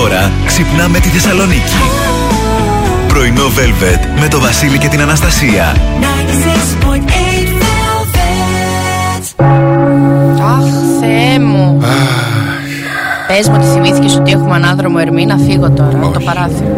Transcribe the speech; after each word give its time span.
Τώρα 0.00 0.30
ξυπνάμε 0.46 0.98
τη 0.98 1.08
Θεσσαλονίκη. 1.08 1.74
Πρωινό 3.08 3.42
Velvet 3.42 4.20
με 4.20 4.28
το 4.28 4.40
Βασίλη 4.40 4.78
και 4.78 4.88
την 4.88 5.00
Αναστασία. 5.00 5.76
Αχ, 10.42 10.64
Θεέ 11.00 11.38
μου. 11.38 11.80
Πες 13.26 13.48
μου 13.48 13.54
ότι 13.58 13.66
θυμήθηκε 13.66 14.18
ότι 14.18 14.32
έχουμε 14.32 14.54
ανάδρομο 14.54 14.96
ερμή 15.00 15.26
να 15.26 15.36
φύγω 15.36 15.70
τώρα 15.70 15.98
από 16.02 16.10
το 16.10 16.20
παράθυρο. 16.20 16.76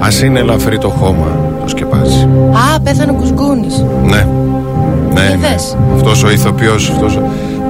Α 0.00 0.24
είναι 0.24 0.38
ελαφρύ 0.38 0.78
το 0.78 0.88
χώμα, 0.88 1.40
το 1.62 1.68
σκεπάζει. 1.68 2.28
Α, 2.52 2.80
πέθανε 2.80 3.10
ο 3.10 3.14
Κουσγκούνη. 3.14 3.66
Ναι. 4.04 4.26
Ναι, 5.12 5.20
ναι. 5.20 5.32
Είδες; 5.34 5.76
Αυτός 5.94 6.22
ο 6.22 6.30
ηθοποιός, 6.30 6.90
αυτός. 6.90 7.16
Ο... 7.16 7.20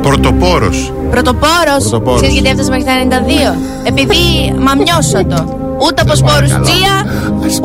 Πρωτοπόρο. 0.03 0.71
Πρωτοπόρος. 1.11 1.83
Πρωτοπόρος. 1.91 2.21
Ξέρεις 2.21 2.35
γιατί 2.37 2.49
έφτασε 2.53 2.71
μέχρι 2.71 2.87
τα 2.91 2.95
92. 2.95 3.57
Επειδή 3.91 4.21
μαμιώσω 4.67 5.21
το. 5.33 5.39
Ούτε 5.85 6.01
από 6.05 6.15
σπόρους 6.23 6.53
τζία, 6.65 6.95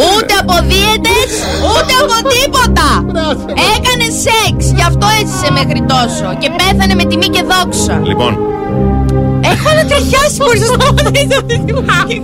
ούτε 0.09 0.33
από 0.41 0.55
δίαιτε, 0.69 1.15
ούτε 1.73 1.93
από 2.03 2.15
τίποτα. 2.33 2.89
Έκανε 3.75 4.07
σεξ, 4.25 4.57
γι' 4.77 4.85
αυτό 4.91 5.05
έζησε 5.19 5.49
μέχρι 5.59 5.81
τόσο. 5.93 6.27
Και 6.41 6.49
πέθανε 6.57 6.93
με 6.99 7.03
τιμή 7.09 7.27
και 7.35 7.43
δόξα. 7.51 7.95
Λοιπόν, 8.09 8.33
Έχω 9.51 9.69
ανατριχιάσει 9.73 10.37
μπορείς 10.43 10.61
να 10.61 10.67
σταματήσει 10.67 11.35
αυτή 11.41 11.55
τη 11.65 11.73
μουσική. 11.73 12.17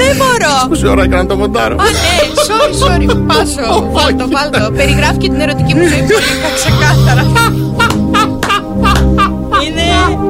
Δεν 0.00 0.12
μπορώ. 0.18 0.54
πόση 0.68 0.86
ώρα 0.86 1.02
έκανα 1.02 1.26
το 1.26 1.36
μοντάρο. 1.36 1.74
Α, 1.74 1.86
ναι, 2.02 2.16
sorry, 2.48 2.74
sorry. 2.82 3.06
Πάσο. 3.26 3.66
Βάλτο, 3.96 4.24
βάλτο. 4.34 4.72
Περιγράφει 4.72 5.16
και 5.16 5.28
την 5.28 5.40
ερωτική 5.40 5.74
μου 5.74 5.84
ζωή 5.88 6.02
πολύ 6.12 6.52
ξεκάθαρα. 6.60 7.22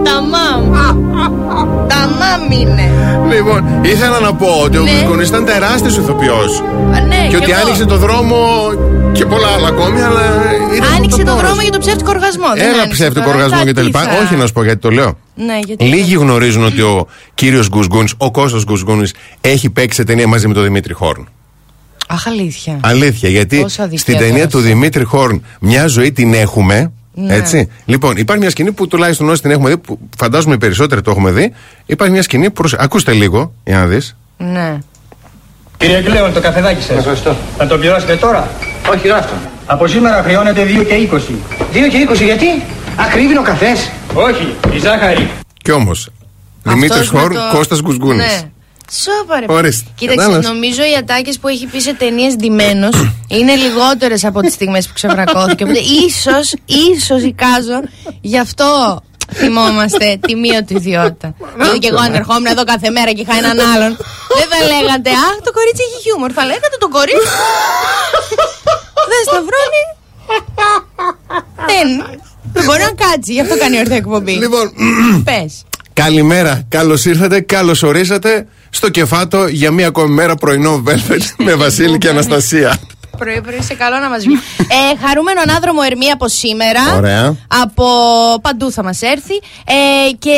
Είναι 0.05 0.13
τα 0.13 0.23
μαμ. 0.23 0.73
Τα 1.89 2.09
μαμ 2.21 2.51
είναι. 2.61 2.91
Λοιπόν, 3.35 3.65
ήθελα 3.85 4.21
να 4.21 4.35
πω 4.35 4.47
ότι 4.65 4.77
ο 4.79 4.83
Ναι. 4.83 4.91
Κουσκονή 4.91 5.25
ήταν 5.25 5.45
τεράστιος 5.45 5.97
ηθοποιός. 5.97 6.61
Α, 6.95 7.01
Ναι, 7.01 7.27
Και 7.31 7.37
ότι 7.37 7.51
εγώ. 7.51 7.61
άνοιξε 7.65 7.85
το 7.85 7.97
δρόμο 7.97 8.37
και 9.13 9.25
πολλά 9.27 9.49
άλλα 9.49 9.69
ακόμη, 9.69 10.01
αλλά. 10.03 10.21
ήταν 10.77 10.93
Άνοιξε 10.97 11.17
το 11.17 11.23
πρωτοπόρος. 11.23 11.41
δρόμο 11.41 11.61
για 11.63 11.71
το 11.73 11.79
ψεύτικο 11.79 12.11
οργασμό. 12.11 12.47
δεν 12.55 12.63
Ένα 12.63 12.71
άνοιξε 12.73 12.89
ψεύτικο 12.93 13.21
τώρα. 13.25 13.35
οργασμό 13.37 13.59
Τα 13.59 13.65
και 13.65 13.73
τα 13.73 13.81
τι 13.81 13.87
λοιπά. 13.87 14.01
θα- 14.01 14.19
Όχι 14.25 14.35
να 14.35 14.47
σου 14.47 14.53
πω 14.53 14.65
γιατί 14.65 14.79
το 14.81 14.91
λέω. 14.91 15.19
Ναι, 15.35 15.59
γιατί. 15.67 15.85
Λίγοι 15.85 16.15
γνωρίζουν 16.15 16.65
ότι 16.65 16.81
ο 16.81 17.07
κύριος 17.35 17.69
Γκουσγκούνης, 17.69 18.15
ο 18.17 18.31
Κώστας 18.31 18.65
Γκουσγκούνης, 18.65 19.15
έχει 19.41 19.71
παίξει 19.71 19.97
σε 19.99 20.05
ταινία 20.05 20.27
μαζί 20.27 20.49
με 20.49 20.55
τον 20.55 20.63
Δημήτρη 20.63 20.93
Χόρν. 20.95 21.29
Αχ, 22.09 22.27
αλήθεια. 22.27 22.79
Αλήθεια, 22.83 23.29
γιατί 23.29 23.61
Πόσο 23.61 23.83
αδικία 23.83 23.99
στην 23.99 24.17
ταινία 24.17 24.33
τώρα 24.35 24.47
του 24.49 24.59
αυτό. 24.59 24.69
Δημήτρη 24.69 25.05
Χόρν 25.05 25.45
μια 25.61 25.87
ζωή 25.87 26.13
την 26.13 26.35
έχουμε. 26.35 26.93
Ναι. 27.15 27.35
Έτσι. 27.35 27.69
Λοιπόν, 27.85 28.17
υπάρχει 28.17 28.41
μια 28.43 28.51
σκηνή 28.51 28.73
που 28.73 28.89
τουλάχιστον 28.89 29.29
όσοι 29.29 29.43
την 29.43 29.51
έχουμε 29.51 29.69
δει, 29.69 29.77
που 29.77 29.99
φαντάζομαι 30.19 30.55
οι 30.55 30.59
περισσότεροι 30.59 31.01
το 31.01 31.11
έχουμε 31.11 31.31
δει. 31.31 31.53
Υπάρχει 31.87 32.13
μια 32.13 32.23
σκηνή 32.23 32.47
που. 32.47 32.53
προσε- 32.53 32.81
Ακούστε 32.81 33.13
λίγο, 33.13 33.53
για 33.65 33.77
να 33.77 33.87
δεις. 33.87 34.17
Ναι. 34.37 34.79
Κύριε 35.77 36.01
Κλέον, 36.03 36.33
το 36.33 36.41
καφεδάκι 36.41 36.83
σας. 36.83 36.97
Ευχαριστώ. 36.97 37.37
Θα 37.57 37.67
το 37.67 37.79
πληρώσετε 37.79 38.17
τώρα; 38.17 38.49
Όχι, 38.93 39.09
ράφτο. 39.09 39.33
Από 39.67 39.87
σήμερα 39.87 40.23
χρεώνετε 40.23 40.65
2 40.65 40.85
και 40.85 40.95
20. 40.95 41.35
2 41.73 41.89
και 41.89 41.97
20 41.99 42.25
γιατί; 42.25 42.47
Ακρίβει 42.97 43.39
ο 43.39 43.43
καφές. 43.43 43.91
Όχι, 44.15 44.55
η 44.75 44.79
ζάχαρη. 44.79 45.29
Κι 45.63 45.71
όμως. 45.71 46.09
Δημήτρης 46.63 46.91
Αυτός 46.91 47.13
με 47.13 47.21
Χόρν, 47.21 47.35
το- 47.35 47.57
Κώστας 47.57 47.81
Γκουσγκούνης. 47.83 48.25
Ναι. 48.25 48.41
Σόπα 48.93 49.41
ρε. 49.41 49.47
Ορίστε. 49.49 49.91
Κοίταξε, 49.95 50.21
Κατάλαβες. 50.21 50.47
νομίζω 50.51 50.83
οι 50.83 50.97
ατάκες 50.99 51.39
που 51.39 51.49
έχει 51.49 51.67
πει 51.67 51.81
σε 51.81 51.95
ταινίες 51.95 52.35
ντυμένος 52.37 52.95
είναι 53.37 53.55
λιγότερες 53.55 54.25
από 54.25 54.41
τις 54.41 54.53
στιγμές 54.53 54.87
που 54.87 54.93
ξεβρακώθηκε. 54.95 55.65
Οπότε 55.65 55.79
ίσως, 56.07 56.55
ίσω 56.95 57.17
εικάζω 57.17 57.81
γι' 58.21 58.39
αυτό 58.39 59.01
θυμόμαστε 59.33 60.19
τη 60.27 60.35
μείωτη 60.37 60.75
ιδιότητα. 60.75 61.35
Δηλαδή 61.57 61.79
και 61.79 61.89
εγώ 61.89 61.99
αν 61.99 62.15
ερχόμουν 62.15 62.47
εδώ 62.47 62.65
κάθε 62.65 62.91
μέρα 62.91 63.13
και 63.13 63.21
είχα 63.21 63.37
έναν 63.37 63.59
άλλον, 63.75 63.97
δεν 64.39 64.47
θα 64.53 64.59
λέγατε 64.73 65.11
Αχ, 65.11 65.37
το 65.45 65.53
κορίτσι 65.53 65.83
έχει 65.89 66.03
χιούμορ. 66.03 66.31
Θα 66.35 66.45
λέγατε 66.45 66.77
το 66.79 66.89
κορίτσι. 66.89 67.29
δεν 69.11 69.21
σταυρώνει. 69.27 69.83
δεν. 71.71 72.19
Δεν 72.53 72.65
μπορεί 72.65 72.81
να 72.81 73.07
κάτσει, 73.07 73.33
γι' 73.33 73.41
αυτό 73.41 73.59
κάνει 73.59 73.79
ορθή 73.79 73.95
εκπομπή. 73.95 74.33
Λοιπόν, 74.33 74.73
Πες. 75.25 75.63
καλημέρα. 75.93 76.63
Καλώς 76.69 77.05
ήρθατε, 77.05 77.41
καλώς 77.41 77.83
ορίσατε 77.83 78.47
στο 78.75 78.89
κεφάτο 78.89 79.47
για 79.47 79.71
μία 79.71 79.87
ακόμη 79.87 80.15
μέρα 80.15 80.35
πρωινό 80.35 80.83
Velvet 80.87 81.21
με 81.37 81.55
Βασίλη 81.65 81.99
και 81.99 82.09
Αναστασία. 82.09 82.79
Πρωί, 83.19 83.41
πρωί, 83.41 83.63
σε 83.63 83.75
καλό 83.75 83.99
να 83.99 84.09
μας 84.09 84.25
βγει. 84.25 84.35
ε, 84.59 85.07
χαρούμενο 85.07 85.41
ανάδρομο 85.49 85.81
Ερμή 85.91 86.11
από 86.11 86.29
σήμερα. 86.29 86.81
Ωραία. 86.97 87.37
Από 87.49 87.85
παντού 88.43 88.71
θα 88.73 88.83
μας 88.83 89.03
έρθει. 89.03 89.35
Ε, 89.67 90.11
και 90.19 90.37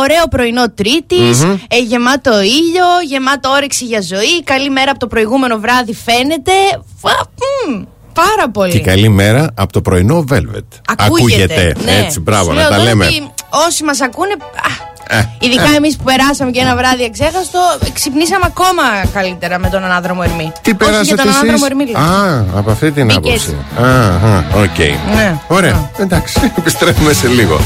ωραίο 0.00 0.28
πρωινό 0.30 0.70
Τρίτης, 0.70 1.42
ε, 1.68 1.78
γεμάτο 1.78 2.40
ήλιο, 2.42 2.84
γεμάτο 3.08 3.50
όρεξη 3.50 3.84
για 3.84 4.00
ζωή. 4.00 4.42
Καλή 4.44 4.70
μέρα 4.70 4.90
από 4.90 4.98
το 5.00 5.06
προηγούμενο 5.06 5.58
βράδυ 5.58 5.94
φαίνεται. 5.94 6.52
Φα- 7.00 7.30
μμ, 7.68 7.82
πάρα 8.12 8.50
πολύ. 8.52 8.70
Και 8.72 8.80
καλή 8.80 9.08
μέρα 9.08 9.50
από 9.54 9.72
το 9.72 9.80
πρωινό 9.80 10.24
Velvet. 10.32 10.64
Ακούγεται. 10.96 11.74
ναι. 11.84 11.92
Έτσι, 12.04 12.20
μπράβο, 12.20 12.44
Σου 12.44 12.48
να 12.54 12.54
λέω 12.60 12.68
τα 12.68 12.74
τώρα 12.76 12.88
λέμε. 12.88 13.04
ότι 13.06 13.30
όσοι 13.66 13.84
μας 13.84 14.00
ακούνε. 14.00 14.32
α, 14.32 14.36
Ε, 14.36 14.91
Ειδικά 15.40 15.68
εμείς 15.76 15.96
που 15.96 16.04
περάσαμε 16.04 16.50
και 16.50 16.60
ένα 16.60 16.76
βράδυ 16.76 17.02
εξέχαστο, 17.04 17.58
ξυπνήσαμε 17.92 18.44
ακόμα 18.46 18.82
καλύτερα 19.12 19.58
με 19.58 19.68
τον 19.68 19.84
ανάδρομο 19.84 20.20
Ερμή. 20.24 20.52
Τι 20.62 20.70
Όχι 20.70 20.76
για 20.76 20.76
πέρασατε 20.76 21.16
τον 21.16 21.28
ανάδρομο 21.28 21.54
εσείς 21.54 21.66
Ερμή, 21.66 21.86
λέω. 21.86 22.00
Α, 22.00 22.44
από 22.56 22.70
αυτή 22.70 22.92
την 22.92 23.04
Μπήκες 23.06 23.16
άποψη. 23.16 23.56
έτσι. 23.78 23.84
Αχα, 23.84 24.44
οκ. 24.54 24.78
Ναι. 25.16 25.38
Ωραία, 25.48 25.90
εντάξει, 25.98 26.40
επιστρέφουμε 26.58 27.12
σε 27.12 27.28
λίγο. 27.28 27.60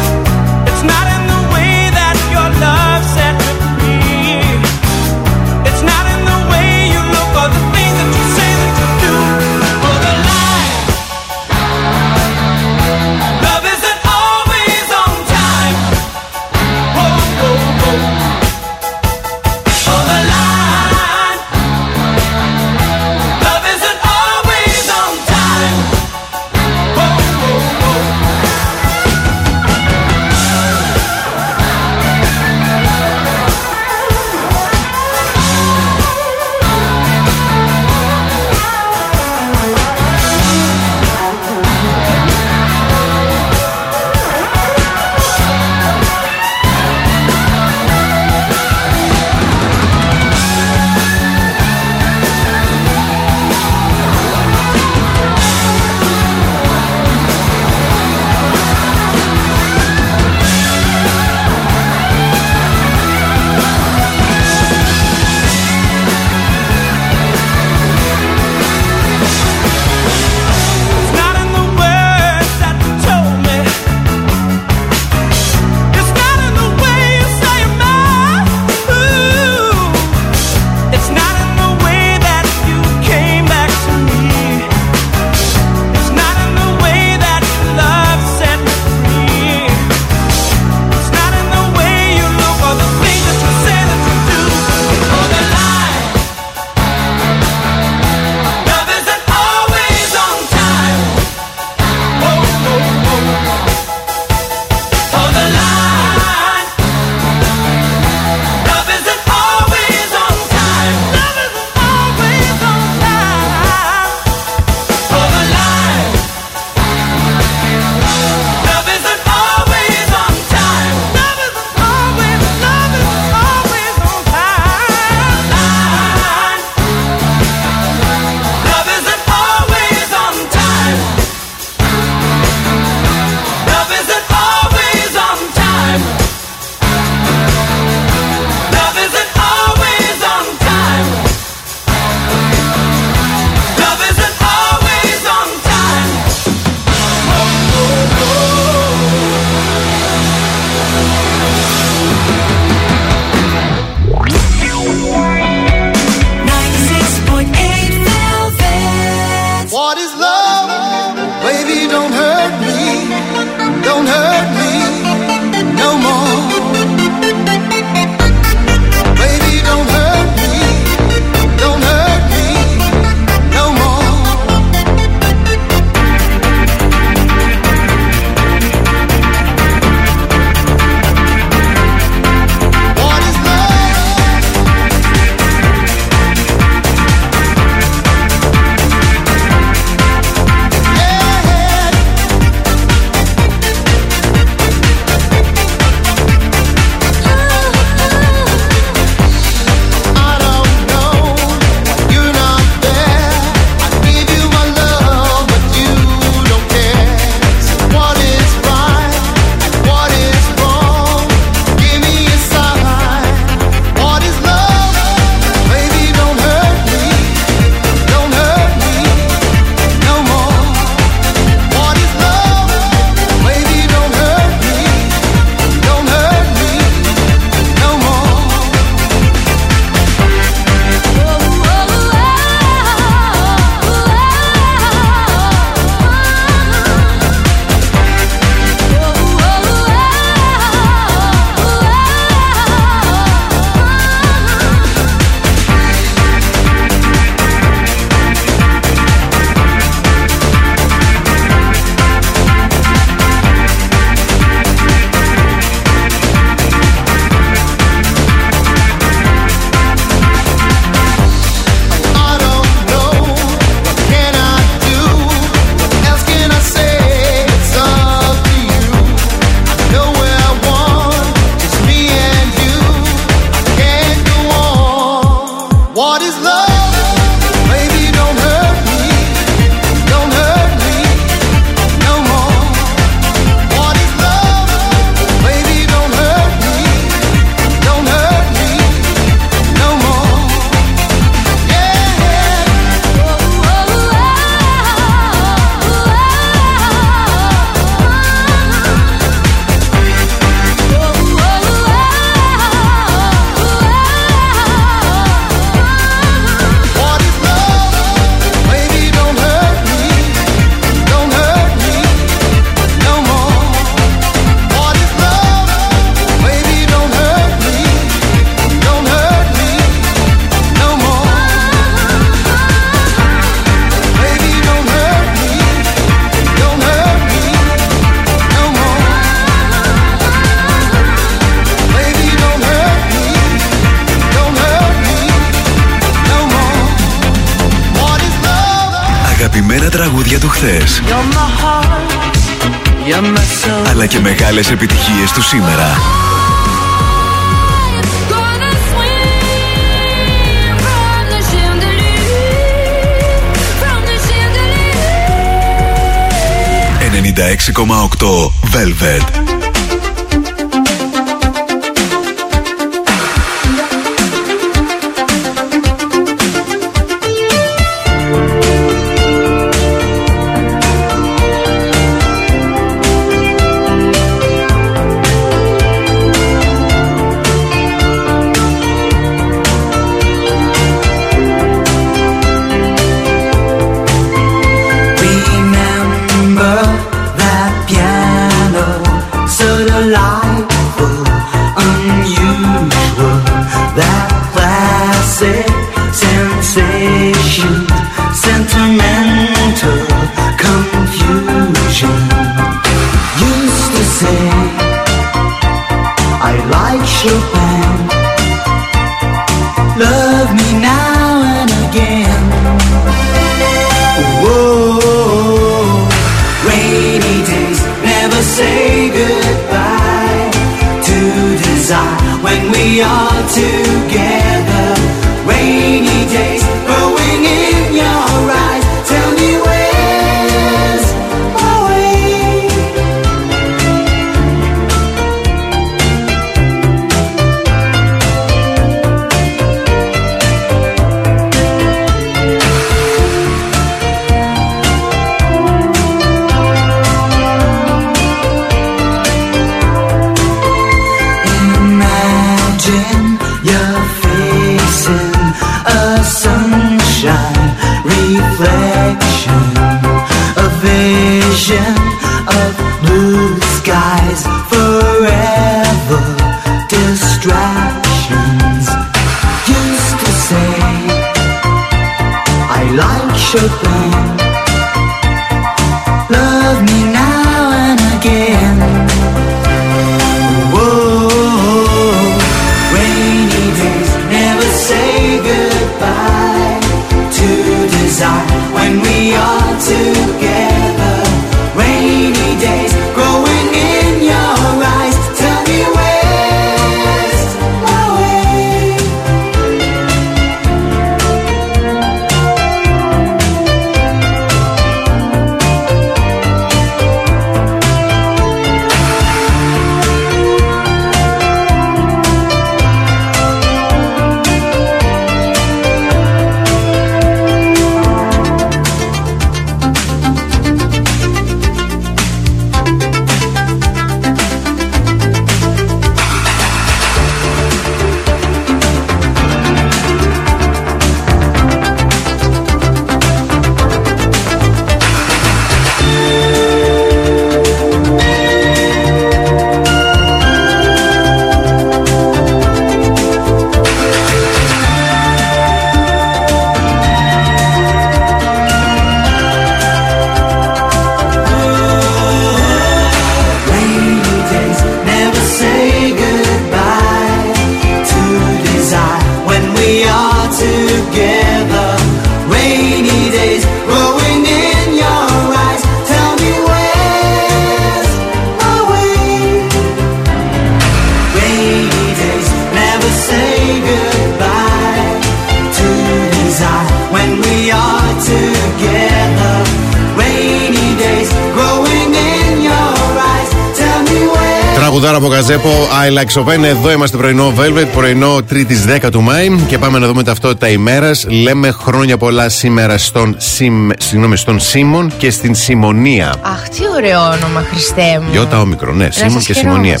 εδώ, 586.52 586.90
είμαστε 586.90 587.16
πρωινό 587.16 587.54
Velvet, 587.58 587.86
πρωινό 587.94 588.36
3η 588.50 589.04
10 589.04 589.08
του 589.10 589.22
Μάη 589.22 589.50
και 589.66 589.78
πάμε 589.78 589.98
να 589.98 590.06
δούμε 590.06 590.22
ταυτότητα 590.22 590.68
ημέρας. 590.68 591.26
Λέμε 591.28 591.70
χρόνια 591.70 592.16
πολλά 592.16 592.48
σήμερα 592.48 592.98
στον, 592.98 593.34
Σιμ, 593.38 593.88
συγγνώμη, 593.98 594.36
στον 594.36 594.60
Σίμων 594.60 595.12
και 595.18 595.30
στην 595.30 595.54
Σιμωνία. 595.54 596.34
Αχ, 596.42 596.68
τι 596.68 596.80
ωραίο 596.96 597.20
όνομα, 597.20 597.64
Χριστέ 597.70 598.20
μου. 598.22 598.28
Γιώτα 598.30 598.60
όμικρο, 598.60 598.92
ναι, 598.92 599.08
Σίμων 599.10 599.42
και 599.42 599.54
Σιμωνία. 599.54 600.00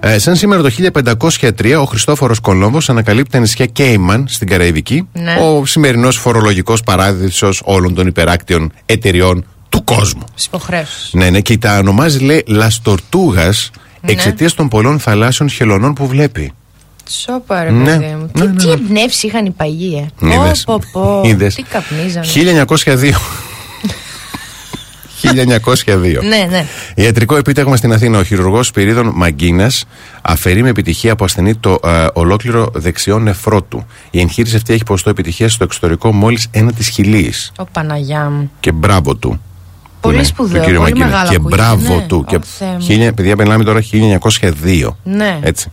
Ε, 0.00 0.18
σαν 0.18 0.36
σήμερα 0.36 0.62
το 0.62 0.70
1503 1.40 1.80
ο 1.80 1.84
Χριστόφορος 1.84 2.40
Κολόμβος 2.40 2.88
ανακαλύπτει 2.88 3.30
τα 3.30 3.38
νησιά 3.38 3.66
Κέιμαν 3.66 4.26
στην 4.28 4.48
Καραϊβική, 4.48 5.08
ναι. 5.12 5.36
ο 5.40 5.66
σημερινός 5.66 6.16
φορολογικός 6.16 6.82
παράδεισος 6.82 7.62
όλων 7.64 7.94
των 7.94 8.06
υπεράκτιων 8.06 8.72
εταιριών 8.86 9.44
του 9.68 9.84
κόσμου. 9.84 10.24
Υποχρέωση. 10.46 11.16
Ναι, 11.16 11.30
ναι, 11.30 11.40
και 11.40 11.58
τα 11.58 11.78
ονομάζει 11.78 12.18
λέει 12.18 12.44
Λαστορτούγας 12.46 13.70
ναι. 14.04 14.12
εξαιτίας 14.12 14.54
των 14.54 14.68
πολλών 14.68 14.98
θαλάσσιων 14.98 15.48
χελωνών 15.48 15.94
που 15.94 16.06
βλέπει. 16.06 16.52
Σόπα 17.08 17.62
ρε 17.62 17.70
ναι. 17.70 17.96
μου. 17.96 18.30
Ναι, 18.38 18.46
τι, 18.46 18.56
τι 18.56 18.70
εμπνεύσει 18.70 19.26
είχαν 19.26 19.46
οι 19.46 19.50
παγίε. 19.50 20.06
Πω, 20.64 20.80
πω, 20.92 21.20
Τι 21.54 21.62
καπνίζανε. 21.62 22.26
1902. 22.84 23.10
1902. 25.22 26.22
Ναι, 26.22 26.46
ναι. 26.50 26.66
Ιατρικό 26.94 27.36
επίτευγμα 27.36 27.76
στην 27.76 27.92
Αθήνα. 27.92 28.18
Ο 28.18 28.22
χειρουργός 28.22 28.66
Σπυρίδων 28.66 29.12
Μαγκίνας 29.14 29.84
αφαιρεί 30.22 30.62
με 30.62 30.68
επιτυχία 30.68 31.12
από 31.12 31.24
ασθενή 31.24 31.54
το 31.54 31.78
ε, 31.84 32.06
ολόκληρο 32.12 32.70
δεξιό 32.74 33.18
νεφρό 33.18 33.62
του. 33.62 33.86
Η 34.10 34.20
εγχείρηση 34.20 34.56
αυτή 34.56 34.72
έχει 34.72 34.84
ποστό 34.84 35.10
επιτυχία 35.10 35.48
στο 35.48 35.64
εξωτερικό 35.64 36.12
μόλις 36.12 36.48
ένα 36.50 36.72
της 36.72 36.88
χιλίης. 36.88 37.52
Ο 37.58 37.64
Παναγιά 37.64 38.30
μου. 38.30 38.50
Και 38.60 38.72
μπράβο 38.72 39.16
του. 39.16 39.40
Πολύ 40.14 40.26
Ναι, 40.26 40.32
σπουδαίο, 40.32 40.58
του 40.60 40.64
κύριου 40.64 40.80
πολύ 40.80 40.90
Μαγκίνα. 40.92 41.06
μεγάλο 41.10 41.28
Και 41.30 41.34
ακούγεται, 41.36 41.56
μπράβο 41.62 41.94
ναι. 41.94 42.06
του. 42.06 42.16
Ω, 42.16 42.24
Και 42.30 42.38
Θεέ 42.58 42.68
μου. 42.72 42.80
χίλια, 42.80 43.12
παιδιά, 43.12 43.34
μιλάμε 43.38 43.64
τώρα 43.64 43.80
1902. 43.80 44.96
Ναι. 45.02 45.38
Έτσι. 45.42 45.70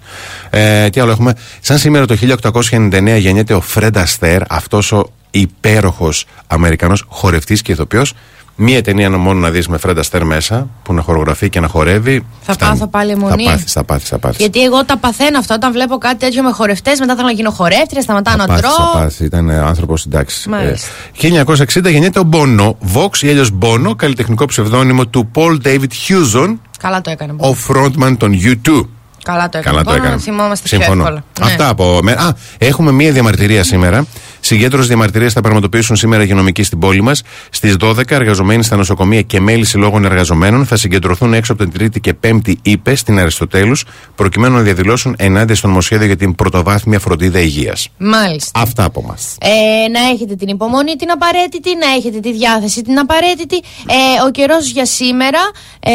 Ε, 0.50 0.90
τι 0.90 1.00
άλλο 1.00 1.12
έχουμε; 1.12 1.34
Σαν 1.60 1.78
σήμερα 1.78 2.06
το 2.06 2.16
1899 2.16 3.18
γεννιέται 3.20 3.54
ο 3.54 3.62
Φρέντ 3.62 3.98
Αστέρ, 3.98 4.42
αυτός 4.54 4.92
ο 4.92 5.08
υπέροχος 5.32 6.26
Αμερικανός 6.48 7.06
χορευτής 7.08 7.62
και 7.62 7.72
ηθοποιός. 7.72 8.14
Μία 8.64 8.82
ταινία 8.82 9.10
μόνο 9.18 9.40
να 9.40 9.50
δεις 9.50 9.68
με 9.68 9.78
Φρέντ 9.78 10.00
Αστέρ 10.00 10.24
μέσα, 10.26 10.68
που 10.84 10.94
να 10.94 11.02
χορογραφεί 11.02 11.50
και 11.50 11.60
να 11.60 11.68
χορεύει. 11.68 12.26
Θα 12.42 12.54
φτάνει. 12.54 12.72
πάθω 12.72 12.88
πάλι 12.88 13.12
αιμονή. 13.12 13.44
Θα 13.44 13.52
πάθεις, 13.52 13.72
θα 13.72 13.84
πάθεις, 13.84 14.10
θα 14.10 14.18
πάθεις. 14.20 14.38
Γιατί 14.38 14.64
εγώ 14.64 14.86
τα 14.86 14.98
παθαίνω 14.98 15.40
αυτά 15.40 15.56
όταν 15.56 15.72
βλέπω 15.72 15.98
κάτι 15.98 16.18
τέτοιο 16.18 16.44
με 16.44 16.52
χορευτές, 16.52 17.00
μετά 17.00 17.16
θέλω 17.16 17.28
να 17.28 17.34
γίνω 17.34 17.52
χορεύτρια, 17.52 18.02
σταματάω 18.02 18.36
να 18.36 18.46
Θα 18.46 18.48
πάθεις, 18.54 18.70
θα 18.70 18.76
τρώω. 18.92 19.02
πάθεις. 19.02 19.20
Ήταν 19.20 19.50
άνθρωπος 19.50 20.06
εντάξει. 20.06 20.50
Μάλιστα. 20.50 20.88
1960 21.22 21.90
γεννιέται 21.90 22.20
ο 22.20 22.30
Bono, 22.32 22.70
Vox 22.96 23.18
ή 23.22 23.30
αλλιώ 23.30 23.46
Bono, 23.62 23.96
καλλιτεχνικό 23.96 24.46
ψευδόνυμο 24.46 25.08
του 25.08 25.32
Paul 25.36 25.58
David 25.68 25.80
Hewson, 26.08 26.56
Καλά 26.80 27.02
το 27.02 27.10
έκανε. 27.12 27.32
ο 27.38 27.56
frontman 27.68 28.16
των 28.18 28.32
U2. 28.44 28.88
Καλά 29.24 29.50
το 29.50 29.58
έκανε. 29.58 29.64
Καλά 29.76 29.78
το 29.78 29.90
Μπορώ 29.90 29.96
έκανε. 29.96 30.16
να 30.16 30.22
θυμόμαστε 30.22 30.68
πιο 30.68 30.78
Συμφωνώ. 30.78 31.02
εύκολα. 31.02 31.24
Ναι. 31.40 31.46
Αυτά 31.46 31.68
από 31.70 32.00
μένα. 32.04 32.22
Α, 32.22 32.34
έχουμε 32.58 32.92
μία 32.92 33.12
διαμαρτυρία 33.12 33.64
σήμερα. 33.64 34.06
Συγκέντρωση 34.44 34.88
διαμαρτυρίας 34.88 35.34
θα 35.34 35.42
πραγματοποιήσουν 35.42 35.96
σήμερα 35.96 36.24
υγειονομικοί 36.24 36.64
στην 36.64 36.80
πόλη 36.80 37.02
μας. 37.02 37.24
Στις 37.50 37.76
12 37.80 38.12
εργαζομένοι 38.12 38.64
στα 38.64 38.76
νοσοκομεία 38.76 39.22
και 39.22 39.40
μέλη 39.40 39.66
συλλόγων 39.66 40.06
εργαζομένων 40.06 40.66
θα 40.66 40.76
συγκεντρωθούν 40.76 41.34
έξω 41.34 41.54
από 41.54 41.64
την 41.64 41.72
Τρίτη 41.72 42.00
και 42.00 42.14
Πέμπτη 42.14 42.60
ΥΠΕ 42.62 42.96
στην 42.96 43.20
Αριστοτέλους, 43.20 43.86
προκειμένου 44.16 44.56
να 44.56 44.62
διαδηλώσουν 44.62 45.16
ενάντια 45.18 45.56
στο 45.56 45.68
νομοσχέδιο 45.68 46.06
για 46.06 46.16
την 46.16 46.36
πρωτοβάθμια 46.36 47.00
φροντίδα 47.00 47.40
υγείας. 47.40 47.90
Μάλιστα. 47.98 48.60
Αυτά 48.60 48.84
από 48.84 49.02
εμά. 49.04 49.18
Ε, 49.40 49.88
να 49.88 50.00
έχετε 50.14 50.36
την 50.36 50.48
υπομονή 50.48 50.96
την 50.96 51.12
απαραίτητη, 51.12 51.70
να 51.76 51.92
έχετε 51.98 52.20
τη 52.20 52.34
διάθεση 52.34 52.82
την 52.82 53.00
απαραίτητη. 53.00 53.56
Ε, 53.56 54.26
ο 54.28 54.32
καιρός 54.32 54.70
για 54.70 54.86
σήμερα 54.86 55.40
ε, 55.80 55.92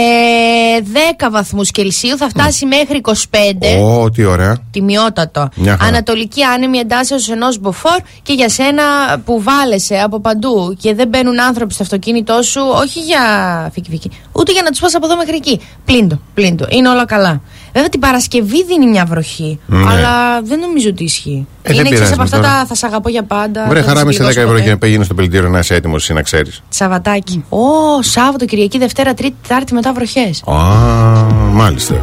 10 1.19 1.29
βαθμούς 1.31 1.71
Κελσίου 1.71 2.17
θα 2.17 2.29
φτάσει 2.29 2.67
μέχρι 2.67 3.01
25. 3.03 3.13
Ω, 3.83 4.11
τι 4.11 4.25
ωραία. 4.25 4.59
Τιμιότατο. 4.71 5.49
Μια 5.55 5.77
χαρά. 5.77 5.89
Ανατολική 5.89 6.43
άνεμη 6.43 6.79
εντάσσεως 6.79 7.29
ενός 7.31 7.59
μποφόρ 7.59 7.99
και 8.23 8.33
για 8.37 8.49
σένα 8.49 8.83
που 9.25 9.43
βάλεσαι 9.43 9.97
από 10.05 10.21
παντού 10.21 10.77
και 10.81 10.95
δεν 10.95 11.09
μπαίνουν 11.09 11.41
άνθρωποι 11.41 11.73
στο 11.75 11.83
αυτοκίνητό 11.83 12.43
σου, 12.43 12.61
όχι 12.75 13.01
για 13.01 13.21
φίκι 13.73 13.91
φίκι, 13.91 14.11
ούτε 14.33 14.53
για 14.53 14.63
να 14.63 14.71
τους 14.71 14.81
πας 14.81 14.95
από 14.95 15.07
εδώ 15.07 15.17
μέχρι 15.17 15.35
εκεί. 15.37 15.61
Πλύντο, 15.85 16.21
πλύντο. 16.35 16.67
Είναι 16.69 16.89
όλα 16.89 17.05
καλά. 17.05 17.41
Βέβαια 17.73 17.89
την 17.91 18.01
Παρασκευή 18.01 18.65
δίνει 18.65 18.87
μια 18.87 19.05
βροχή, 19.05 19.59
Ναι. 19.67 19.91
αλλά 19.91 20.41
δεν 20.43 20.59
νομίζω 20.59 20.89
ότι 20.89 21.05
ισχύει. 21.05 21.47
Ε, 21.63 21.69
δεν 21.69 21.73
Είναι 21.73 21.81
εξή 21.83 21.93
πειράζει 21.95 22.13
από 22.13 22.23
αυτά 22.23 22.37
τώρα. 22.37 22.49
τα 22.49 22.65
θα 22.67 22.75
σε 22.75 22.87
αγαπώ 22.87 23.09
για 23.09 23.23
πάντα. 23.23 23.65
Βρε, 23.69 23.75
δεν 23.75 23.83
θα 23.83 23.89
χαρά 23.89 23.99
σε 24.01 24.05
με 24.07 24.13
σε 24.13 24.19
10 24.19 24.21
πληγώσω 24.21 24.41
ευρώ 24.41 24.53
ποτέ. 24.53 24.65
και 24.65 24.71
να 24.71 24.79
πήγαινε 24.79 25.05
στο 25.05 25.15
πλυντήριο 25.15 25.49
να 25.49 25.59
είσαι 25.59 25.75
έτοιμος 25.75 26.03
εσύ 26.03 26.13
να 26.13 26.23
ξέρεις. 26.23 26.63
Σαββατάκι. 26.69 27.45
Ω, 27.49 28.03
Σάββατο, 28.03 28.45
Κυριακή, 28.45 28.79
Δευτέρα, 28.79 29.15
Τρίτη, 29.15 29.35
Τετάρτη 29.49 29.75
μετά 29.75 29.93
βροχές. 29.93 30.43
Α, 30.47 30.55
μάλιστα. 31.53 31.95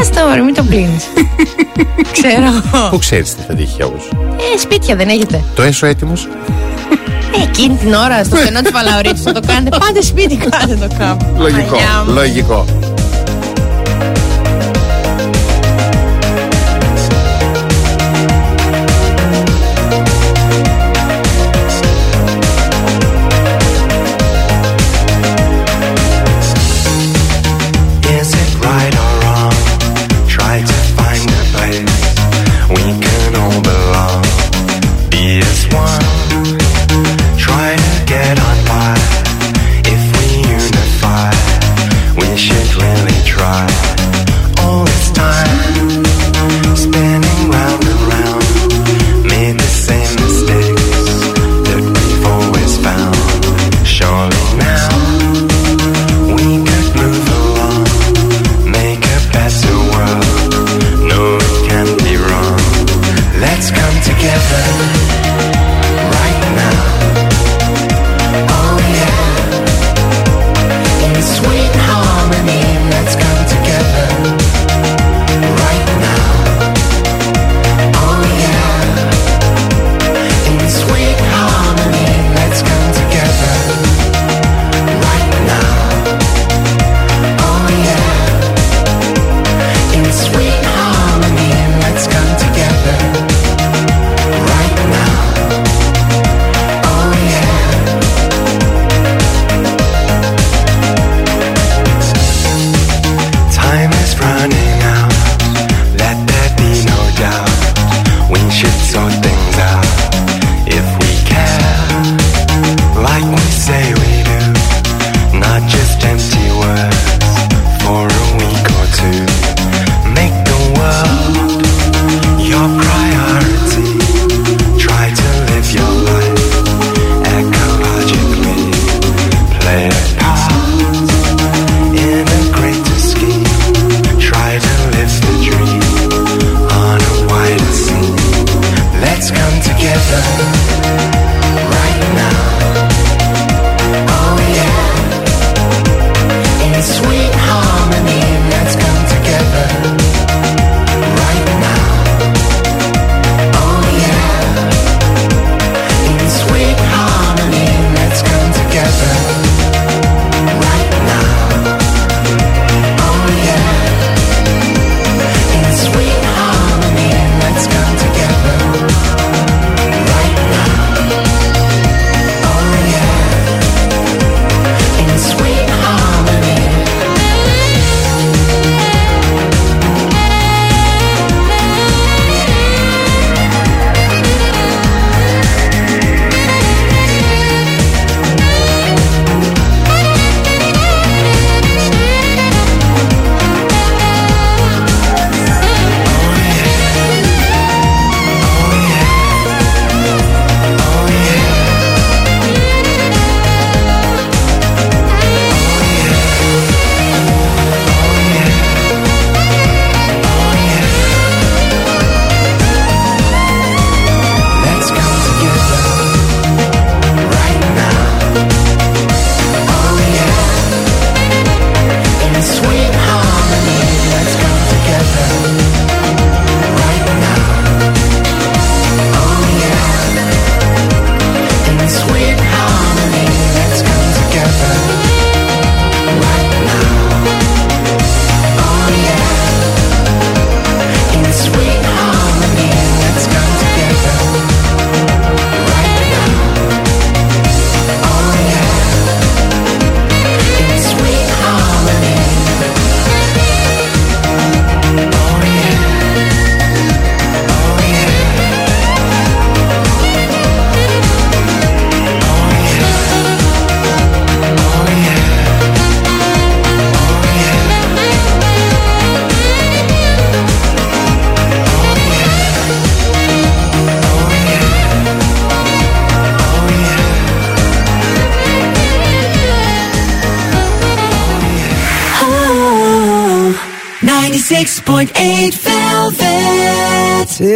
Άστα, 0.00 0.26
μωρέ, 0.26 0.40
μην 0.40 0.54
το 0.54 0.62
πλύνει. 0.62 0.96
Ξέρω 2.12 2.42
εγώ. 2.44 2.88
Πού 2.90 2.98
ξέρεις 2.98 3.34
τι 3.34 3.42
θα 3.48 3.54
τύχει 3.54 3.82
όμως; 3.82 4.08
Ε, 4.54 4.58
σπίτια 4.58 4.96
δεν 4.96 5.08
έχετε. 5.08 5.44
Το 5.54 5.62
έσω 5.62 5.86
έτοιμος. 5.86 6.28
Ε, 7.38 7.42
εκείνη 7.42 7.74
την 7.76 7.94
ώρα 7.94 8.24
στο 8.24 8.36
στενό 8.36 8.60
της 8.62 8.70
Παλαωρίτης 8.70 9.22
θα 9.22 9.32
το 9.32 9.40
κάνετε. 9.46 9.76
Πάτε 9.86 10.02
σπίτι, 10.02 10.36
κάντε 10.36 10.74
το 10.74 10.94
κάπου. 10.98 11.24
Λογικό. 11.38 11.60
Παναγιά 11.60 12.04
μου. 12.06 12.12
Λογικό. 12.14 12.64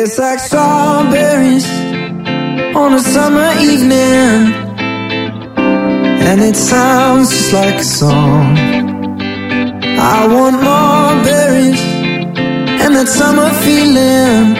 Tastes 0.00 0.18
like 0.18 0.38
strawberries 0.38 1.68
on 2.74 2.94
a 2.94 3.00
summer 3.00 3.52
evening. 3.60 4.54
And 6.26 6.40
it 6.40 6.56
sounds 6.56 7.28
just 7.28 7.52
like 7.52 7.74
a 7.74 7.84
song. 7.84 8.56
I 10.16 10.26
want 10.26 10.56
more 10.56 11.22
berries 11.22 11.82
and 12.82 12.96
that 12.96 13.08
summer 13.08 13.50
feeling. 13.62 14.59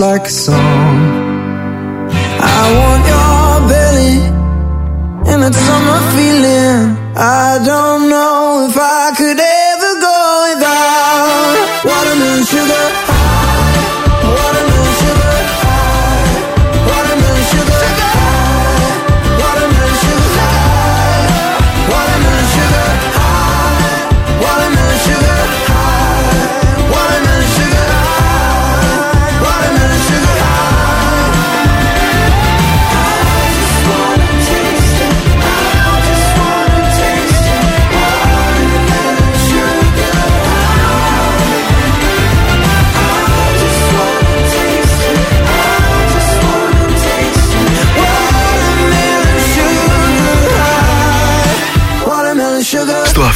like 0.00 0.26
a 0.26 0.30
song. 0.30 0.75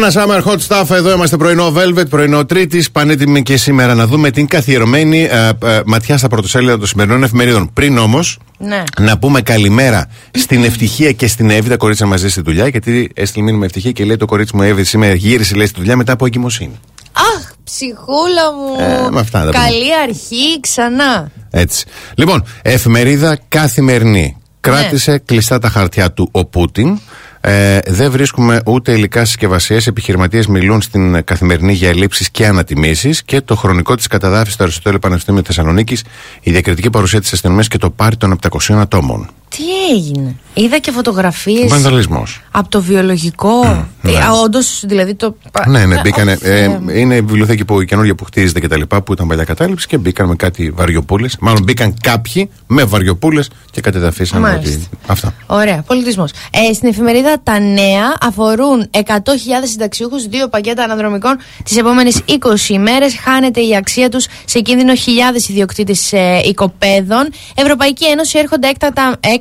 Donna 0.00 0.12
Summer 0.12 0.42
Hot 0.44 0.58
Stuff, 0.68 0.90
εδώ 0.90 1.12
είμαστε 1.12 1.36
πρωινό 1.36 1.72
Velvet, 1.76 2.08
πρωινό 2.10 2.44
Τρίτης. 2.46 2.90
Πανέτοιμοι 2.90 3.42
και 3.42 3.56
σήμερα 3.56 3.94
να 3.94 4.06
δούμε 4.06 4.30
την 4.30 4.46
καθιερωμένη 4.46 5.22
ε, 5.22 5.48
ε, 5.64 5.80
ματιά 5.86 6.18
στα 6.18 6.28
πρωτοσέλιδα 6.28 6.78
των 6.78 6.86
σημερινών 6.86 7.22
εφημερίδων. 7.22 7.70
Πριν 7.72 7.98
όμως, 7.98 8.38
Ναι. 8.58 8.82
να 9.00 9.18
πούμε 9.18 9.40
καλημέρα 9.40 10.10
στην 10.30 10.64
Ευτυχία 10.64 11.12
και 11.12 11.26
στην 11.26 11.50
Εύη, 11.50 11.68
τα 11.68 11.76
κορίτσια 11.76 12.06
μαζί 12.06 12.28
στη 12.28 12.40
δουλειά. 12.40 12.68
Γιατί 12.68 13.10
έστειλε 13.14 13.44
μήνυμα 13.44 13.64
Ευτυχία 13.64 13.90
και 13.90 14.04
λέει 14.04 14.16
το 14.16 14.26
κορίτσι 14.26 14.56
μου 14.56 14.62
Εύη 14.62 14.84
σήμερα 14.84 15.14
γύρισε 15.14 15.54
λέει 15.54 15.66
στη 15.66 15.78
δουλειά 15.78 15.96
μετά 15.96 16.12
από 16.12 16.26
εγκυμοσύνη. 16.26 16.78
Αχ, 17.12 17.50
ψυχούλα 17.64 18.52
μου. 18.58 18.84
Ε, 19.06 19.10
με 19.10 19.20
αυτά 19.20 19.38
τα 19.44 19.50
πούμε. 19.50 19.64
Καλή 19.64 19.94
αρχή 20.02 20.60
ξανά. 20.60 21.30
Έτσι. 21.50 21.86
Λοιπόν, 22.14 22.44
εφημερίδα 22.62 23.38
καθημερινή. 23.48 24.36
Κράτησε 24.60 25.18
κλειστά 25.24 25.58
τα 25.58 25.68
χαρτιά 25.68 26.12
του 26.12 26.28
ο 26.32 26.44
Πούτιν. 26.44 26.98
Ε, 27.40 27.78
δεν 27.86 28.10
βρίσκουμε 28.10 28.60
ούτε 28.66 28.92
υλικά 28.92 29.24
συσκευασίες. 29.24 29.86
Επιχειρηματίες 29.86 30.46
μιλούν 30.46 30.82
στην 30.82 31.24
καθημερινή 31.24 31.72
για 31.72 31.88
ελλείψεις 31.88 32.30
και 32.30 32.46
ανατιμήσεις. 32.46 33.22
Και 33.22 33.40
το 33.40 33.56
χρονικό 33.56 33.94
της 33.94 34.06
καταδάφιση 34.06 34.52
στο 34.52 34.62
Αριστοτέλειο 34.62 34.98
Πανεπιστήμιο 34.98 35.42
Θεσσαλονίκης, 35.44 36.04
η 36.40 36.50
διακριτική 36.50 36.90
παρουσία 36.90 37.20
της 37.20 37.32
αστυνομίας 37.32 37.68
και 37.68 37.78
το 37.78 37.90
πάρτι 37.90 38.16
των 38.16 38.32
700 38.32 38.80
ατόμων. 38.80 39.30
Τι 39.56 39.62
έγινε; 39.94 40.36
Είδα 40.54 40.78
και 40.78 40.90
φωτογραφίες 40.90 41.70
Βανδαλισμός. 41.70 42.40
από 42.50 42.68
το 42.68 42.82
βιολογικό. 42.82 43.86
ναι. 44.02 44.10
Ε, 44.10 44.14
Όντως, 44.44 44.82
δηλαδή 44.86 45.14
το. 45.14 45.36
Ναι, 45.68 45.86
ναι, 45.86 45.94
Ε, 45.94 46.00
μπήκανε. 46.00 46.32
όχι, 46.32 46.40
ε, 46.44 46.62
ε, 46.64 46.78
είναι 46.98 47.14
η 47.14 47.20
βιβλιοθήκη 47.20 47.64
που 47.64 47.80
η 47.80 47.84
καινούργια 47.84 48.14
που 48.14 48.24
χτίζεται 48.24 48.60
και 48.60 48.68
τα 48.68 48.76
λοιπά, 48.76 49.02
που 49.02 49.12
ήταν 49.12 49.26
παλιά 49.26 49.44
κατάληψη 49.44 49.86
και 49.86 49.98
μπήκαν 49.98 50.28
με 50.28 50.34
κάτι 50.34 50.70
βαριοπούλες. 50.70 51.36
Μάλλον 51.40 51.62
μπήκαν 51.62 51.94
κάποιοι 52.02 52.50
με 52.66 52.84
βαριοπούλες 52.84 53.50
και 53.70 53.80
κατεδαφίσαν 53.80 54.40
Μάλιστα. 54.40 54.76
ότι. 54.76 54.88
Αυτά. 55.06 55.34
Ωραία, 55.46 55.82
πολιτισμός. 55.86 56.30
Ε, 56.70 56.72
στην 56.72 56.88
εφημερίδα 56.88 57.40
Τα 57.42 57.58
Νέα 57.58 58.16
αφορούν 58.20 58.88
100.000 58.90 59.66
συνταξιούχους, 59.66 60.26
δύο 60.26 60.48
πακέτα 60.48 60.82
αναδρομικών 60.82 61.36
τις 61.64 61.76
επόμενες 61.76 62.20
20 62.26 62.68
ημέρες. 62.74 63.16
Χάνεται 63.18 63.60
η 63.60 63.76
αξία 63.76 64.08
τους 64.08 64.26
σε 64.44 64.60
κίνδυνο 64.60 64.94
χιλιάδες 64.94 65.48
ιδιοκτήτες 65.48 66.12
ε, 66.12 66.40
οικοπαίδων. 66.44 67.28
Ευρωπαϊκή 67.54 68.04
Ένωση 68.06 68.38
έρχονται 68.38 68.68
έκτακτα, 68.68 69.02
έκτακτα 69.20 69.38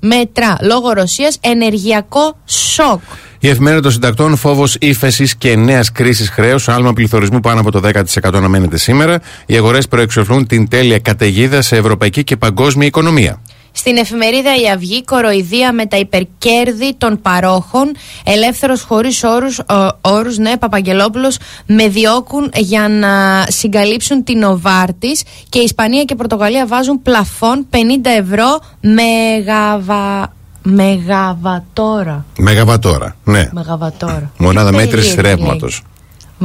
μέτρα 0.00 0.56
λόγω 0.60 0.92
Ρωσίας. 0.92 1.38
Ενεργειακό 1.40 2.36
σοκ. 2.44 3.00
Η 3.38 3.48
εφημερίδα 3.48 3.82
των 3.82 3.90
συντακτών, 3.90 4.36
φόβος 4.36 4.76
ύφεσης 4.80 5.36
και 5.36 5.56
νέας 5.56 5.92
κρίσης 5.92 6.28
χρέους, 6.28 6.68
άλμα 6.68 6.92
πληθωρισμού 6.92 7.40
πάνω 7.40 7.60
από 7.60 7.70
το 7.70 7.80
10% 7.80 8.38
αναμένεται 8.38 8.76
σήμερα. 8.76 9.20
Οι 9.46 9.56
αγορές 9.56 9.88
προεξοφλούν 9.88 10.46
την 10.46 10.68
τέλεια 10.68 10.98
καταιγίδα 10.98 11.62
σε 11.62 11.76
ευρωπαϊκή 11.76 12.24
και 12.24 12.36
παγκόσμια 12.36 12.86
οικονομία. 12.86 13.40
Στην 13.76 13.96
εφημερίδα 13.96 14.56
Η 14.56 14.70
Αυγή, 14.70 15.04
κοροϊδία 15.04 15.72
με 15.72 15.86
τα 15.86 15.96
υπερκέρδη 15.96 16.94
των 16.98 17.20
παρόχων. 17.22 17.92
Ελεύθερος 18.24 18.82
χωρίς 18.82 19.24
όρους, 19.24 19.58
ο, 19.58 19.98
όρους 20.00 20.38
ναι, 20.38 20.56
Παπαγγελόπουλος 20.56 21.38
με 21.66 21.88
διώκουν 21.88 22.50
για 22.54 22.88
να 22.88 23.44
συγκαλύψουν 23.48 24.24
την 24.24 24.42
Οβάρτης 24.42 25.22
και 25.48 25.58
η 25.58 25.62
Ισπανία 25.62 26.04
και 26.04 26.12
η 26.12 26.16
Πορτογαλία 26.16 26.66
βάζουν 26.66 27.02
πλαφόν 27.02 27.66
50 27.70 27.76
ευρώ 28.18 28.60
μεγαβα... 28.80 30.32
μεγαβατόρα. 30.62 32.24
Μεγαβατόρα. 32.38 33.16
Ναι. 33.24 33.48
Μεγαβατόρα. 33.52 34.30
Μονάδα 34.36 34.70
Τι 34.70 34.76
μέτρησης 34.76 35.14
περίεργη 35.14 35.42
ρεύματος. 35.42 35.82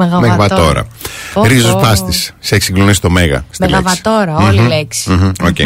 Λέξη. 0.04 0.20
Μεγαβατόρα. 0.20 0.58
Μεγαβατόρα. 0.58 0.84
Πω, 1.34 1.42
πω. 1.42 1.48
Ρίζος 1.48 1.76
πάστης. 1.76 2.34
Σε 2.40 2.56
έχει 2.56 2.64
συγκλονίσει 2.64 3.02
το 3.02 3.10
μέγα. 3.10 3.46
στη 3.52 3.62
λέξη. 3.62 3.76
Μεγαβατόρα, 3.76 4.36
όλη 4.48 4.68
λέξη. 4.68 5.10
Μμμ, 5.10 5.32
οκ. 5.44 5.58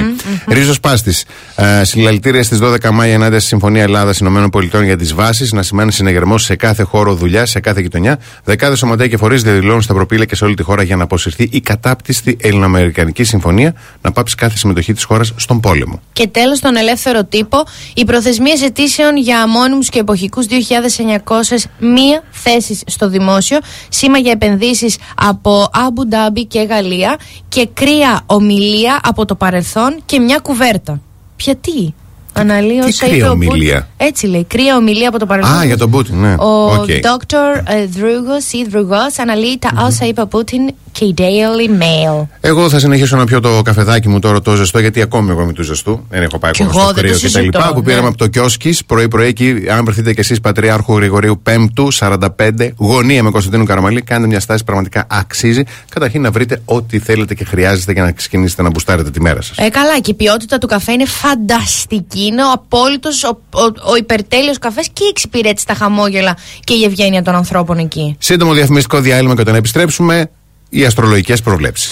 Ρίζος 0.48 0.80
Πάστης. 0.80 1.26
Ε, 1.56 1.84
συλλαλητήρια 1.84 2.44
στις 2.44 2.60
12 2.60 2.92
Μάη 2.92 3.12
ενάντια 3.12 3.40
στη 3.40 3.48
Συμφωνία 3.48 3.82
Ελλάδα-ΗΠΑ 3.82 4.84
για 4.84 4.98
τις 4.98 5.14
βάσεις 5.14 5.52
να 5.52 5.62
σημαίνει 5.62 5.92
συνεγερμό 5.92 6.38
σε 6.38 6.56
κάθε 6.56 6.84
χώρο 6.84 7.16
δουλειάς, 7.16 7.50
σε 7.50 7.60
κάθε 7.60 7.82
γειτονιά. 7.82 8.20
Δεκάδες 8.44 8.78
σωματεία 8.78 9.08
και 9.08 9.18
φορείς 9.18 9.42
διαδηλώνουν 9.42 9.82
στα 9.82 9.94
προπήλαια 9.94 10.26
και 10.26 10.36
σε 10.36 10.46
όλη 10.46 10.56
τη 10.56 10.64
χώρα 10.64 10.84
για 10.84 10.96
να 10.96 11.04
αποσυρθεί 11.04 11.48
η 11.52 11.62
κατάπτυστη 11.62 12.38
Ελληνοαμερικανική 12.42 13.24
Συμφωνία 13.24 13.74
να 14.02 14.12
πάψει 14.12 14.36
κάθε 14.36 14.58
συμμετοχή 14.58 14.94
της 14.94 15.04
χώρας 15.04 15.34
στον 15.36 15.60
πόλεμο. 15.60 16.02
Και 16.14 16.28
τέλος 16.28 16.58
στον 16.58 16.76
ελεύθερο 16.76 17.24
τύπο, 17.24 17.58
οι 17.94 18.06
προθεσμίες 18.06 18.62
αιτήσεων 18.62 19.18
για 19.18 19.42
αμόνιμους 19.42 19.90
και 19.90 20.00
εποχικούς 20.00 20.46
2.900 20.46 21.66
μία 21.80 22.24
θέσεις 22.32 22.82
στο 22.86 23.10
δημόσιο, 23.10 23.58
σήμα 23.90 24.18
για 24.24 24.32
επενδύσεις 24.32 24.98
από 25.16 25.68
Αμπου 25.74 26.08
Ντάμπι 26.08 26.46
και 26.46 26.62
Γαλλία 26.62 27.18
και 27.50 27.68
κρύα 27.74 28.22
ομιλία 28.26 29.00
από 29.04 29.26
το 29.26 29.36
παρελθόν 29.36 29.96
και 30.06 30.20
μια 30.20 30.38
κουβέρτα. 30.38 31.02
Ποια 31.36 31.56
τι; 31.56 31.94
Αναλύει 32.34 32.80
τι 32.80 32.88
όσα 32.88 33.06
κρύα 33.06 33.18
είπε 33.18 33.28
ο 33.28 33.34
Πούτιν. 33.34 33.50
ομιλία; 33.50 33.88
Έτσι 33.98 34.28
λέει, 34.28 34.44
κρύα 34.44 34.76
ομιλία 34.76 35.10
από 35.10 35.20
το 35.20 35.26
παρελθόν. 35.26 35.58
Α, 35.60 35.66
για 35.66 35.78
τον 35.78 35.90
Πούτιν, 35.92 36.16
ναι. 36.20 36.34
Ο 36.34 36.74
Οκ. 36.74 36.86
Dr. 36.90 37.62
ε, 37.68 37.86
Δρούγος 37.86 38.52
ή 38.52 38.66
Δρούγος 38.70 39.18
αναλύει 39.20 39.58
τα 39.60 39.70
όσα 39.86 40.06
είπε 40.06 40.22
ο 40.22 40.28
Πούτιν 40.28 40.70
και 40.94 41.06
η 41.06 41.14
Daily 41.18 41.82
Mail. 41.82 42.28
Εγώ 42.42 42.70
θα 42.70 42.80
συνεχίσω 42.80 43.16
να 43.18 43.26
πιω 43.26 43.40
το 43.40 43.62
καφεδάκι 43.62 44.10
μου 44.10 44.20
τώρα 44.20 44.42
το 44.42 44.56
ζεστό, 44.56 44.80
γιατί 44.80 45.02
ακόμη 45.02 45.30
εγώ 45.30 45.42
είμαι 45.42 45.54
του 45.54 45.64
ζεστού. 45.64 46.06
Δεν 46.10 46.24
έχω 46.24 46.40
πάει 46.40 46.52
Κι 46.52 46.64
ακόμα 46.64 46.82
εγώ 46.82 46.90
στο 46.90 47.02
δεν 47.02 47.04
το 47.04 47.10
κρύο 47.10 47.20
και 47.20 47.34
τα 47.34 47.40
συζητώ, 47.40 47.58
λοιπά. 47.58 47.74
Που 47.74 47.80
ναι. 47.80 47.86
πήραμε 47.86 48.08
από 48.08 48.18
το 48.18 48.28
Κιόσκις 48.28 48.86
πρωί-πρωί 48.86 49.28
εκεί. 49.28 49.66
Αν 49.70 49.86
βρεθείτε 49.86 50.14
κι 50.14 50.20
εσείς 50.20 50.40
Πατριάρχου 50.40 50.96
Γρηγορίου 50.96 51.42
5ου, 51.50 51.88
45, 52.00 52.70
γωνία 52.78 53.24
με 53.24 53.32
Κωνσταντίνου 53.32 53.66
Καραμαλή, 53.66 54.02
κάντε 54.02 54.28
μια 54.28 54.40
στάση 54.40 54.64
πραγματικά 54.64 55.06
αξίζει. 55.10 55.64
Καταρχήν 55.90 56.22
να 56.22 56.32
βρείτε 56.32 56.62
ό,τι 56.66 57.00
θέλετε 57.00 57.34
και 57.34 57.44
χρειάζεστε 57.44 57.92
για 57.92 58.04
να 58.04 58.12
ξεκινήσετε 58.12 58.62
να 58.62 58.70
μπουστάρετε 58.70 59.10
τη 59.10 59.22
μέρα 59.22 59.42
σας. 59.42 59.58
Ε, 59.58 59.70
καλά, 59.70 60.00
και 60.00 60.12
η 60.12 60.14
ποιότητα 60.14 60.58
του 60.58 60.68
καφέ 60.68 60.92
είναι 60.92 61.06
φανταστική. 61.06 62.26
Είναι 62.26 62.44
ο 62.44 62.52
απόλυτος, 62.52 63.24
ο, 63.24 63.40
ο, 63.50 63.92
ο 63.92 63.96
υπερτέλειος 63.96 64.58
καφές 64.58 64.88
και 64.94 65.04
η 65.04 65.08
εξυπηρέτηση, 65.08 65.66
τα 65.66 65.74
χαμόγελα 65.74 66.38
και 66.64 66.74
η 66.74 66.84
ευγένεια 66.84 67.22
των 67.24 67.36
ανθρώπων 67.36 67.78
εκεί. 67.78 68.16
Σύντομο 68.20 68.54
διαφημιστικό 68.54 69.00
διάλειμμα 69.00 69.36
και 69.36 69.42
όταν 69.42 69.56
επιστρέψουμε, 69.56 70.30
οι 70.74 70.86
αστρολογικές 70.86 71.42
προβλέψεις. 71.42 71.92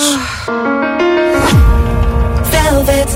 Velvet 2.52 3.10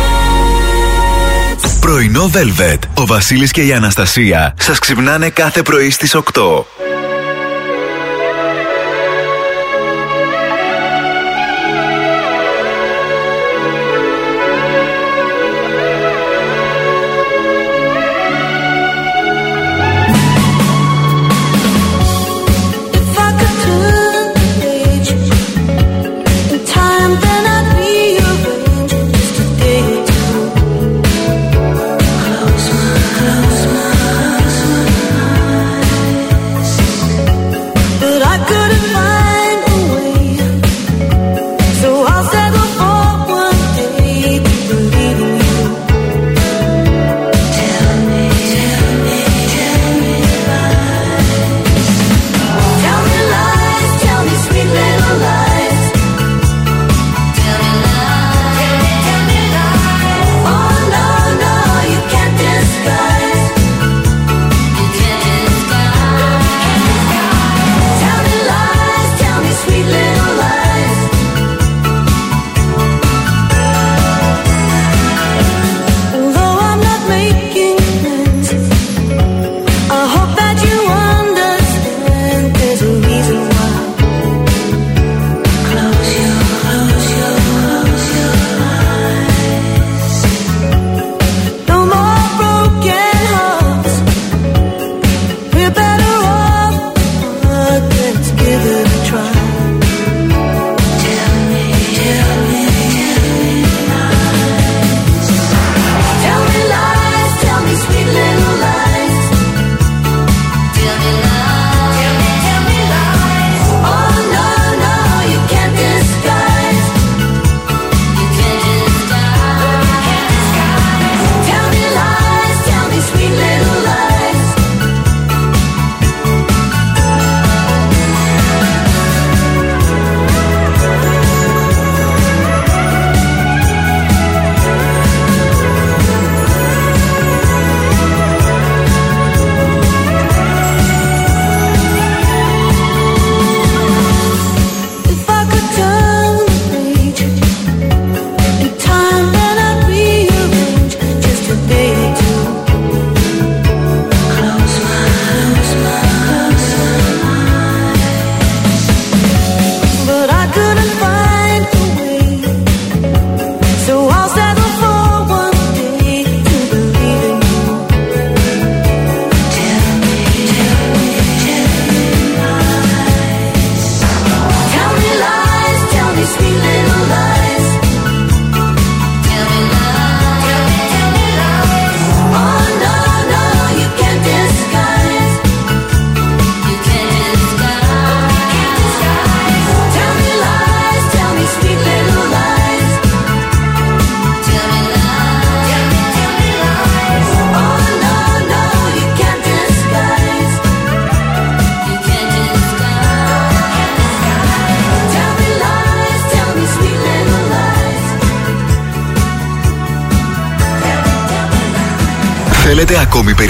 Πρωινό 1.79 2.29
Velvet. 2.33 2.79
Ο 2.93 3.05
Βασίλης 3.05 3.51
και 3.51 3.61
η 3.61 3.73
Αναστασία 3.73 4.53
σας 4.59 4.79
ξυπνάνε 4.79 5.29
κάθε 5.29 5.61
πρωί 5.61 5.89
στις 5.89 6.15
8. 6.15 6.86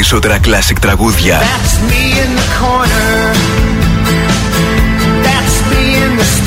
περισσότερα 0.10 0.40
κλασικ 0.40 0.80
τραγούδια. 0.80 1.42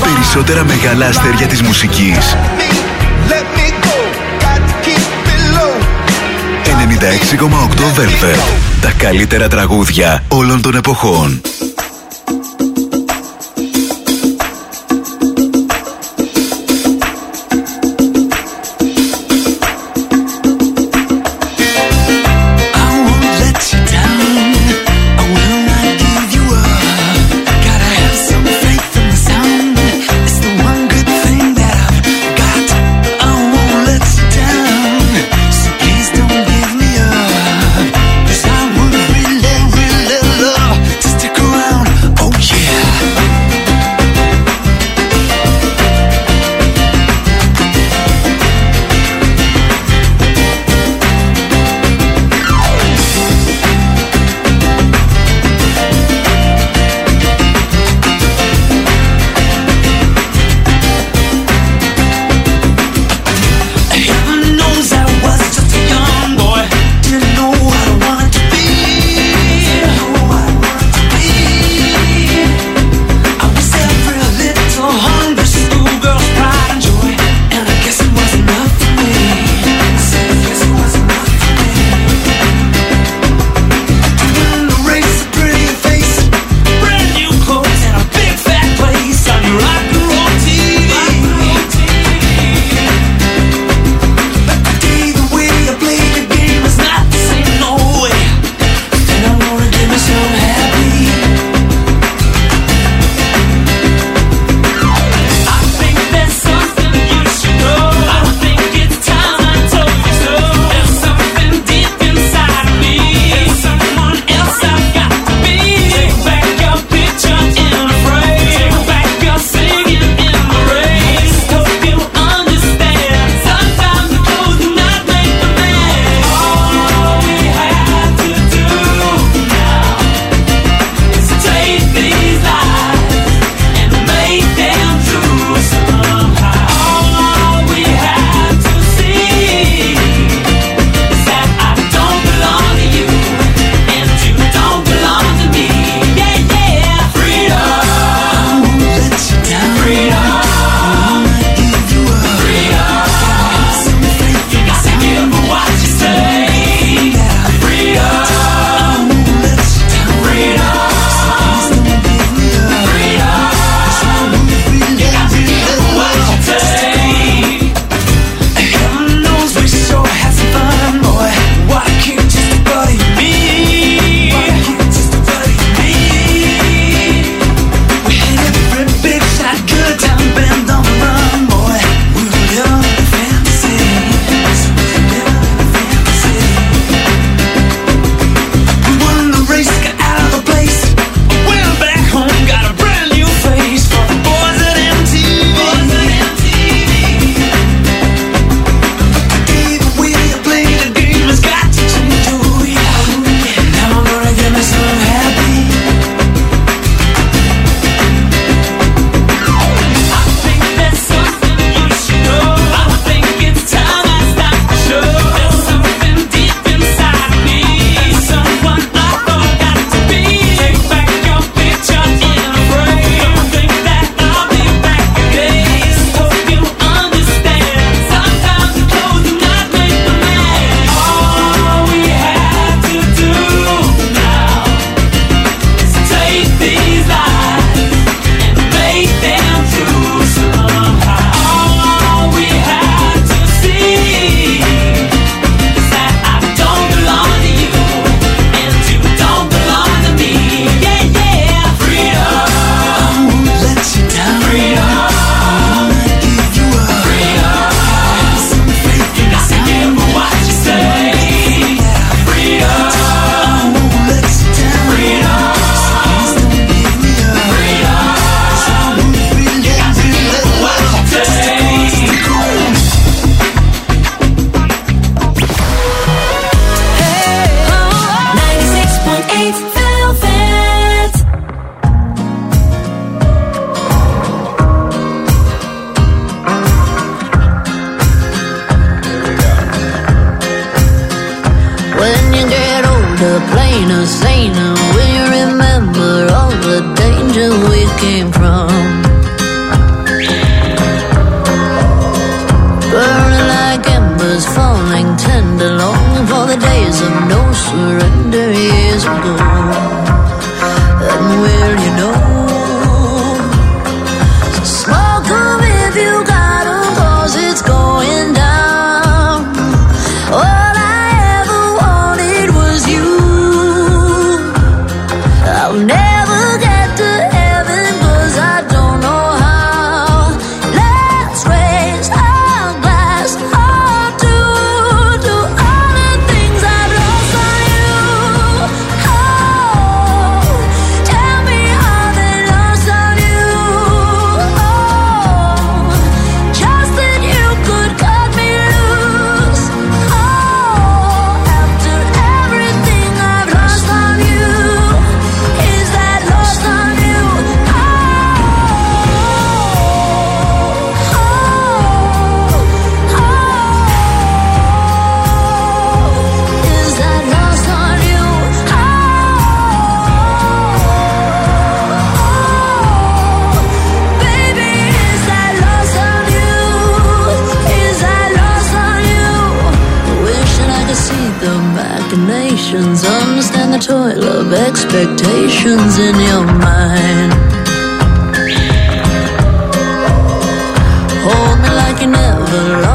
Περισσότερα 0.02 0.64
μεγάλα 0.64 1.06
αστέρια 1.06 1.46
της 1.46 1.62
μουσικής. 1.62 2.36
96,8 6.66 8.00
Velvet. 8.00 8.38
Τα 8.80 8.92
καλύτερα 8.98 9.48
τραγούδια 9.48 10.24
όλων 10.28 10.62
των 10.62 10.74
εποχών. 10.74 11.40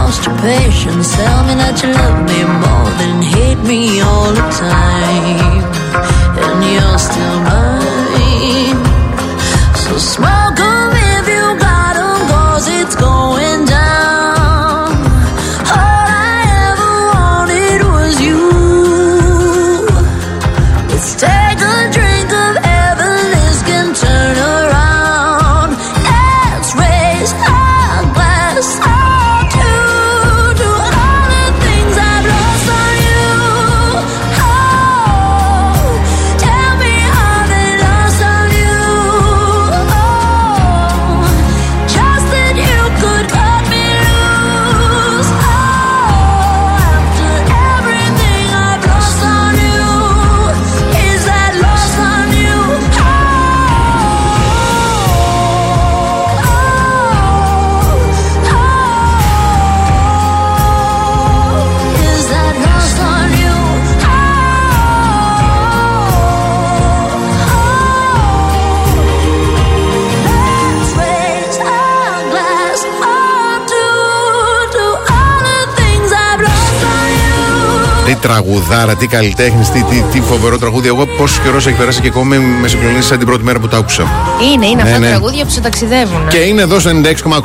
Lost 0.06 0.26
your 0.26 0.38
patience. 0.38 1.16
Tell 1.16 1.44
me 1.48 1.54
that 1.62 1.82
you 1.82 1.90
love 2.02 2.20
me 2.30 2.40
more 2.64 2.90
than 3.00 3.18
hate 3.34 3.62
me 3.70 4.02
all 4.02 4.32
the 4.40 4.46
time. 4.54 5.64
And 6.46 6.60
you're 6.74 7.00
still 7.00 7.40
mine. 7.42 7.65
Τραγουδάρα, 78.26 78.96
τι 78.96 79.08
καλλιτέχνη, 79.08 79.64
τι, 79.74 79.84
τι, 79.84 80.04
τι 80.12 80.22
φοβερό 80.22 80.58
τραγούδι. 80.58 80.88
Εγώ 80.88 81.06
πόσο 81.06 81.42
καιρός 81.44 81.68
έχει 81.68 81.78
περάσει 81.78 82.02
και 82.02 82.08
ακόμα 82.08 82.36
με 82.62 82.68
συγκλονίσει 82.68 83.08
σαν 83.08 83.18
την 83.18 83.28
πρώτη 83.28 83.44
μέρα 83.44 83.60
που 83.60 83.68
τα 83.68 83.78
άκουσα. 83.78 84.04
Είναι, 84.54 84.66
είναι 84.66 84.84
Ναι, 84.84 84.90
αυτά 84.90 85.00
ναι. 85.00 85.06
τα 85.06 85.12
τραγούδια 85.12 85.44
που 85.46 85.52
σε 85.52 85.60
ταξιδεύουν. 85.62 86.28
Και 86.28 86.38
είναι 86.38 86.62
εδώ 86.62 86.80
στο 86.80 86.92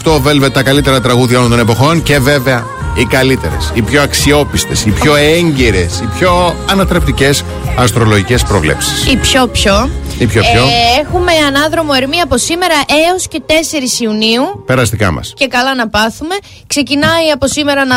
96,8 0.04 0.12
Velvet 0.14 0.52
τα 0.52 0.62
καλύτερα 0.62 1.00
τραγούδια 1.00 1.38
όλων 1.38 1.50
των 1.50 1.58
εποχών 1.58 2.02
και 2.02 2.18
βέβαια 2.18 2.66
οι 2.94 3.04
καλύτερες, 3.04 3.70
οι 3.74 3.82
πιο 3.82 4.02
αξιόπιστες, 4.02 4.84
οι 4.84 4.90
πιο 4.90 5.14
έγκυρες, 5.16 6.00
οι 6.02 6.08
πιο 6.18 6.54
ανατρεπτικές 6.70 7.42
αστρολογικές 7.76 8.42
προβλέψεις. 8.42 9.06
Η 9.12 9.16
πιο 9.16 9.46
πιο. 9.46 9.90
Η 10.20 10.26
πιο 10.26 10.40
πιο. 10.40 10.62
Ε, 10.62 11.00
έχουμε 11.00 11.32
ανάδρομο 11.46 11.92
ερμή 11.96 12.20
από 12.20 12.36
σήμερα 12.38 12.74
έως 13.10 13.28
και 13.28 13.42
4 13.46 14.00
Ιουνίου. 14.00 14.42
Περαστικά 14.66 15.10
μας. 15.10 15.32
Και 15.36 15.46
καλά 15.46 15.74
να 15.74 15.88
πάθουμε. 15.88 16.34
Ξεκινάει 16.66 17.30
από 17.34 17.46
σήμερα 17.46 17.84
να 17.84 17.96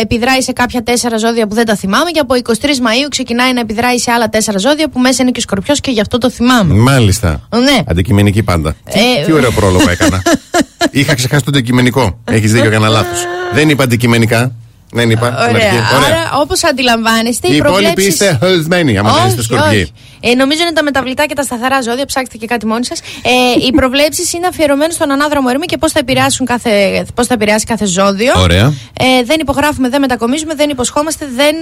επιδράει 0.00 0.42
σε 0.42 0.52
κάποια 0.52 0.82
τέσσερα 0.82 1.16
ζώδια 1.16 1.46
που 1.46 1.54
δεν 1.54 1.66
τα 1.66 1.76
θυμάμαι. 1.76 2.10
Και 2.10 2.18
από 2.20 2.34
23 2.34 2.48
Μαΐου 2.64 3.08
ξεκινάει 3.10 3.52
να 3.52 3.60
επιδράει 3.60 3.98
σε 3.98 4.10
άλλα 4.10 4.28
τέσσερα 4.28 4.58
ζώδια 4.58 4.88
που 4.88 4.98
μέσα 4.98 5.22
είναι 5.22 5.30
και 5.30 5.40
σκορπιός 5.40 5.80
και 5.80 5.90
γι' 5.90 6.00
αυτό 6.00 6.18
το 6.18 6.30
θυμάμαι. 6.30 6.74
Μάλιστα. 6.74 7.48
Ναι. 7.54 7.78
Αντικειμενική 7.86 8.42
πάντα. 8.42 8.74
Τι, 8.92 8.98
Ε, 9.20 9.24
τι 9.24 9.32
ωραίο 9.32 9.50
πρόλογο 9.50 9.90
έκανα. 9.90 10.22
Είχα 10.90 11.14
ξεχάσει 11.14 11.44
το 11.44 11.50
αντικειμενικό. 11.54 12.20
Έχεις 12.24 12.52
δίκιο, 12.52 12.68
έκανα 12.68 12.88
λάθος. 12.88 13.24
Δεν 13.52 13.68
είπα 13.68 13.84
αντικειμενικά. 13.84 14.52
Δεν 14.92 15.10
είπα. 15.10 15.26
στην 15.40 15.54
Ωραία. 15.54 15.68
αρχή. 15.70 16.12
Άρα, 16.12 16.30
όπως 16.40 16.64
αντιλαμβάνεστε, 16.64 17.48
Οι 17.48 17.50
οι 17.52 17.56
υπόλοιποι 17.56 17.80
προβλέψεις... 17.82 18.06
είστε 18.12 18.38
χωρισμένοι, 18.42 18.98
άμα 18.98 19.12
δεν 19.12 19.26
είστε 19.26 19.38
Όχι, 19.40 19.42
σκορπιοί. 19.52 19.80
όχι. 19.82 19.92
Ε, 20.20 20.34
νομίζω 20.34 20.62
είναι 20.62 20.72
τα 20.72 20.82
μεταβλητά 20.82 21.26
και 21.26 21.34
τα 21.34 21.42
σταθερά 21.42 21.80
ζώδια. 21.82 22.06
Ψάξτε 22.06 22.36
και 22.36 22.46
κάτι 22.46 22.66
μόνοι 22.66 22.84
σας. 22.84 22.98
Ε, 23.00 23.66
οι 23.66 23.70
προβλέψεις 23.80 24.32
είναι 24.32 24.46
αφιερωμένες 24.46 24.94
στον 24.94 25.10
ανάδρομο 25.10 25.48
ερμή 25.50 25.66
και 25.66 25.76
πώς 25.78 25.92
θα, 25.92 25.98
επηρεάσουν 25.98 26.46
κάθε, 26.46 27.04
πώς 27.14 27.26
θα 27.26 27.34
επηρεάσει 27.34 27.64
κάθε 27.64 27.86
ζώδιο. 27.86 28.32
Ωραία. 28.36 28.72
Ε, 29.00 29.22
δεν 29.24 29.40
υπογράφουμε, 29.40 29.88
δεν 29.88 30.00
μετακομίζουμε, 30.00 30.54
δεν 30.54 30.70
υποσχόμαστε, 30.70 31.26
δεν. 31.36 31.54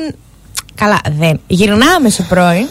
Καλά, 0.75 1.01
δεν. 1.19 1.41
Γυρνάμε 1.47 2.09
σε 2.11 2.23
πρώην. 2.23 2.67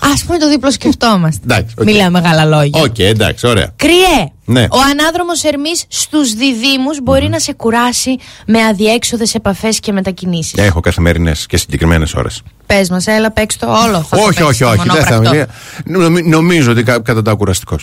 Α 0.00 0.24
πούμε 0.26 0.38
το 0.38 0.48
δίπλο 0.48 0.70
σκεφτόμαστε. 0.70 1.40
Εντάξει, 1.44 1.74
οκ. 1.78 1.84
Μιλάμε 1.84 2.20
μεγάλα 2.20 2.44
λόγια. 2.44 2.82
Οκ, 2.82 2.98
εντάξει, 2.98 3.46
ωραία. 3.46 3.72
Κρυέ! 3.76 4.30
Ναι. 4.44 4.62
Ο 4.62 4.78
ανάδρομος 4.90 5.42
Ερμής 5.44 5.84
στους 5.88 6.32
διδήμου 6.34 6.90
μπορεί 7.02 7.28
να 7.28 7.38
σε 7.38 7.52
κουράσει 7.52 8.16
με 8.46 8.62
αδιέξοδες 8.62 9.34
επαφές 9.34 9.80
και 9.80 9.92
μετακινήσεις. 9.92 10.54
Έχω 10.56 10.80
καθημερινές 10.80 11.46
και 11.46 11.56
συγκεκριμένες 11.56 12.14
ώρες. 12.14 12.42
Πες 12.66 12.90
μας, 12.90 13.06
έλα, 13.06 13.30
παίξ 13.30 13.56
το 13.56 13.66
όλο. 13.66 14.02
Θα 14.02 14.16
το 14.16 14.22
Όχι, 14.22 14.26
παίξεις 14.26 14.44
όχι, 14.46 14.58
το 14.58 14.68
όχι. 14.68 14.76
Δεν 14.88 15.04
θα 15.04 15.14
μονόπρακτο. 15.14 15.30
μιλήσω. 15.30 16.04
Νομι- 16.04 16.26
Νομίζω 16.26 16.70
ότι 16.70 16.82
κα- 16.82 17.00
καταντάω 17.00 17.36
κουραστικό. 17.36 17.76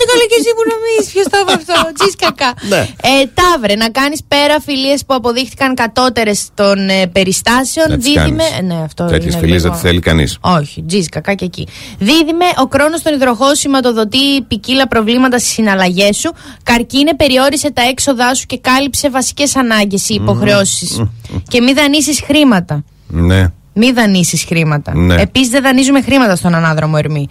Α, 0.00 0.02
Α, 0.02 0.06
τι 0.06 0.10
καλή 0.12 0.26
και 0.30 0.38
εσύ 0.40 0.50
που 0.56 0.64
νομίζεις. 0.72 1.06
Ποιος 1.12 1.26
το 1.32 1.36
είπε 1.42 1.52
αυτό; 1.60 1.76
Τζις 1.98 2.14
κακά. 2.24 2.50
Ναι. 2.72 2.80
Ε, 3.12 3.26
ταύρε, 3.38 3.74
να 3.84 3.88
κάνεις 3.98 4.20
πέρα 4.28 4.56
φιλίες 4.60 5.00
που 5.06 5.14
αποδείχτηκαν 5.14 5.74
κατώτερες 5.74 6.40
των 6.54 6.88
ε, 6.88 7.06
περιστάσεων. 7.06 7.86
Να 7.90 7.96
τις 7.96 8.04
Δίδυμε. 8.06 8.24
κάνεις. 8.26 8.58
Ε, 8.58 8.62
ναι, 8.62 8.78
αυτό 8.84 9.04
Τέτοιες 9.04 9.24
είναι 9.32 9.40
φιλίες 9.42 9.56
λίγο- 9.62 9.62
δεν 9.62 9.72
τις 9.72 9.80
θέλει 9.80 10.00
κανείς. 10.00 10.30
Όχι, 10.40 10.82
τζις 10.88 11.08
κακά 11.08 11.34
και 11.34 11.44
εκεί. 11.44 11.66
Δίδυμε, 11.98 12.44
ο 12.64 12.68
χρόνο 12.72 12.96
των 13.02 13.14
υδροχών 13.14 13.54
σηματοδοτεί 13.54 14.42
ποικίλα 14.48 14.88
προβλήματα 14.88 15.38
στις 15.38 15.50
συναλλαγές 15.52 16.16
σου. 16.16 16.30
Καρκίνε, 16.62 17.14
περιόρισε 17.14 17.70
τα 17.72 17.82
έξοδά 17.82 18.34
σου 18.34 18.46
και 18.46 18.58
κάλυψε 18.58 19.10
βασικές 19.10 19.56
ανάγκες 19.56 20.08
ή 20.08 20.14
υποχρεώσεις. 20.14 21.02
Και 21.48 21.60
μη 21.60 21.72
δανείσεις 21.72 22.20
χρήματα. 22.26 22.84
Ναι. 23.08 23.46
Μη 23.74 23.92
δανείσεις 23.92 24.44
χρήματα. 24.44 24.94
Ναι. 24.94 25.14
Επίσης, 25.14 25.48
δεν 25.48 25.62
δανείζουμε 25.62 26.02
χρήματα 26.02 26.36
στον 26.36 26.54
ανάδρομο 26.54 26.94
Ερμή. 26.98 27.28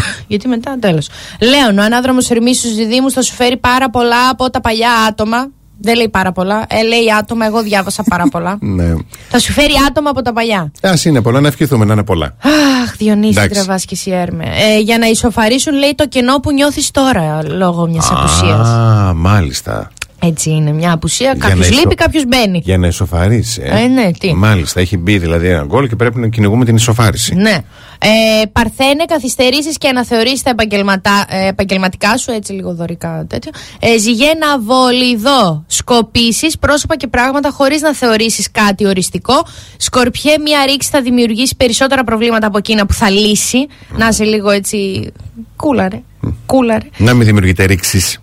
Γιατί 0.26 0.48
μετά, 0.48 0.76
τέλος. 0.80 1.08
Λέων, 1.40 1.78
ο 1.78 1.82
ανάδρομο 1.82 2.18
Ερμή 2.28 2.54
στους 2.54 2.74
διδήμου 2.74 3.10
θα 3.10 3.22
σου 3.22 3.34
φέρει 3.34 3.56
πάρα 3.56 3.90
πολλά 3.90 4.28
από 4.30 4.50
τα 4.50 4.60
παλιά 4.60 4.90
άτομα. 5.08 5.48
Δεν 5.84 5.96
λέει 5.96 6.08
πάρα 6.08 6.32
πολλά. 6.32 6.64
Ε, 6.68 6.82
λέει 6.82 7.12
άτομα, 7.18 7.46
εγώ 7.46 7.62
διάβασα 7.62 8.02
πάρα 8.02 8.28
πολλά. 8.28 8.58
ναι. 8.76 8.94
θα 9.28 9.38
σου 9.38 9.52
φέρει 9.52 9.72
άτομα 9.88 10.10
από 10.10 10.22
τα 10.22 10.32
παλιά. 10.32 10.72
Α 10.80 10.92
είναι 11.04 11.22
πολλά, 11.22 11.40
να 11.40 11.48
ευχηθούμε 11.48 11.84
να 11.84 11.92
είναι 11.92 12.04
πολλά. 12.04 12.36
Αχ, 12.82 12.96
Διονύση, 12.96 13.30
Εντάξει. 13.30 13.48
τραβάς 13.48 13.84
και 13.84 13.94
εσύ 13.94 14.10
έρμε. 14.10 14.44
Ε, 14.44 14.78
για 14.78 14.98
να 14.98 15.06
ισοφαρίσουν, 15.06 15.74
λέει 15.74 15.94
το 15.94 16.08
κενό 16.08 16.40
που 16.40 16.52
νιώθεις 16.52 16.90
τώρα 16.90 17.42
λόγω 17.44 17.88
μιας 17.88 18.10
απουσίας. 18.10 18.68
Α, 18.68 19.12
μάλιστα. 19.14 19.90
Έτσι 20.24 20.50
είναι, 20.50 20.72
μια 20.72 20.92
απουσία. 20.92 21.30
Για 21.32 21.40
Κάποιος 21.48 21.58
να 21.58 21.66
ισο- 21.66 21.80
λείπει, 21.80 21.94
κάποιος 21.94 22.24
μπαίνει. 22.26 22.60
Για 22.64 22.78
να 22.78 22.86
ισοφαρίσει. 22.86 23.62
Ε, 23.64 23.86
ναι, 23.86 24.10
τι. 24.18 24.34
Μάλιστα, 24.34 24.80
έχει 24.80 24.96
μπει 24.96 25.18
δηλαδή 25.18 25.46
ένα 25.48 25.64
γκολ 25.64 25.88
και 25.88 25.96
πρέπει 25.96 26.18
να 26.20 26.28
κυνηγούμε 26.28 26.64
την 26.64 26.74
ισοφάριση. 26.76 27.34
Ναι. 27.34 27.58
Ε, 27.98 28.46
παρθένε, 28.52 29.04
καθυστερήσεις 29.08 29.78
και 29.78 29.88
αναθεωρήσεις 29.88 30.42
τα 30.42 30.50
επαγγελματά, 30.50 31.24
ε, 31.28 31.46
επαγγελματικά 31.48 32.16
σου, 32.16 32.30
έτσι 32.30 32.52
λίγο 32.52 32.74
δωρικά 32.74 33.24
τέτοιο. 33.28 33.50
Ε, 33.80 33.98
ζυγέ 33.98 34.26
να 34.40 34.58
βολιδώ. 34.60 35.64
Σκοπήσει 35.66 36.46
πρόσωπα 36.60 36.96
και 36.96 37.06
πράγματα 37.06 37.50
χωρίς 37.50 37.80
να 37.80 37.94
θεωρήσεις 37.94 38.50
κάτι 38.50 38.86
οριστικό. 38.86 39.34
Σκορπιέ, 39.76 40.38
μία 40.38 40.64
ρήξη 40.66 40.88
θα 40.90 41.02
δημιουργήσει 41.02 41.56
περισσότερα 41.56 42.04
προβλήματα 42.04 42.46
από 42.46 42.58
εκείνα 42.58 42.86
που 42.86 42.92
θα 42.92 43.10
λύσει. 43.10 43.66
Να 43.96 44.08
είσαι 44.08 44.24
λίγο 44.24 44.50
έτσι. 44.50 45.10
Κούλαρε. 45.56 46.00
Κούλαρε. 46.46 46.86
Να 46.96 47.14
μην 47.14 47.26
δημιουργείτε 47.26 47.64
ρήξεις. 47.64 48.18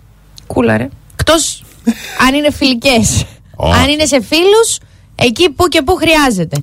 Κούλαρε. 0.46 0.88
Εκτός 1.20 1.64
αν 2.28 2.34
είναι 2.34 2.50
φιλικές. 2.50 3.24
Όχι. 3.56 3.78
αν 3.80 3.88
είναι 3.88 4.06
σε 4.06 4.20
φίλους, 4.22 4.78
εκεί 5.14 5.50
που 5.50 5.68
και 5.68 5.82
που 5.82 5.94
χρειάζεται. 5.94 6.56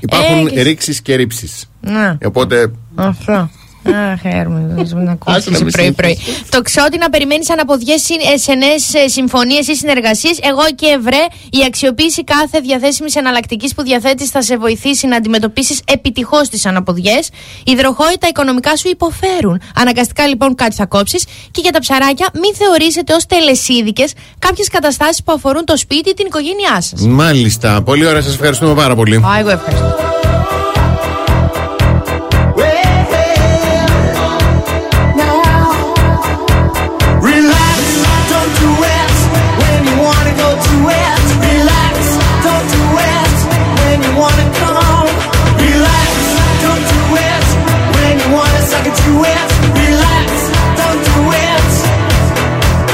Υπάρχουν 0.00 0.46
Ε, 0.46 0.50
και- 0.50 0.62
ρήξεις 0.62 1.00
και 1.00 1.14
ρήψεις. 1.14 1.70
Ναι. 1.80 2.16
Οπότε. 2.24 2.72
Αυτό. 2.94 3.50
Αχ, 3.84 4.20
έρμε, 4.24 4.74
να 4.74 4.82
Άσε 4.82 4.94
να 4.94 5.12
ακούσει 5.12 5.64
με 5.64 5.70
πρωί-πρωί. 5.70 6.18
Το 6.48 6.62
ξότι 6.62 6.98
να 6.98 7.10
περιμένεις 7.10 7.50
αναποδιέ 7.50 7.94
σε 8.34 8.54
νέες 8.54 9.12
συμφωνίες 9.12 9.68
ή 9.68 9.74
συνεργασίες. 9.74 10.38
Εγώ 10.42 10.62
και 10.74 10.86
ευρέ, 10.86 11.26
η 11.50 11.64
αξιοποίηση 11.66 12.24
κάθε 12.24 12.60
διαθέσιμης 12.60 13.16
εναλλακτικής 13.16 13.74
που 13.74 13.82
διαθέτεις 13.82 14.30
θα 14.30 14.42
σε 14.42 14.56
βοηθήσει 14.56 15.06
να 15.06 15.16
αντιμετωπίσεις 15.16 15.80
επιτυχώς 15.84 16.48
τις 16.48 16.66
αναποδιές. 16.66 17.30
Υδροχόη, 17.64 18.14
τα 18.20 18.28
οικονομικά 18.28 18.76
σου 18.76 18.88
υποφέρουν. 18.88 19.60
Αναγκαστικά 19.74 20.26
λοιπόν 20.26 20.54
κάτι 20.54 20.74
θα 20.74 20.86
κόψεις. 20.86 21.24
Και 21.50 21.60
για 21.60 21.72
τα 21.72 21.78
ψαράκια, 21.78 22.28
μην 22.32 22.54
θεωρήσετε 22.54 23.14
ως 23.14 23.26
τελεσίδικες 23.26 24.12
κάποιες 24.38 24.68
καταστάσεις 24.68 25.22
που 25.22 25.32
αφορούν 25.32 25.64
το 25.64 25.76
σπίτι 25.76 26.10
ή 26.10 26.14
την 26.14 26.26
οικογένειά 26.26 26.80
σας. 26.80 27.00
Μάλιστα. 27.06 27.82
Πολύ 27.82 28.06
ωραία, 28.06 28.22
σας 28.22 28.34
ευχαριστούμε 28.34 28.74
πάρα 28.74 28.94
πολύ. 28.94 29.16
Α, 29.16 29.38
εγώ 29.38 29.50
ευχαριστώ. 29.50 29.94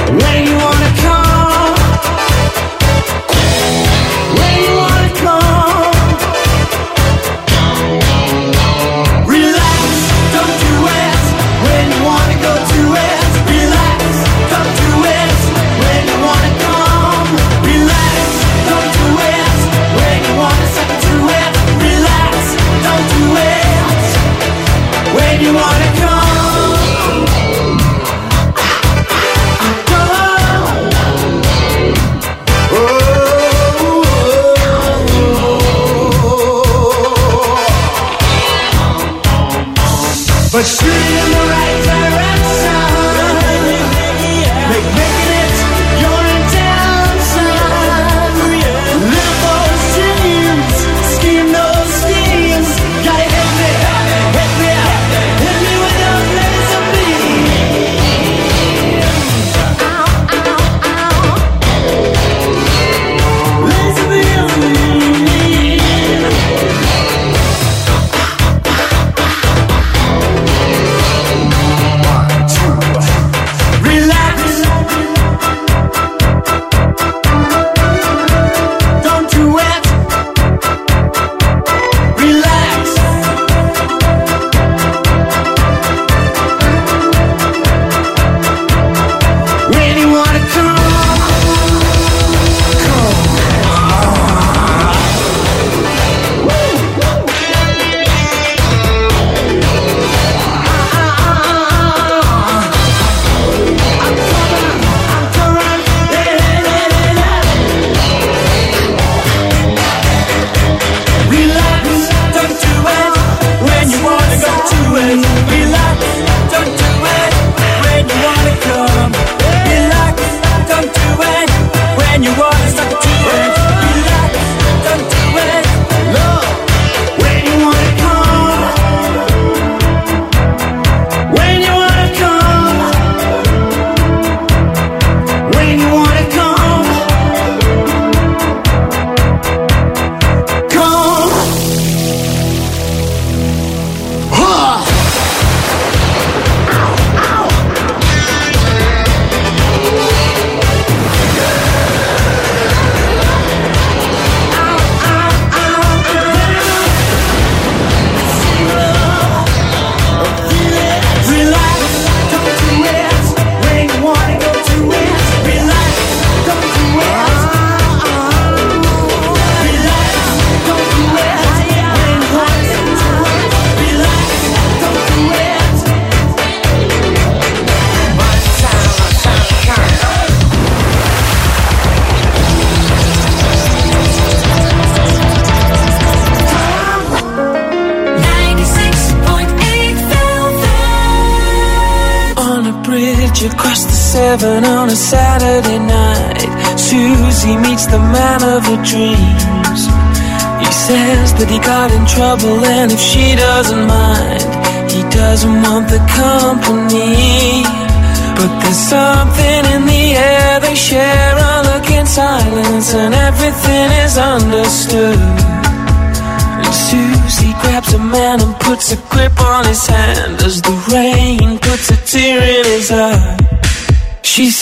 When 0.08 0.46
you 0.46 0.55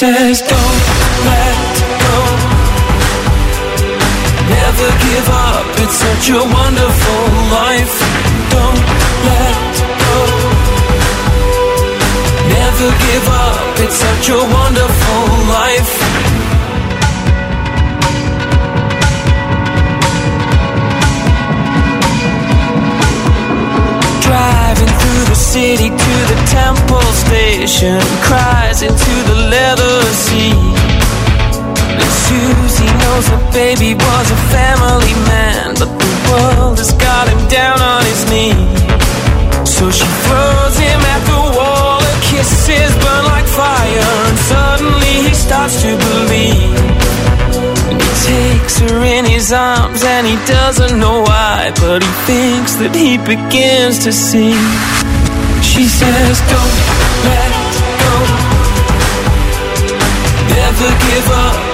says, 0.04 0.42
Don't 0.42 0.80
let 1.28 1.56
go. 2.04 2.18
Never 4.56 4.88
give 5.06 5.28
up, 5.48 5.64
it's 5.82 5.98
such 6.06 6.26
a 6.40 6.42
wonderful 6.58 7.24
life. 7.60 7.96
Don't 8.54 8.82
let 9.28 9.72
go. 10.04 10.16
Never 12.56 12.88
give 13.06 13.26
up, 13.46 13.80
it's 13.84 13.98
such 14.06 14.26
a 14.38 14.40
wonderful 14.58 15.24
life. 15.56 15.92
Driving 24.26 24.92
through 25.00 25.24
the 25.32 25.40
city 25.52 25.88
to 25.88 26.14
the 26.30 26.38
temple 26.60 27.08
station, 27.24 28.00
knows 33.14 33.28
her 33.28 33.52
baby 33.52 33.94
was 33.94 34.26
a 34.30 34.40
family 34.50 35.14
man, 35.30 35.74
but 35.78 35.90
the 36.02 36.12
world 36.28 36.78
has 36.78 36.92
got 36.98 37.28
him 37.28 37.42
down 37.48 37.78
on 37.80 38.02
his 38.10 38.22
knees. 38.30 38.80
So 39.74 39.90
she 39.90 40.06
throws 40.26 40.76
him 40.78 41.00
at 41.14 41.22
the 41.30 41.42
wall, 41.56 42.00
her 42.02 42.18
kisses 42.26 42.92
burn 43.02 43.24
like 43.34 43.46
fire, 43.46 44.10
and 44.26 44.38
suddenly 44.50 45.14
he 45.28 45.34
starts 45.34 45.82
to 45.82 45.90
believe. 46.06 46.74
And 47.90 47.98
he 48.02 48.10
takes 48.34 48.78
her 48.82 48.98
in 49.16 49.24
his 49.24 49.52
arms, 49.52 50.02
and 50.02 50.26
he 50.26 50.36
doesn't 50.46 50.98
know 50.98 51.22
why, 51.22 51.72
but 51.80 52.02
he 52.02 52.12
thinks 52.26 52.74
that 52.82 52.94
he 52.94 53.18
begins 53.18 54.02
to 54.04 54.12
see. 54.12 54.58
She 55.62 55.84
says, 55.86 56.34
Don't 56.50 56.76
let 57.30 57.52
go. 58.02 58.14
Never 60.54 60.90
give 61.06 61.28
up, 61.46 61.73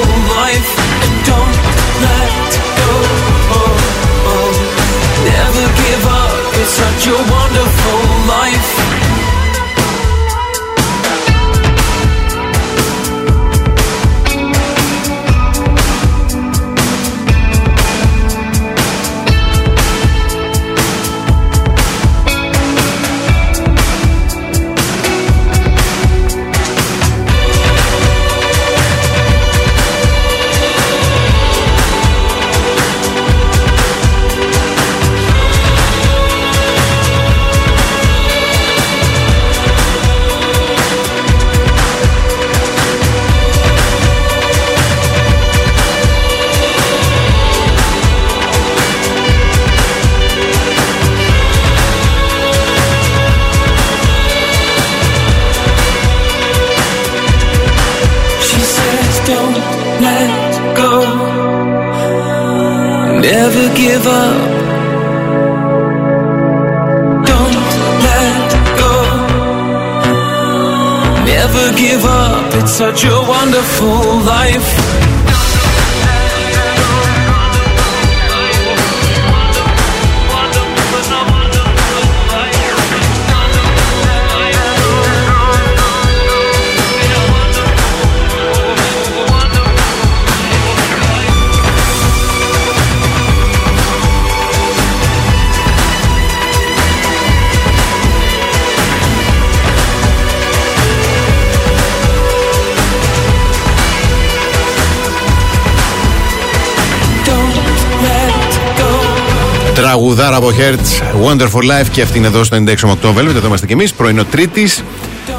Τραγουδάρα 110.31 110.75
από 110.75 110.79
Hertz, 110.81 111.27
Wonderful 111.31 111.81
Life 111.81 111.87
και 111.91 112.01
αυτή 112.01 112.17
είναι 112.17 112.27
εδώ 112.27 112.43
στο 112.43 112.57
96,8 112.57 113.13
Velvet. 113.17 113.35
Εδώ 113.35 113.47
είμαστε 113.47 113.65
κι 113.65 113.73
εμείς, 113.73 113.93
πρωινό 113.93 114.23
Τρίτης. 114.25 114.83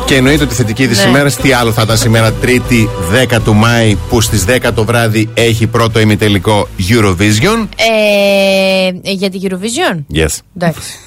Και 0.05 0.15
εννοείται 0.15 0.43
ότι 0.45 0.53
η 0.53 0.57
θετική 0.57 0.89
της 0.89 1.03
Ναι. 1.03 1.09
ημέρας, 1.09 1.37
τι 1.37 1.53
άλλο 1.53 1.73
θα 1.73 1.83
ήταν 1.83 1.97
σήμερα, 1.97 2.33
Τρίτη 2.33 2.89
10 3.13 3.41
του 3.41 3.55
Μάη, 3.55 3.97
που 4.09 4.21
στις 4.21 4.45
10 4.45 4.73
το 4.73 4.85
βράδυ 4.85 5.29
έχει 5.35 5.67
πρώτο 5.67 6.01
ημιτελικό 6.01 6.69
Eurovision. 6.89 7.69
Ε, 7.77 9.11
για 9.11 9.31
την 9.31 9.41
Eurovision; 9.45 10.17
Yes. 10.17 10.37
Εντάξει. 10.57 10.99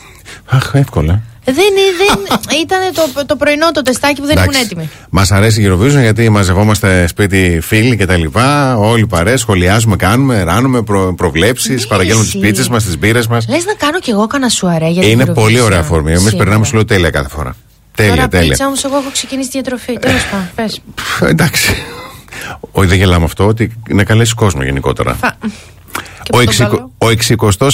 Αχ, 0.45 0.71
εύκολα. 0.73 1.21
Δεν, 1.45 1.55
δεν 1.55 2.59
ήταν 2.61 2.79
το, 2.93 3.25
το 3.25 3.35
πρωινό 3.35 3.71
το 3.71 3.81
τεστάκι 3.81 4.21
που 4.21 4.27
δεν 4.27 4.37
ήμουν 4.37 4.53
έτοιμη. 4.63 4.89
Μας 5.17 5.31
αρέσει 5.31 5.61
η 5.61 5.65
Eurovision 5.71 5.99
γιατί 6.01 6.29
μαζευόμαστε 6.29 7.07
σπίτι 7.07 7.59
φίλοι 7.61 7.97
και 7.97 8.05
τα 8.05 8.17
λοιπά. 8.17 8.77
Όλοι 8.77 9.07
παρέ, 9.07 9.37
σχολιάζουμε, 9.37 9.95
κάνουμε, 9.95 10.43
ράνουμε 10.43 10.81
προ, 10.81 11.13
προβλέψεις, 11.17 11.87
παραγγέλνουμε 11.87 12.25
τις 12.25 12.33
Ναι, 12.35 12.39
εσύ. 12.39 12.49
πίτσες 12.49 12.69
μας, 12.69 12.83
τις 12.83 12.97
μπύρες 12.97 13.27
μας. 13.27 13.47
Λες 13.47 13.65
να 13.65 13.73
κάνω 13.73 13.99
κι 13.99 14.09
εγώ 14.09 14.27
κανένα 14.27 14.49
σουαρέ 14.49 14.87
για 14.89 15.01
την 15.01 15.11
Είναι 15.11 15.23
Eurovision. 15.27 15.33
πολύ 15.33 15.59
ωραία 15.59 15.79
αφορμή. 15.79 16.09
Εμείς 16.09 16.21
Σίγουρα. 16.23 16.43
περνάμε 16.43 16.65
σου 16.65 16.73
λέω 16.73 16.85
τέλεια 16.85 17.09
κάθε 17.09 17.29
φορά. 17.29 17.55
Τέλεια, 17.95 18.15
Τώρα 18.15 18.27
τέλεια. 18.27 18.47
πίτσα 18.49 18.65
όμως 18.65 18.83
εγώ 18.83 18.95
έχω 18.97 19.09
ξεκινήσει 19.11 19.49
τη 19.49 19.59
διατροφή. 19.61 19.99
Τέλος 19.99 20.25
πάντων, 20.31 20.49
πες. 20.55 20.81
Πφ, 20.95 21.21
Εντάξει. 21.21 21.75
Όχι, 22.71 22.87
δεν 22.87 22.97
γελάμε 22.97 23.25
αυτό, 23.25 23.47
ότι 23.47 23.71
να 23.89 24.03
καλέσει 24.03 24.33
κόσμο 24.33 24.63
γενικότερα. 24.63 25.13
Θα- 25.13 25.37
Και 26.23 26.31
Ο, 26.33 26.37
που 26.37 26.37
τον 26.37 26.41
εξικο, 26.41 26.69
καλώ. 26.69 26.91
Ο 27.05 27.09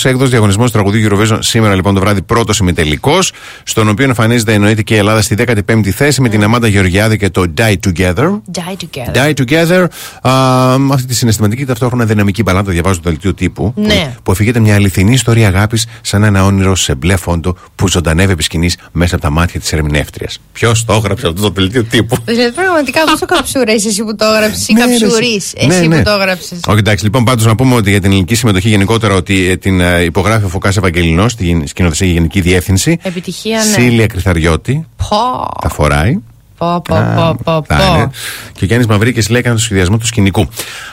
66ο 0.03 0.15
διαγωνισμός 0.15 0.71
τραγουδίου 0.71 1.09
Eurovision 1.09 1.37
σήμερα 1.39 1.75
λοιπόν 1.75 1.93
το 1.93 1.99
βράδυ 1.99 2.21
πρώτος 2.21 2.57
ημιτελικός, 2.59 3.31
στον 3.63 3.89
οποίο 3.89 4.05
εμφανίζεται 4.05 4.53
εννοείται 4.53 4.81
και 4.81 4.93
η 4.93 4.97
Ελλάδα 4.97 5.21
στη 5.21 5.35
15η 5.67 5.89
θέση 5.89 6.21
με 6.21 6.29
την 6.29 6.43
Αμάντα 6.43 6.67
Γεωργιάδη 6.67 7.17
και 7.17 7.29
το 7.29 7.43
Die 7.57 7.75
Together. 7.87 8.41
Die 8.51 8.75
together. 8.83 9.15
Die 9.15 9.33
Together. 9.33 9.85
Α, 10.29 10.77
με 10.77 10.93
αυτή 10.93 11.07
τη 11.07 11.13
συναισθηματική 11.15 11.65
ταυτόχρονα 11.65 12.05
δυναμική 12.05 12.43
μπαλάντα, 12.43 12.71
διαβάζω 12.71 12.99
το 12.99 13.09
δελτίο 13.09 13.33
τύπου. 13.33 13.73
Ναι. 13.75 14.11
Που, 14.15 14.21
που 14.23 14.31
αφηγείται 14.31 14.59
μια 14.59 14.75
αληθινή 14.75 15.13
ιστορία 15.13 15.47
αγάπης 15.47 15.85
σαν 16.01 16.23
ένα 16.23 16.45
όνειρο 16.45 16.75
σε 16.75 16.95
μπλε 16.95 17.15
φόντο 17.15 17.55
που 17.75 17.87
ζωντανεύει 17.87 18.31
επί 18.31 18.43
σκηνής 18.43 18.77
μέσα 18.91 19.15
από 19.15 19.23
τα 19.23 19.29
μάτια 19.29 19.59
της 19.59 19.73
ερμηνεύτριας. 19.73 20.39
Ποιος 20.51 20.85
το 20.85 20.93
έγραψε 20.93 21.27
αυτό 21.27 21.41
το 21.41 21.49
δελτίο 21.49 21.83
τύπου; 21.83 22.17
Δηλαδή 22.25 22.51
πραγματικά 22.51 23.03
πόσο 23.03 23.25
καψούρα 23.25 23.73
είσαι 23.73 23.87
εσύ 23.87 24.03
που 24.03 24.15
το 24.15 24.25
έγραψες 24.25 24.67
ή 24.67 24.73
Ναι, 24.73 24.85
ρε, 24.85 24.89
καψουρή 24.89 25.35
εσύ. 25.35 25.53
εσύ 25.57 25.79
Ναι, 25.79 25.87
ναι. 25.87 25.97
που 25.97 26.03
το 26.03 26.11
έγραψες. 26.11 26.59
Όχι, 26.67 26.79
εντάξει, 26.79 27.03
λοιπόν, 27.03 27.23
πάντως 27.23 27.45
να 27.45 27.55
πούμε 27.55 27.75
ότι 27.75 27.89
για 27.89 27.99
την 28.01 28.09
ελληνική 28.09 28.35
συμμετοχή 28.35 28.69
γενικότερα 28.69 29.13
ο 29.13 29.20
ότι 29.21 29.49
ε, 29.49 29.55
την 29.57 29.79
ε, 29.81 30.01
υπογράφει 30.03 30.45
ο 30.45 30.47
Φωκάς 30.47 30.77
Ευαγγελινός 30.77 31.31
στη 31.31 31.45
γεν- 31.45 31.67
σκηνοθεσία 31.67 32.07
και 32.07 32.13
Γενική 32.13 32.41
Διεύθυνση. 32.41 32.97
Επιτυχία, 33.03 33.57
ναι. 33.57 33.63
Σίλια 33.63 34.07
Κρυθαριώτη. 34.07 34.85
Πω, 34.97 35.47
Τα 35.61 35.69
φοράει. 35.69 36.17
πω, 36.57 36.81
πω, 36.87 36.95
πω, 37.15 37.37
πω, 37.43 37.63
Θα 37.67 37.83
είναι. 37.95 38.03
πω. 38.05 38.11
Και 38.53 38.63
ο 38.63 38.65
Γιάννης 38.65 38.87
Μαυρίκη 38.87 39.31
λέει 39.31 39.39
έκανε 39.39 39.55
το 39.55 39.61
σχεδιασμό 39.61 39.97
του 39.97 40.05
σκηνικού. 40.05 40.47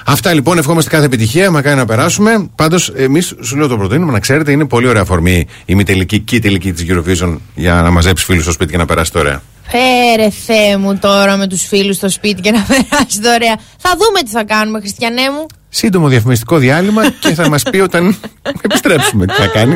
Αυτά 0.06 0.32
λοιπόν, 0.34 0.58
ευχόμαστε 0.58 0.90
κάθε 0.90 1.04
επιτυχία. 1.04 1.50
Μακάρι 1.50 1.76
να 1.76 1.84
περάσουμε. 1.84 2.48
Πάντως, 2.54 2.88
εμείς 2.96 3.34
σου 3.42 3.56
λέω 3.56 3.66
το 3.68 3.76
προτείνουμε 3.76 4.12
να 4.12 4.20
ξέρετε, 4.20 4.52
είναι 4.52 4.64
πολύ 4.66 4.88
ωραία 4.88 5.02
αφορμή 5.02 5.46
η 5.64 5.74
μη 5.74 5.82
τελική 5.84 6.18
και 6.20 6.36
η 6.36 6.38
τελική 6.38 6.72
της 6.72 6.84
Eurovision 6.88 7.36
για 7.54 7.74
να 7.82 7.90
μαζέψει 7.90 8.24
φίλους 8.24 8.42
στο 8.42 8.52
σπίτι 8.52 8.70
και 8.70 8.76
να 8.78 8.84
περάσει 8.84 9.12
το 9.12 9.18
ωραία. 9.18 9.42
Φέρε 9.70 10.30
Θεέ 10.30 10.76
μου 10.76 10.98
τώρα 10.98 11.36
με 11.36 11.46
τους 11.46 11.62
φίλους 11.62 11.96
στο 11.96 12.08
σπίτι 12.08 12.40
και 12.40 12.50
να 12.50 12.66
περάσει 12.68 13.20
δωρεά. 13.20 13.56
Θα 13.78 13.90
δούμε 13.90 14.22
τι 14.24 14.30
θα 14.30 14.44
κάνουμε, 14.44 14.80
Χριστιανέ 14.80 15.30
μου. 15.30 15.46
Σύντομο 15.68 16.08
διαφημιστικό 16.08 16.56
διάλειμμα 16.56 17.10
και 17.20 17.34
θα 17.34 17.48
μας 17.48 17.62
πει 17.62 17.78
όταν 17.78 18.16
επιστρέψουμε 18.62 19.26
τι 19.26 19.32
θα 19.32 19.46
κάνει. 19.46 19.74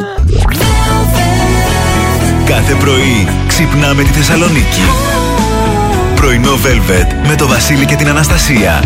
Κάθε 2.45 2.74
πρωί 2.74 3.28
ξυπνάμε 3.47 4.03
τη 4.03 4.09
Θεσσαλονίκη. 4.09 4.82
Πρωινό 6.14 6.53
Velvet 6.53 7.28
με 7.28 7.36
το 7.36 7.47
Βασίλη 7.47 7.84
και 7.84 7.97
την 7.97 8.09
Αναστασία. 8.09 8.82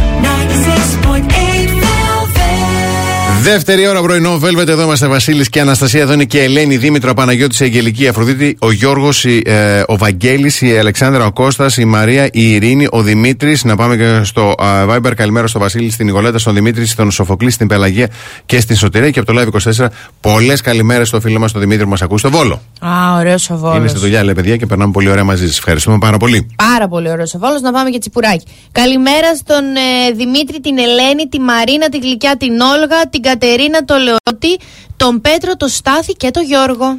Δεύτερη 3.52 3.88
ώρα 3.88 4.02
πρωινό, 4.02 4.40
Velvet. 4.42 4.68
Εδώ 4.68 4.82
είμαστε 4.82 5.06
Βασίλης 5.06 5.48
και 5.48 5.60
Αναστασία. 5.60 6.00
Εδώ 6.00 6.12
είναι 6.12 6.24
και 6.24 6.42
Ελένη 6.42 6.76
Δήμητρο, 6.76 7.14
Παναγιώτης, 7.14 7.60
η 7.60 7.64
Αγγελική, 7.64 8.02
η 8.02 8.08
Αφροδίτη, 8.08 8.56
ο 8.60 8.72
Γιώργος, 8.72 9.24
ε, 9.24 9.84
ο 9.86 9.96
Βαγγέλης, 9.96 10.60
η 10.60 10.78
Αλεξάνδρα, 10.78 11.26
ο 11.26 11.32
Κώστας, 11.32 11.76
η 11.76 11.84
Μαρία, 11.84 12.28
η 12.32 12.52
Ειρήνη, 12.52 12.86
ο 12.90 13.02
Δημήτρης. 13.02 13.64
Να 13.64 13.76
πάμε 13.76 13.96
και 13.96 14.20
στο 14.24 14.54
α, 14.62 14.84
Viber. 14.90 15.12
Καλημέρα 15.16 15.46
στο 15.46 15.58
Βασίλη, 15.58 15.90
στην 15.90 16.06
Νικολέτα, 16.06 16.38
στον 16.38 16.54
Δημήτρη, 16.54 16.86
στον 16.86 17.10
Σοφοκλή, 17.10 17.50
στην 17.50 17.66
Πελαγία 17.66 18.08
και 18.46 18.60
στην 18.60 18.76
Σωτηρία. 18.76 19.10
Και 19.10 19.18
από 19.18 19.32
το 19.32 19.40
Live 19.40 19.46
24, 19.82 19.86
πολλές 20.20 20.60
καλημέρες 20.60 21.08
στο 21.08 21.20
φίλο 21.20 21.38
μας, 21.38 21.52
τον 21.52 21.60
Δημήτρη, 21.60 21.84
που 21.84 21.90
μας 21.90 22.02
ακούει 22.02 22.18
στο 22.18 22.30
Βόλο. 22.30 22.60
Α, 22.80 23.16
ωραίος 23.18 23.50
ο 23.50 23.54
Είναι 23.54 23.62
Βόλος. 23.62 23.90
στη 23.90 23.98
δουλειά, 24.00 24.24
λέει 24.24 24.34
παιδιά, 24.34 24.56
και 24.56 24.66
περνάμε 24.66 24.92
πολύ 24.92 25.10
ωραία 25.10 25.24
μαζί 25.24 25.46
σας. 25.46 25.58
Ευχαριστούμε 25.58 25.98
πάρα 25.98 26.16
πολύ. 26.16 26.46
Πάρα 26.56 26.88
πολύ 26.88 27.10
ωραίος 27.10 27.34
ο 27.34 27.38
Βόλος, 27.38 27.60
να 27.60 27.72
πάμε 27.72 27.90
και 27.90 27.98
τσιπουράκι. 27.98 28.44
Καλημέρα 28.72 29.34
στον 29.36 29.64
ε, 29.76 30.12
Δημήτρη, 30.16 30.60
την 30.60 30.78
Ελένη, 30.78 31.28
τη 31.30 31.40
Μαρίνα, 31.40 31.88
την 31.88 32.00
Γλυκιά, 32.00 32.36
την 32.36 32.60
Όλγα, 32.60 33.08
την 33.10 33.22
Κατερίνα, 33.38 33.84
τον 33.84 33.96
Λεώτη, 34.02 34.64
τον 34.96 35.20
Πέτρο, 35.20 35.56
τον 35.56 35.68
Στάθη 35.68 36.12
και 36.12 36.30
τον 36.30 36.44
Γιώργο. 36.44 36.96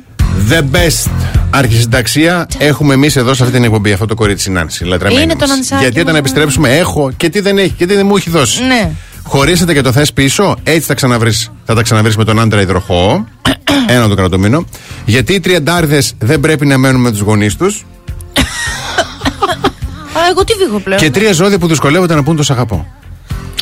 The 0.50 0.76
best 0.76 1.10
αρχισυνταξία 1.50 2.48
έχουμε 2.58 2.94
εμείς 2.94 3.16
εδώ 3.16 3.34
σε 3.34 3.44
αυτή 3.44 3.56
την 3.56 3.64
εκπομπή. 3.64 3.92
Αυτό 3.92 4.06
το 4.06 4.16
κορίτσι 4.16 4.52
Νάνση. 4.52 4.84
λατρεμένη 4.84 5.22
Είναι 5.22 5.34
το 5.34 5.40
μας. 5.40 5.50
Νανσάκι 5.50 5.82
Γιατί 5.82 6.00
όταν 6.00 6.12
μας. 6.12 6.20
επιστρέψουμε, 6.20 6.78
έχω 6.78 7.12
και 7.18 7.30
τι 7.30 7.40
δεν 7.40 7.58
έχει 7.58 7.72
και 7.72 7.86
τι 7.86 7.96
δεν 7.96 8.06
μου 8.06 8.16
έχει 8.16 8.30
δώσει. 8.30 8.64
Ναι. 8.64 8.92
Χωρίσετε 9.24 9.74
και 9.74 9.82
το 9.82 9.92
θες 9.92 10.14
πίσω, 10.14 10.56
έτσι 10.64 10.82
θα, 10.82 10.94
ξαναβρεις, 10.94 11.52
θα 11.66 11.76
τα 11.76 11.82
ξαναβρεις 11.82 12.18
με 12.18 12.24
τον 12.24 12.40
άντρα 12.40 12.62
υδροχό. 12.62 13.28
Ένα 13.88 14.08
το 14.08 14.16
κρατομήνο. 14.16 14.66
Γιατί 15.06 15.34
οι 15.34 15.40
τριαντάριδε 15.40 16.02
δεν 16.20 16.40
πρέπει 16.40 16.66
να 16.66 16.78
μένουν 16.78 17.02
με 17.02 17.12
τους 17.12 17.20
γονείς 17.20 17.56
τους. 17.56 17.86
Α, 20.18 20.20
εγώ 20.30 20.44
τι 20.44 20.54
βήχω 20.54 20.80
πλέον; 20.80 21.00
Και 21.00 21.12
τρία 21.12 21.34
ζώδια 21.34 21.60
που 21.60 21.68
δυσκολεύονται 21.68 22.16
να 22.16 22.24
πούν 22.24 22.36
το 22.36 22.44
σ' 22.44 22.52
αγαπώ. 22.52 22.88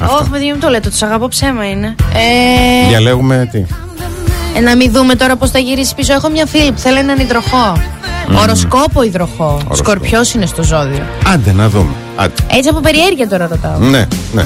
Όχι, 0.02 0.30
παιδί 0.30 0.52
μου 0.52 0.58
το 0.60 0.70
λέτε, 0.70 0.90
το 1.00 1.06
αγαπώ 1.06 1.28
ψέμα 1.28 1.70
είναι. 1.70 1.96
Ε, 2.14 2.88
Διαλέγουμε 2.88 3.50
τι; 3.52 3.66
ε, 4.56 4.60
να 4.60 4.76
μην 4.76 4.92
δούμε 4.92 5.16
τώρα 5.16 5.36
πώς 5.36 5.50
θα 5.52 5.60
γυρίσει 5.60 5.96
πίσω. 5.96 6.14
Έχω 6.14 6.30
μια 6.30 6.46
φίλη 6.46 6.72
που 6.72 6.80
θέλει 6.80 6.98
έναν 6.98 7.20
υδροχό. 7.20 7.78
Οροσκόπο 8.42 9.04
υδροχό. 9.04 9.62
Σκορπιός 9.72 10.34
είναι 10.34 10.46
στο 10.46 10.64
ζώδιο. 10.64 11.04
Άντε 11.34 11.52
να 11.52 11.70
δούμε. 11.70 11.92
Άντε. 12.16 12.34
Έτσι 12.52 12.70
από 12.70 12.80
περιέργεια 12.80 13.28
τώρα 13.30 13.48
ρωτάω. 13.48 13.78
Ναι, 13.78 14.08
ναι. 14.34 14.46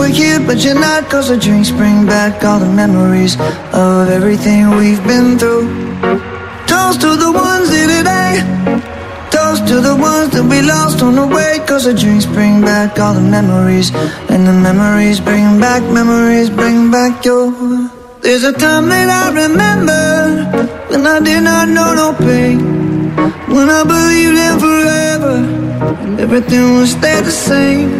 Were 0.00 0.08
here, 0.08 0.40
but 0.40 0.64
you're 0.64 0.80
not. 0.88 1.10
Cause 1.10 1.28
the 1.28 1.36
drinks 1.36 1.70
bring 1.70 2.06
back 2.06 2.42
all 2.42 2.58
the 2.58 2.72
memories 2.82 3.34
of 3.84 4.08
everything 4.08 4.60
we've 4.80 5.02
been 5.12 5.38
through. 5.38 5.66
Toast 6.70 7.00
to 7.04 7.10
the 7.24 7.30
ones 7.48 7.68
in 7.80 7.88
today. 7.98 8.34
Toast 9.34 9.62
to 9.68 9.76
the 9.88 9.96
ones 10.10 10.30
that 10.34 10.46
we 10.52 10.58
lost 10.62 11.02
on 11.02 11.14
the 11.20 11.26
way. 11.36 11.52
Cause 11.68 11.84
the 11.84 11.94
drinks 12.02 12.24
bring 12.36 12.62
back 12.62 12.98
all 12.98 13.14
the 13.20 13.26
memories. 13.38 13.88
And 14.32 14.42
the 14.50 14.56
memories 14.68 15.20
bring 15.20 15.60
back, 15.60 15.82
memories 16.00 16.48
bring 16.48 16.90
back 16.90 17.24
your. 17.24 17.44
There's 18.22 18.44
a 18.44 18.52
time 18.52 18.88
that 18.92 19.08
I 19.20 19.24
remember 19.44 20.04
when 20.90 21.06
I 21.06 21.18
did 21.20 21.42
not 21.42 21.68
know 21.76 21.90
no 22.02 22.08
pain. 22.26 22.58
When 23.54 23.68
I 23.68 23.82
believed 23.94 24.38
in 24.46 24.54
forever 24.64 25.36
and 26.04 26.20
everything 26.20 26.64
would 26.74 26.88
stay 26.88 27.20
the 27.20 27.36
same. 27.48 27.99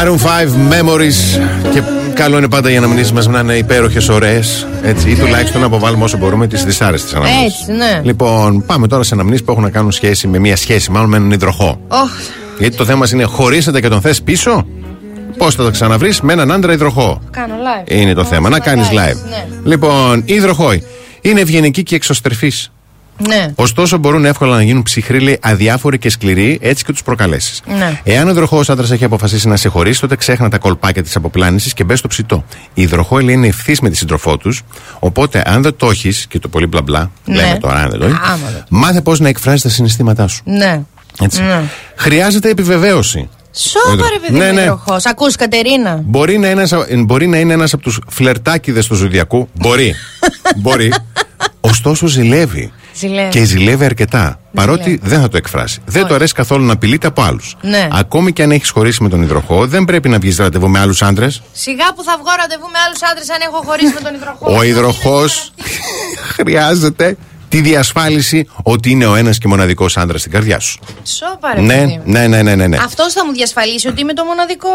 Maroon 0.00 0.16
5 0.18 0.18
Memories. 0.72 1.40
Και 1.72 1.82
καλό 2.14 2.38
είναι 2.38 2.48
πάντα 2.48 2.70
οι 2.70 2.76
αναμνήσεις 2.76 3.12
μας 3.12 3.26
να 3.26 3.40
είναι 3.40 3.54
υπέροχες, 3.54 4.08
ωραίες. 4.08 4.66
Έτσι, 4.82 5.10
ή 5.10 5.14
τουλάχιστον 5.16 5.60
να 5.60 5.66
αποβάλουμε 5.66 6.04
όσο 6.04 6.16
μπορούμε 6.16 6.46
τις 6.46 6.64
δυσάρεστες 6.64 7.14
αναμνήσεις. 7.14 7.60
Έτσι, 7.60 7.72
ναι. 7.72 8.00
Λοιπόν, 8.04 8.64
πάμε 8.66 8.86
τώρα 8.86 9.02
σε 9.02 9.14
αναμνήσεις 9.14 9.44
που 9.44 9.50
έχουν 9.50 9.62
να 9.62 9.70
κάνουν 9.70 9.92
σχέση 9.92 10.26
με 10.26 10.38
μια 10.38 10.56
σχέση, 10.56 10.90
μάλλον 10.90 11.08
με 11.08 11.16
έναν 11.16 11.30
υδροχό. 11.30 11.80
Ωχ, 11.88 12.10
Γιατί 12.58 12.76
το 12.76 12.84
θέμα 12.84 12.98
μας 12.98 13.10
είναι 13.12 13.24
χωρίσατε 13.24 13.80
και 13.80 13.88
τον 13.88 14.00
θες 14.00 14.22
πίσω; 14.22 14.66
Πώς 15.38 15.54
θα 15.54 15.62
το 15.64 15.70
ξαναβρεις; 15.70 16.20
Με 16.20 16.32
έναν 16.32 16.52
άντρα 16.52 16.72
υδροχό. 16.72 17.20
κάνω 17.30 17.54
live. 17.54 17.90
Είναι 17.92 18.14
το 18.14 18.24
θέμα. 18.24 18.48
Να 18.48 18.58
κάνεις 18.58 18.88
live. 18.90 19.28
Ναι. 19.28 19.46
Λοιπόν, 19.64 20.22
οι 20.24 20.34
υδροχόοι 20.34 20.82
είναι 21.20 21.40
ευγενικοί 21.40 21.82
και 21.82 21.94
εξωστρεφεί. 21.94 22.52
Ναι. 23.26 23.52
Ωστόσο, 23.54 23.98
μπορούν 23.98 24.24
εύκολα 24.24 24.54
να 24.56 24.62
γίνουν 24.62 24.82
ψυχροί, 24.82 25.20
λέει, 25.20 25.38
αδιάφοροι 25.42 25.98
και 25.98 26.10
σκληροί, 26.10 26.58
έτσι 26.62 26.84
και 26.84 26.92
τους 26.92 27.02
προκαλέσεις. 27.02 27.62
Ναι. 27.78 28.00
Εάν 28.04 28.26
ο 28.28 28.30
υδροχός 28.30 28.70
άντρας 28.70 28.90
έχει 28.90 29.04
αποφασίσει 29.04 29.48
να 29.48 29.56
σε 29.56 29.68
χωρίσει, 29.68 30.00
τότε 30.00 30.16
ξέχνα 30.16 30.48
τα 30.48 30.58
κολπάκια 30.58 31.02
της 31.02 31.16
αποπλάνησης 31.16 31.74
και 31.74 31.84
μπες 31.84 31.98
στο 31.98 32.08
ψητό. 32.08 32.44
Οι 32.74 32.82
υδροχόοι 32.82 33.24
λέει, 33.24 33.34
είναι 33.34 33.46
ευθύ 33.46 33.76
με 33.82 33.90
τη 33.90 33.96
σύντροφό 33.96 34.36
τους, 34.36 34.62
οπότε 34.98 35.42
αν 35.46 35.62
δεν 35.62 35.76
το 35.76 35.90
έχεις, 35.90 36.26
και 36.28 36.38
το 36.38 36.48
πολύ 36.48 36.66
μπλα 36.66 36.82
μπλα, 36.82 37.10
Ναι. 37.24 37.34
λέμε 37.34 37.58
τώρα, 37.60 37.74
αν 37.78 37.90
δεν 37.90 37.98
το 37.98 38.04
έχεις, 38.06 38.18
Άμα 38.22 38.50
δεν- 38.52 38.64
μάθε 38.68 39.00
πώς 39.00 39.20
να 39.20 39.28
εκφράζεις 39.28 39.62
τα 39.62 39.68
συναισθήματά 39.68 40.26
σου. 40.28 40.42
Ναι. 40.44 40.80
Έτσι. 41.20 41.42
Ναι. 41.42 41.62
Χρειάζεται 41.96 42.48
επιβεβαίωση. 42.50 43.28
Σόπα 43.52 44.08
ρε 44.12 44.18
παιδί 44.26 44.38
Ναι, 44.38 44.46
μου 44.46 44.54
ναι. 44.54 44.60
υδροχός. 44.60 45.06
Ακούς 45.06 45.36
Κατερίνα. 45.36 46.00
Μπορεί 46.04 46.38
να, 46.38 46.50
είναι, 46.50 46.60
ένας- 46.62 46.86
μπορεί 47.06 47.26
να 47.26 47.38
είναι 47.38 47.52
ένας 47.52 47.72
από 47.72 47.82
τους 47.82 48.00
φλερτάκιδες 48.08 48.86
του 48.86 48.94
Ζωδιακού. 48.94 49.48
Μπορεί. 49.54 49.94
μπορεί. 50.62 50.92
Ωστόσο 51.60 52.06
ζηλεύει. 52.06 52.72
Ζηλεύει. 52.94 53.28
Και 53.30 53.44
ζηλεύει 53.44 53.84
αρκετά. 53.84 54.40
Παρότι 54.54 54.82
Ζηλεύει. 54.82 55.08
δεν 55.08 55.20
θα 55.20 55.28
το 55.28 55.36
εκφράσει. 55.36 55.80
Δεν 55.86 56.06
του 56.06 56.14
αρέσει 56.14 56.32
καθόλου 56.34 56.64
να 56.64 56.72
απειλείται 56.72 57.06
από 57.06 57.22
άλλους. 57.22 57.56
Ναι. 57.62 57.88
Ακόμη 57.92 58.32
και 58.32 58.42
αν 58.42 58.50
έχεις 58.50 58.70
χωρίσει 58.70 59.02
με 59.02 59.08
τον 59.08 59.22
υδροχό, 59.22 59.66
δεν 59.66 59.84
πρέπει 59.84 60.08
να 60.08 60.18
βγεις 60.18 60.36
ραντεβού 60.36 60.68
με 60.68 60.78
άλλους 60.78 61.02
άντρες. 61.02 61.42
Σιγά 61.52 61.92
που 61.94 62.02
θα 62.04 62.16
βγω 62.18 62.28
ραντεβού 62.40 62.66
με 62.72 62.78
άλλους 62.86 62.98
άντρες 63.10 63.30
αν 63.30 63.38
έχω 63.46 63.62
χωρίσει 63.66 63.92
με 63.94 64.00
τον 64.00 64.14
υδροχό. 64.14 64.56
Ο 64.58 64.62
υδροχός 64.62 65.52
χρειάζεται 66.36 67.16
τη 67.48 67.60
διασφάλιση 67.60 68.48
ότι 68.62 68.90
είναι 68.90 69.06
ο 69.06 69.14
ένας 69.14 69.38
και 69.38 69.48
μοναδικός 69.48 69.96
άντρας 69.96 70.20
στην 70.20 70.32
καρδιά 70.32 70.58
σου. 70.58 70.78
Σόπα 71.02 71.54
ρε 71.54 71.60
Ναι, 71.60 71.74
παιδί 71.74 71.92
μου. 71.96 72.02
ναι, 72.04 72.26
ναι, 72.26 72.42
ναι, 72.42 72.54
ναι. 72.54 72.66
ναι. 72.66 72.76
Αυτός 72.76 73.12
θα 73.12 73.26
μου 73.26 73.32
διασφαλίσει 73.32 73.88
ότι 73.88 74.00
είμαι 74.00 74.12
το 74.12 74.24
μοναδικό 74.24 74.68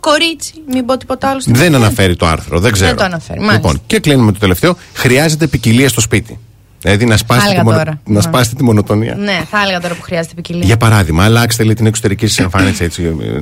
κορίτσι. 0.00 0.52
Μην 0.72 0.84
πω 0.86 0.96
τίποτα 0.96 1.28
άλλο. 1.28 1.40
στην 1.40 1.54
Δεν 1.54 1.72
ζωή. 1.72 1.74
αναφέρει 1.74 2.16
το 2.16 2.26
άρθρο, 2.26 2.58
δεν 2.60 2.72
ξέρω. 2.72 2.94
το 2.94 3.04
αναφέρει, 3.04 3.38
μάλιστα. 3.38 3.56
Λοιπόν, 3.56 3.82
και 3.86 4.00
κλείνουμε 4.00 4.32
το 4.32 4.38
τελευταίο. 4.38 4.76
Χρειάζεται 4.94 5.46
ποικιλία 5.46 5.88
στο 5.88 6.00
σπίτι. 6.00 6.38
Δηλαδή 6.80 7.04
να 7.04 7.16
σπάσετε, 7.16 7.46
έλεγα 7.46 7.60
τη, 7.60 7.66
μονο- 7.66 7.78
τώρα. 7.78 8.00
να 8.06 8.14
Ναι. 8.14 8.20
σπάσετε 8.20 8.56
τη 8.56 8.62
μονοτονία. 8.64 9.14
Ναι, 9.14 9.40
θα 9.50 9.62
έλεγα 9.62 9.80
τώρα 9.80 9.94
που 9.94 10.02
χρειάζεται 10.02 10.34
ποικιλία. 10.34 10.64
Για 10.64 10.76
παράδειγμα, 10.76 11.24
αλλάξτε 11.24 11.64
λέει, 11.64 11.74
την 11.74 11.86
εξωτερική 11.86 12.26
σας 12.26 12.38
εμφάνιση 12.38 12.84
έτσι. 12.84 13.02
ε, 13.02 13.06
ε, 13.06 13.40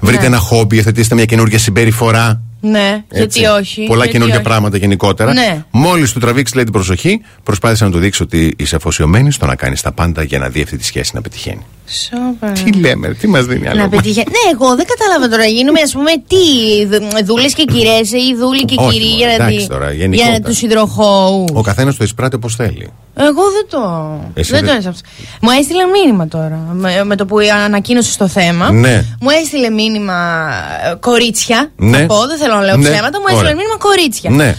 Βρείτε 0.00 0.20
Ναι. 0.20 0.26
ένα 0.26 0.38
χόμπι, 0.38 0.76
υιοθετήστε 0.76 1.14
μια 1.14 1.24
καινούργια 1.24 1.58
συμπεριφορά. 1.58 2.40
Ναι, 2.62 3.02
Έτσι. 3.08 3.38
γιατί 3.40 3.58
όχι. 3.60 3.84
Πολλά 3.86 3.96
γιατί 3.98 4.12
καινούργια 4.12 4.36
όχι. 4.36 4.44
πράγματα 4.44 4.76
γενικότερα. 4.76 5.32
Ναι. 5.32 5.64
Μόλις 5.70 6.12
του 6.12 6.18
τραβήξεις 6.20 6.54
λέει, 6.54 6.64
την 6.64 6.72
προσοχή, 6.72 7.20
προσπάθησε 7.42 7.84
να 7.84 7.90
του 7.90 7.98
δείξει 7.98 8.22
ότι 8.22 8.54
είσαι 8.58 8.76
αφοσιωμένης 8.76 9.34
στο 9.34 9.46
να 9.46 9.54
κάνεις 9.56 9.80
τα 9.80 9.92
πάντα 9.92 10.22
για 10.22 10.38
να 10.38 10.48
δει 10.48 10.62
αυτή 10.62 10.76
τη 10.76 10.84
σχέση 10.84 11.10
να 11.14 11.20
πετυχαίνει. 11.20 11.62
Σόπα. 11.90 12.52
Τι 12.52 12.72
λέμε, 12.72 13.08
τι 13.14 13.28
μας 13.28 13.44
δίνει 13.46 13.68
άλλο. 13.68 13.80
Να 13.80 13.88
πετύχει. 13.88 14.18
Ναι, 14.18 14.50
εγώ 14.52 14.74
δεν 14.76 14.86
κατάλαβα 14.86 15.28
τώρα. 15.28 15.44
Γίνουμε, 15.46 15.80
ας 15.80 15.92
πούμε, 15.92 16.10
τι. 16.28 16.36
Δούλες 17.24 17.54
και 17.54 17.64
κυρίε 17.64 17.98
ή 17.98 18.34
δούλοι 18.38 18.64
και 18.64 18.74
Όχι, 18.78 18.92
κυρίοι 18.98 19.08
μωρέ, 19.10 19.18
για 19.18 19.26
να, 19.26 19.32
εντάξει 19.34 19.58
δει- 19.58 19.68
τώρα, 19.68 19.92
για 19.92 20.04
γενικότερα. 20.04 20.40
τους 20.40 20.62
υδροχώου. 20.62 21.44
Ο 21.52 21.60
καθένας 21.62 21.96
το 21.96 22.04
εισπράττει 22.04 22.36
όπως 22.36 22.54
θέλει. 22.54 22.88
Εγώ 23.14 23.42
δεν 23.50 23.66
το. 23.70 23.80
Εσύ 24.34 24.50
δεν 24.52 24.60
δεν- 24.64 24.70
το 24.70 24.76
έσαψα. 24.78 25.00
Μου 25.40 25.50
έστειλε 25.50 25.84
μήνυμα 25.84 26.28
τώρα. 26.28 26.58
Με, 26.72 27.04
με 27.04 27.16
το 27.16 27.26
που 27.26 27.36
ανακοίνωσε 27.64 28.18
το 28.18 28.28
θέμα. 28.28 28.70
Ναι. 28.72 29.04
Μου 29.20 29.28
έστειλε 29.42 29.70
μήνυμα 29.70 30.48
ε, 30.90 30.94
κορίτσια. 30.94 31.70
Ναι. 31.76 31.98
Θα 31.98 32.06
πω, 32.06 32.26
δεν 32.26 32.38
θέλω 32.38 32.54
να 32.54 32.62
λέω 32.62 32.76
Ναι. 32.76 32.90
ψέματα. 32.90 33.18
Μου 33.18 33.24
έστειλε 33.26 33.40
Ωραία. 33.48 33.54
μήνυμα 33.54 33.76
κορίτσια. 33.78 34.30
Ναι. 34.30 34.48
Ε, 34.48 34.54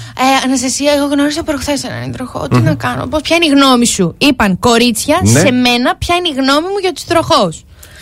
Αναστασία, 0.45 0.91
εγώ 0.93 1.05
γνώρισα 1.05 1.43
προχθές 1.43 1.83
έναν 1.83 2.09
υδροχό. 2.09 2.47
Τι 2.47 2.59
να 2.59 2.73
κάνω, 2.73 3.07
πώς, 3.07 3.21
ποια 3.21 3.35
είναι 3.35 3.45
η 3.45 3.49
γνώμη 3.59 3.85
σου; 3.87 4.15
Είπαν 4.17 4.59
κορίτσια 4.59 5.19
Ναι. 5.23 5.39
σε 5.39 5.51
μένα, 5.51 5.95
ποια 5.97 6.15
είναι 6.15 6.27
η 6.27 6.31
γνώμη 6.41 6.67
μου 6.67 6.77
για 6.81 6.91
τους 6.93 7.03
υδροχώου. 7.03 7.49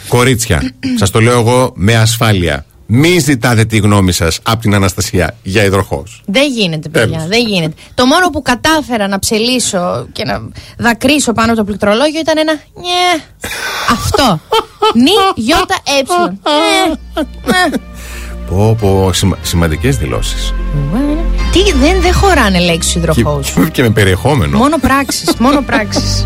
Κορίτσια, 0.08 0.62
σας 1.00 1.10
το 1.12 1.20
λέω 1.22 1.40
εγώ 1.40 1.72
με 1.76 1.96
ασφάλεια. 1.96 2.66
Μην 2.92 3.22
ζητάτε 3.22 3.66
τη 3.66 3.78
γνώμη 3.78 4.12
σας 4.12 4.40
από 4.44 4.62
την 4.62 4.74
Αναστασία 4.74 5.36
για 5.44 5.64
υδροχός. 5.64 6.22
Δεν 6.26 6.52
γίνεται, 6.52 6.90
παιδιά. 6.90 7.08
Τέλος. 7.18 7.28
Δεν 7.28 7.48
γίνεται. 7.48 7.74
Το 7.94 8.06
μόνο 8.06 8.30
που 8.30 8.42
κατάφερα 8.42 9.08
να 9.08 9.20
ψελίσω 9.20 10.08
και 10.12 10.24
να 10.26 10.42
δακρύσω 10.78 11.34
πάνω 11.34 11.52
από 11.52 11.60
το 11.60 11.66
πληκτρολόγιο 11.66 12.20
ήταν 12.20 12.38
ένα 12.38 12.54
νιε. 12.54 13.24
Αυτό. 13.92 14.40
Νι, 14.96 15.12
γιώτα, 15.36 15.76
έψιλον. 16.00 16.40
Νιε. 16.44 16.96
Ναι. 17.46 17.78
Πω, 18.50 18.78
πω, 18.80 19.14
σημα, 19.14 19.38
σημαντικές 19.42 19.98
δηλώσεις. 19.98 20.54
Τι, 21.52 21.72
δεν, 21.72 22.02
δεν 22.02 22.14
χωράνε 22.14 22.60
λέξεις 22.60 22.92
Και, 22.94 23.00
υδροχώους. 23.00 23.54
και 23.72 23.82
με 23.82 23.90
περιεχόμενο. 23.90 24.58
Μόνο 24.58 24.78
πράξεις, 24.78 25.36
μόνο 25.40 25.62
πράξεις. 25.62 26.26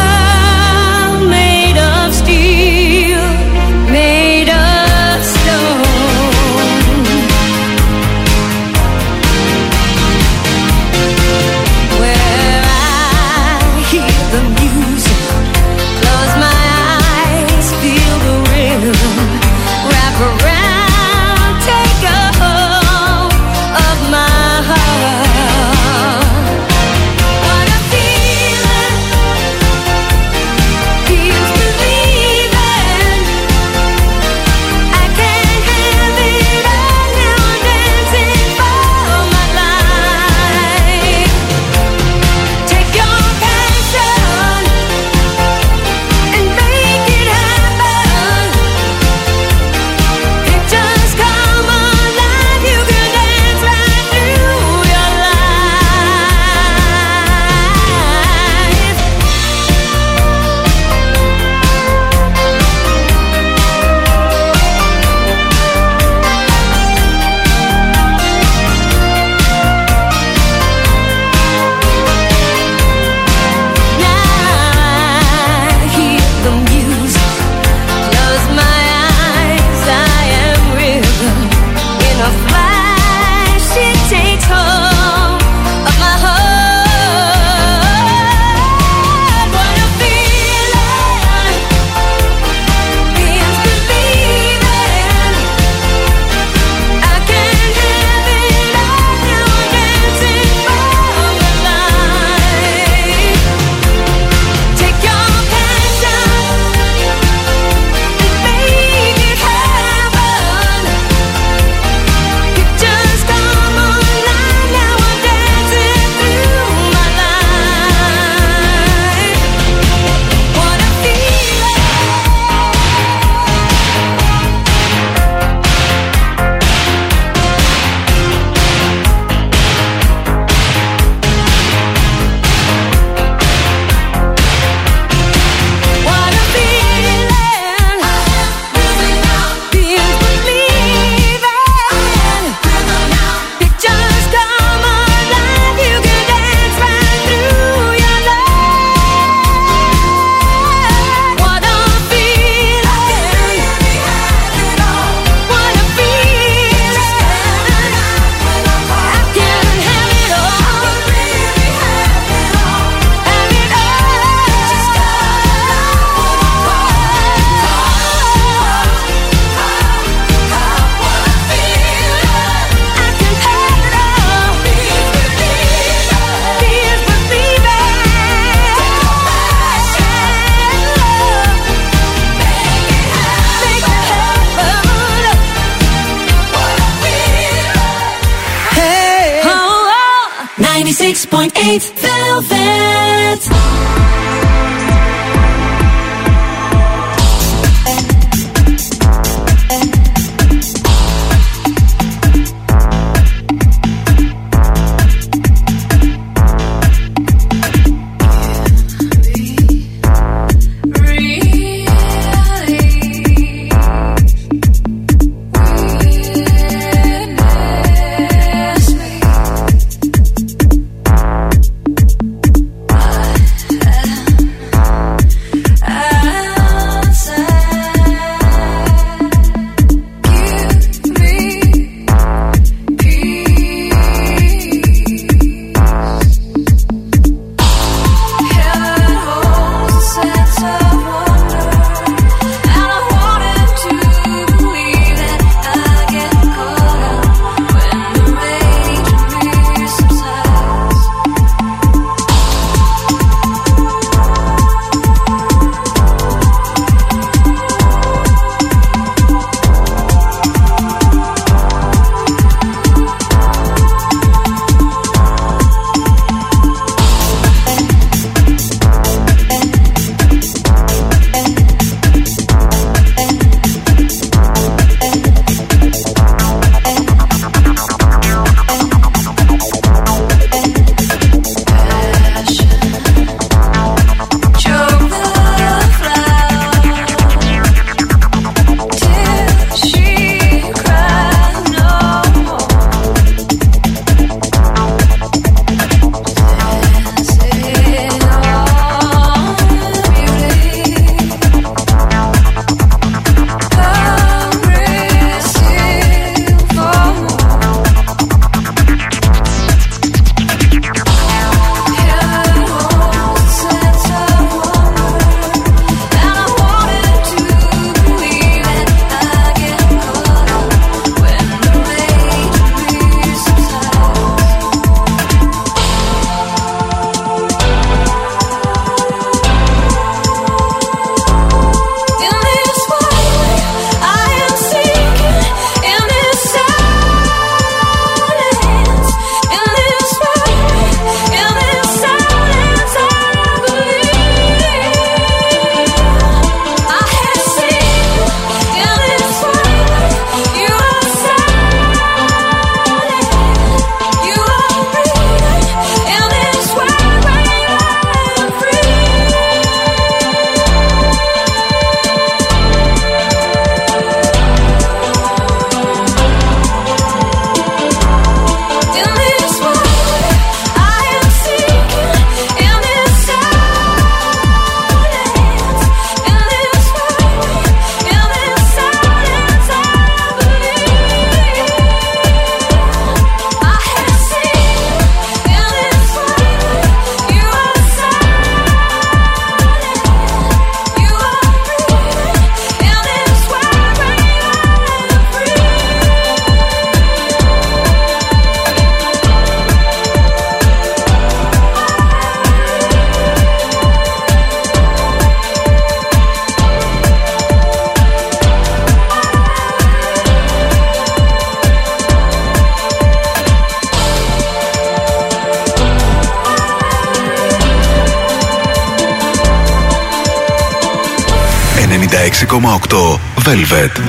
Velvet. 423.35 424.01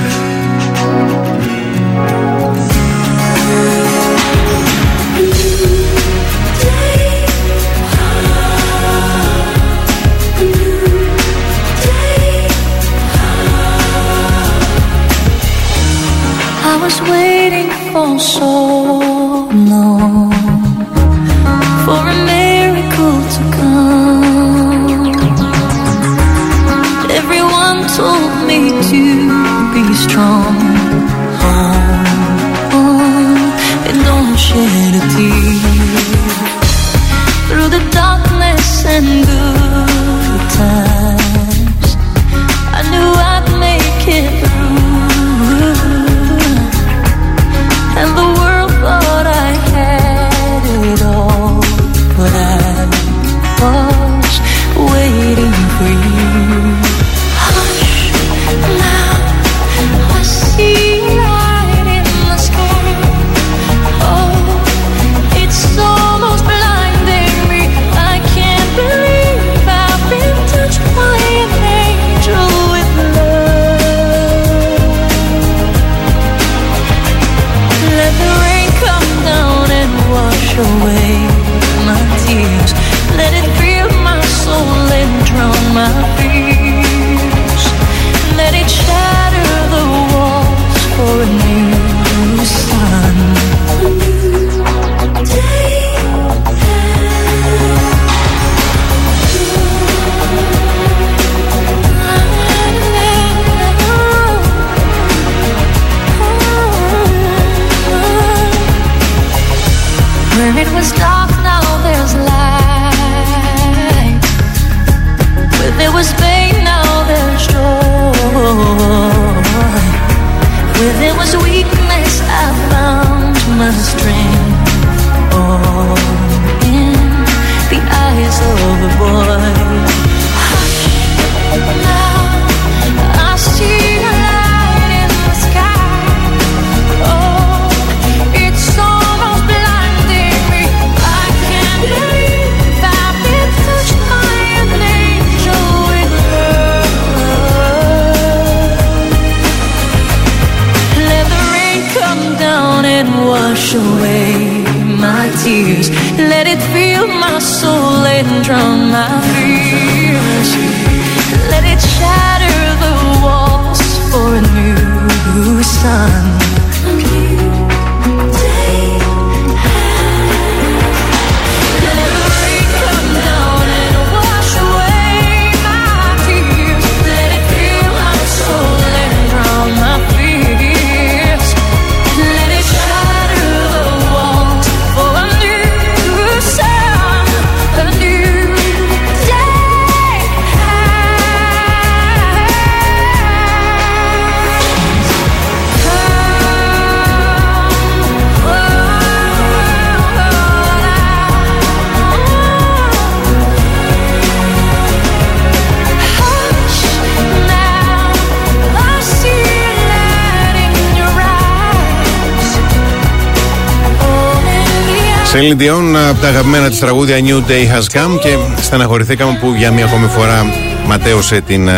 Celine 215.53 215.61
Dion 215.61 215.95
από 216.09 216.21
τα 216.21 216.27
αγαπημένα 216.27 216.69
της 216.69 216.79
τραγούδια 216.79 217.17
New 217.19 217.49
Day 217.51 217.77
Has 217.77 217.97
Come 217.97 218.19
και 218.19 218.37
στεναχωρηθήκαμε 218.61 219.37
που 219.41 219.53
για 219.57 219.71
μία 219.71 219.85
ακόμη 219.85 220.07
φορά 220.07 220.45
ματέωσε 220.87 221.41
την 221.41 221.67
ε, 221.67 221.73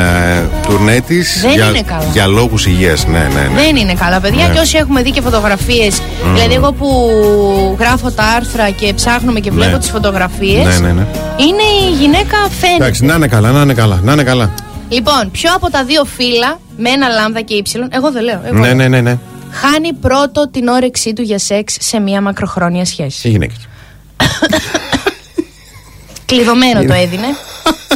τουρνέ 0.68 1.00
της. 1.08 1.40
Δεν 1.42 1.52
για, 1.52 1.66
είναι 1.66 1.82
καλά. 1.82 2.04
Για 2.14 2.28
λόγους 2.28 2.66
υγείας, 2.66 3.08
ναι, 3.08 3.18
ναι. 3.18 3.42
ναι. 3.42 3.62
Δεν 3.62 3.76
είναι 3.76 3.94
καλά, 3.94 4.20
παιδιά. 4.20 4.48
Ναι. 4.48 4.54
Και 4.54 4.60
όσοι 4.60 4.78
έχουμε 4.78 5.02
δει 5.02 5.12
και 5.12 5.22
φωτογραφίες. 5.22 6.02
Δηλαδή, 6.34 6.54
εγώ 6.54 6.72
που 6.72 6.88
γράφω 7.80 8.12
τα 8.12 8.24
άρθρα 8.24 8.70
και 8.70 8.94
ψάχνουμε 8.94 9.40
και 9.40 9.52
βλέπω 9.52 9.72
Ναι. 9.72 9.78
τις 9.78 9.90
φωτογραφίες. 9.90 10.66
Ναι, 10.66 10.88
ναι, 10.88 10.94
ναι. 10.94 11.06
Είναι 11.38 11.90
η 11.90 11.96
γυναίκα 12.00 12.38
φαίνεται. 12.60 12.84
Εντάξει, 12.84 13.06
να 13.06 13.16
είναι 13.16 13.28
καλά, 13.28 13.52
να 13.52 13.62
είναι 13.62 13.74
καλά, 13.74 14.00
να 14.04 14.12
είναι 14.12 14.24
καλά. 14.24 14.50
Λοιπόν, 14.90 15.32
ποιο 15.32 15.50
από 15.56 15.70
τα 15.72 15.84
δύο 15.84 16.06
φύλλα 16.18 16.60
με 16.78 16.90
ένα 16.90 17.08
λάμδα 17.08 17.42
και 17.42 17.54
ύψιλον, 17.54 17.88
εγώ 17.92 18.12
δεν 18.12 18.24
λέω. 18.24 18.42
Εγώ 18.46 18.58
Ναι, 18.60 18.66
λέω, 18.66 18.76
ναι, 18.76 18.88
ναι, 18.88 19.02
ναι. 19.02 19.18
Χάνει 19.72 19.94
πρώτο 19.94 20.50
την 20.50 20.68
όρεξή 20.68 21.14
του 21.14 21.22
για 21.22 21.40
σεξ 21.40 21.78
σε 21.80 22.00
μια 22.00 22.22
μακροχρόνια 22.22 22.86
σχέση. 22.86 23.28
Οι 23.28 23.32
γυναίκες. 23.32 23.68
Κλειδωμένο 26.26 26.84
το 26.84 26.94
έδινε. 26.94 27.28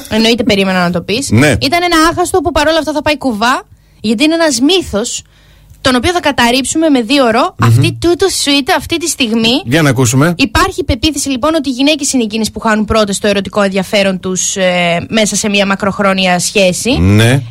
Εννοείται 0.10 0.44
περίμενα 0.44 0.84
να 0.84 0.92
το 0.92 1.02
πεις. 1.02 1.30
Ναι. 1.30 1.48
Ήταν 1.62 1.84
ένα 1.84 2.08
άχαστο 2.12 2.42
που 2.42 2.52
παρόλα 2.52 2.78
αυτά 2.78 2.92
θα 2.92 3.02
πάει 3.02 3.18
κουβά, 3.18 3.64
γιατί 4.00 4.24
είναι 4.24 4.34
ένας 4.34 4.60
μύθος 4.60 5.24
τον 5.90 5.98
οποίο 5.98 6.12
θα 6.12 6.20
καταρρύψουμε 6.20 6.90
με 6.90 7.02
δύο 7.02 7.30
ρο. 7.30 7.56
Αυτή 7.62 7.98
τούτο 8.02 8.28
suite 8.44 8.70
αυτή 8.78 8.98
τη 8.98 9.08
στιγμή. 9.08 9.62
Για 9.66 9.82
να 9.82 9.90
ακούσουμε. 9.90 10.34
Υπάρχει 10.38 10.84
πεποίθηση 10.84 11.30
λοιπόν 11.30 11.56
ότι 11.56 11.70
οι 11.70 11.72
γυναίκες 11.72 12.14
είναι 12.14 12.24
εκείνες 12.24 12.52
που 12.52 12.60
χάνουν 12.60 12.86
πρώτες 12.86 13.20
το 13.20 13.28
ερωτικό 13.28 13.62
ενδιαφέρον 13.62 14.20
τους 14.20 14.56
μέσα 15.10 15.36
σε 15.36 15.50
μια 15.50 15.66
μακροχρόνια 15.66 16.40
σχέση. 16.40 16.92
Ναι. 17.00 17.32
Ε, 17.32 17.42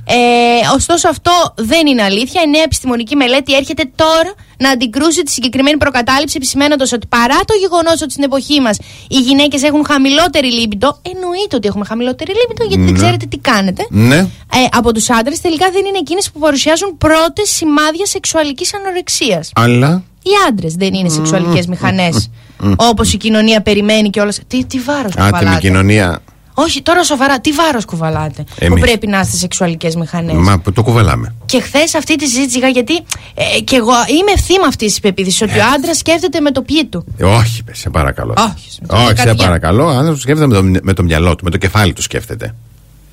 ωστόσο, 0.74 1.09
αυτό 1.09 1.32
δεν 1.56 1.86
είναι 1.86 2.02
αλήθεια. 2.02 2.43
Η 2.43 2.51
νέα 2.51 2.62
επιστημονική 2.62 3.16
μελέτη 3.16 3.55
έρχεται 3.55 3.90
τώρα 3.94 4.32
να 4.59 4.70
αντικρούσει 4.70 5.23
τη 5.23 5.31
συγκεκριμένη 5.31 5.77
προκατάληψη, 5.77 6.35
επισημένοντας 6.36 6.93
ότι 6.93 7.06
παρά 7.06 7.39
το 7.47 7.55
γεγονός 7.60 8.02
ότι 8.02 8.12
στην 8.12 8.24
εποχή 8.24 8.60
μας 8.60 8.78
οι 9.09 9.19
γυναίκες 9.19 9.62
έχουν 9.62 9.85
χαμηλότερη 9.86 10.52
λίμπητο, 10.52 11.01
εννοείται 11.15 11.56
ότι 11.56 11.69
έχουμε 11.69 11.85
χαμηλότερη 11.85 12.32
λίμπητο 12.40 12.65
γιατί 12.69 12.82
δεν 12.82 12.93
Ναι. 12.93 12.98
ξέρετε 12.98 13.27
τι 13.27 13.39
κάνετε. 13.39 13.86
Ναι. 13.90 14.27
Ε, 14.52 14.58
από 14.76 14.92
τους 14.92 15.10
άντρες 15.10 15.40
τελικά 15.40 15.70
δεν 15.70 15.84
είναι 15.84 15.98
εκείνες 15.98 16.30
που 16.30 16.38
παρουσιάζουν 16.38 16.98
πρώτες 16.98 17.48
σημάδια 17.50 18.06
σεξουαλικής 18.06 18.74
ανορεξίας. 18.74 19.50
Αλλά; 19.54 20.02
Οι 20.22 20.30
άντρες 20.48 20.74
δεν 20.74 20.94
είναι 20.94 21.08
σεξουαλικές 21.08 21.66
μηχανές. 21.66 22.30
Όπως 22.76 23.12
η 23.12 23.16
κοινωνία 23.16 23.60
περιμένει 23.62 24.10
και 24.10 24.20
όλα. 24.20 24.32
Τι, 24.46 24.64
τι 24.64 24.78
βάρος 24.78 25.14
το 25.14 25.22
Άτιμη 25.22 25.42
παλάτι. 25.44 25.60
κοινωνία. 25.60 26.20
Όχι, 26.54 26.82
τώρα 26.82 27.04
σοβαρά, 27.04 27.40
τι 27.40 27.52
βάρος 27.52 27.84
κουβαλάτε; 27.84 28.42
Που 28.42 28.54
Εμείς. 28.58 28.80
πρέπει 28.82 29.06
να 29.06 29.20
είστε 29.20 29.36
σεξουαλικές 29.36 29.94
μηχανές; 29.96 30.34
Μα 30.36 30.58
που 30.58 30.72
το 30.72 30.82
κουβαλάμε. 30.82 31.34
Και 31.46 31.60
χθες 31.60 31.94
αυτή 31.94 32.16
τη 32.16 32.26
συζήτηση 32.26 32.58
είχα 32.58 32.68
γιατί 32.68 32.94
ε, 33.34 33.60
και 33.64 33.76
εγώ 33.76 33.92
είμαι 33.92 34.40
θύμα 34.40 34.66
αυτής 34.66 34.88
της 34.90 35.00
πεποίθησης 35.00 35.42
ότι 35.42 35.58
ο 35.58 35.62
άντρας 35.74 35.96
σκέφτεται 35.98 36.40
με 36.40 36.50
το 36.50 36.62
πιέ 36.62 36.84
του. 36.84 37.04
Ε, 37.16 37.24
όχι, 37.24 37.64
παι, 37.64 37.74
σε 37.74 37.90
παρακαλώ. 37.90 38.34
Όχι, 38.38 38.70
σε 38.70 38.80
όχι 38.88 39.06
σε 39.06 39.12
καρδιά. 39.14 39.44
παρακαλώ. 39.46 39.88
Αν 39.88 40.06
το 40.06 40.16
σκέφτεται 40.16 40.46
με 40.46 40.54
το, 40.54 40.80
με 40.82 40.92
το 40.92 41.02
μυαλό 41.02 41.34
του, 41.36 41.44
με 41.44 41.50
το 41.50 41.56
κεφάλι 41.56 41.92
του 41.92 42.02
σκέφτεται. 42.02 42.54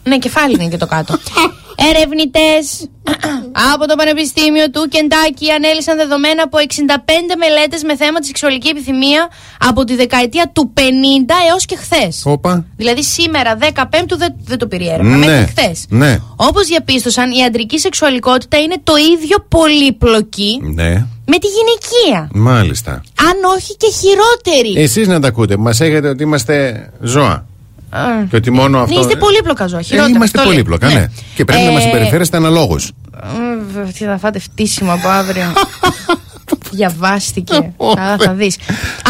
Ναι, 0.08 0.18
κεφάλι 0.18 0.54
είναι 0.54 0.68
και 0.68 0.78
το 0.78 0.86
κάτω. 0.86 1.18
Ερευνητές 1.96 2.90
από 3.74 3.88
το 3.88 3.96
Πανεπιστήμιο 3.96 4.70
του 4.70 4.88
Κεντάκη 4.88 5.52
ανέλησαν 5.52 5.98
δεδομένα 5.98 6.44
από 6.44 6.58
65 6.58 6.62
μελέτες 7.38 7.84
με 7.84 7.96
θέμα 7.96 8.20
τη 8.20 8.26
σεξουαλική 8.26 8.68
επιθυμία 8.68 9.28
από 9.60 9.84
τη 9.84 9.96
δεκαετία 9.96 10.50
του 10.54 10.74
50 10.78 10.80
έως 11.52 11.66
και 11.66 11.76
χθες. 11.76 12.22
Όπα. 12.26 12.66
Δηλαδή 12.78 13.04
σήμερα 13.04 13.58
15 13.62 13.64
δεν, 14.18 14.36
δεν 14.44 14.58
το 14.58 14.68
πήρε 14.68 14.84
η 14.84 14.90
έρευνα, 14.90 15.18
Ναι, 15.18 15.26
μέχρι 15.26 15.46
χθες. 15.58 15.86
ναι. 15.90 16.18
Όπως 16.36 16.66
διαπίστωσαν, 16.68 17.32
η 17.32 17.44
αντρική 17.44 17.80
σεξουαλικότητα 17.80 18.58
είναι 18.58 18.76
το 18.84 18.94
ίδιο 19.14 19.38
πολύπλοκη 19.50 20.60
Ναι, 20.64 20.90
με 21.26 21.38
τη 21.38 21.48
γυναικεία. 21.48 22.30
μάλιστα. 22.34 22.92
Αν 23.22 23.52
όχι 23.56 23.76
και 23.78 23.88
χειρότερη. 23.92 24.82
Εσείς 24.84 25.08
να 25.08 25.20
τα 25.20 25.28
ακούτε, 25.28 25.58
μας 25.58 25.80
έχετε 25.82 26.08
ότι 26.08 26.24
είμαστε 26.24 26.90
ζώα. 27.02 27.46
Α. 27.90 28.00
Και 28.30 28.36
ότι 28.36 28.52
μόνο 28.52 28.80
αυτό. 28.80 28.94
Ναι, 28.94 29.00
είστε 29.00 29.16
πολύπλοκα 29.16 29.68
ζώα. 29.68 29.80
Ε, 29.80 29.84
Χειρότερα. 29.84 30.16
είμαστε 30.16 30.38
αυτό 30.40 30.50
λέει. 30.52 30.64
πολύπλοκα, 30.64 30.94
ναι. 30.94 31.08
Και 31.36 31.46
πρέπει 31.46 31.64
να 31.64 31.72
μας 31.72 31.84
Ε, 31.84 31.86
συμπεριφέρεστε 31.86 32.38
αναλόγως. 32.38 32.92
Μμμ, 33.24 33.92
Τι 33.98 34.04
θα 34.06 34.18
φάτε 34.18 34.40
φτύσιμο 34.40 34.92
από 34.94 35.08
αύριο. 35.08 35.44
Διαβάστηκε. 36.72 37.74
θα, 37.96 38.16
θα 38.20 38.34
δεις. 38.34 38.58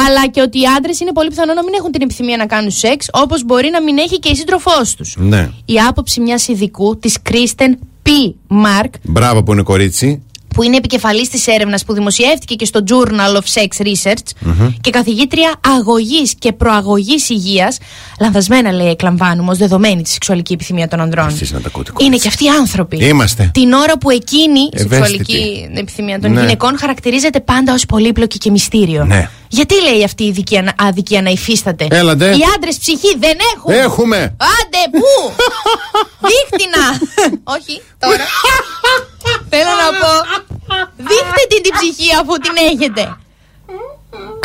Αλλά 0.08 0.28
και 0.28 0.42
ότι 0.42 0.60
οι 0.60 0.64
άντρες 0.78 1.00
είναι 1.00 1.12
πολύ 1.12 1.30
πιθανό 1.30 1.54
να 1.54 1.64
μην 1.64 1.74
έχουν 1.78 1.92
την 1.92 2.02
επιθυμία 2.02 2.38
να 2.38 2.46
κάνουν 2.46 2.72
σεξ, 2.72 3.08
όπως 3.12 3.44
μπορεί 3.44 3.70
να 3.70 3.82
μην 3.82 3.98
έχει 3.98 4.20
και 4.20 4.30
η 4.30 4.36
σύντροφός 4.36 4.96
τους. 4.96 5.16
Ναι. 5.18 5.50
Η 5.66 5.80
άποψη 5.88 6.22
μιας 6.22 6.48
ειδικού, 6.48 6.98
της 7.00 7.18
Κρίστεν 7.22 7.78
Π. 8.02 8.08
Μάρκ, 8.48 8.94
Μπράβο 9.04 9.44
που 9.44 9.52
είναι 9.54 9.62
κορίτσι. 9.64 10.24
Που 10.56 10.64
είναι 10.64 10.78
επικεφαλής 10.78 11.30
της 11.30 11.48
έρευνας 11.48 11.86
που 11.86 11.94
δημοσιεύτηκε 11.94 12.56
και 12.56 12.66
στο 12.66 12.84
Journal 12.88 13.36
of 13.36 13.60
Sex 13.62 13.86
Research 13.86 14.52
και 14.82 14.90
καθηγήτρια 14.90 15.54
αγωγής 15.78 16.34
και 16.40 16.54
προαγωγής 16.54 17.30
υγείας, 17.30 17.78
λανθασμένα 18.20 18.72
λέει 18.72 18.90
εκλαμβάνουμε 18.90 19.52
ως 19.52 19.58
δεδομένη 19.58 20.02
της 20.02 20.12
σεξουαλική 20.12 20.54
επιθυμία 20.54 20.88
των 20.88 21.00
ανδρών. 21.00 21.28
Εσείς 21.28 21.52
να 21.52 21.62
τα 21.62 21.68
ακούτε, 21.68 21.92
Είναι 22.00 22.18
και 22.18 22.28
αυτοί 22.28 22.50
άνθρωποι. 22.50 22.98
Είμαστε. 23.06 23.50
Την 23.54 23.74
ώρα 23.74 23.98
που 23.98 24.10
εκείνη 24.10 24.60
η 24.60 24.70
Ευαίσθητοι. 24.74 24.96
σεξουαλική 24.96 25.70
επιθυμία 25.76 26.20
των 26.20 26.32
Ναι. 26.32 26.40
γυναικών 26.40 26.78
χαρακτηρίζεται 26.78 27.40
πάντα 27.40 27.74
ως 27.74 27.86
πολύπλοκη 27.86 28.38
και 28.38 28.52
μυστήριο. 28.52 29.04
Ναι. 29.06 29.30
Γιατί 29.50 29.76
λέει 29.82 30.04
αυτή 30.04 30.26
η 30.26 30.30
αδικία, 30.30 30.62
να- 30.62 30.88
αδικία 30.88 31.22
να 31.22 31.30
υφίσταται. 31.30 31.88
Έλατε. 31.90 32.26
Οι 32.30 32.40
άντρες 32.56 32.78
ψυχή 32.78 33.18
δεν 33.20 33.38
έχουν. 33.56 33.74
Έχουμε. 33.74 34.18
Άντε, 34.18 34.84
πού! 34.92 35.34
Δείχτηνα! 36.28 36.86
Όχι, 37.44 37.82
τώρα. 38.00 38.16
Θέλω 39.54 39.74
να 39.84 39.90
πω. 40.02 40.12
Δείχτε 41.10 41.44
την 41.50 41.62
την 41.64 41.74
ψυχή 41.78 42.10
αφού 42.22 42.34
την 42.46 42.56
έχετε. 42.72 43.04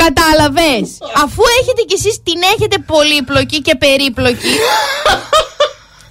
Κατάλαβες; 0.05 0.87
Αφού 1.25 1.43
έχετε 1.61 1.83
κι 1.89 1.95
εσείς 1.99 2.23
την 2.23 2.39
έχετε 2.55 2.77
πολύπλοκη 2.93 3.59
και 3.63 3.75
περίπλοκη 3.77 4.55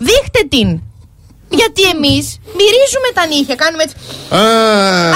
Δείχτε 0.08 0.42
την 0.50 0.68
Γιατί 1.50 1.82
εμείς 1.94 2.40
μυρίζουμε 2.60 3.10
τα 3.14 3.26
νύχια 3.26 3.56
Κάνουμε 3.56 3.84
έτσι 3.84 3.96
Α, 4.36 4.40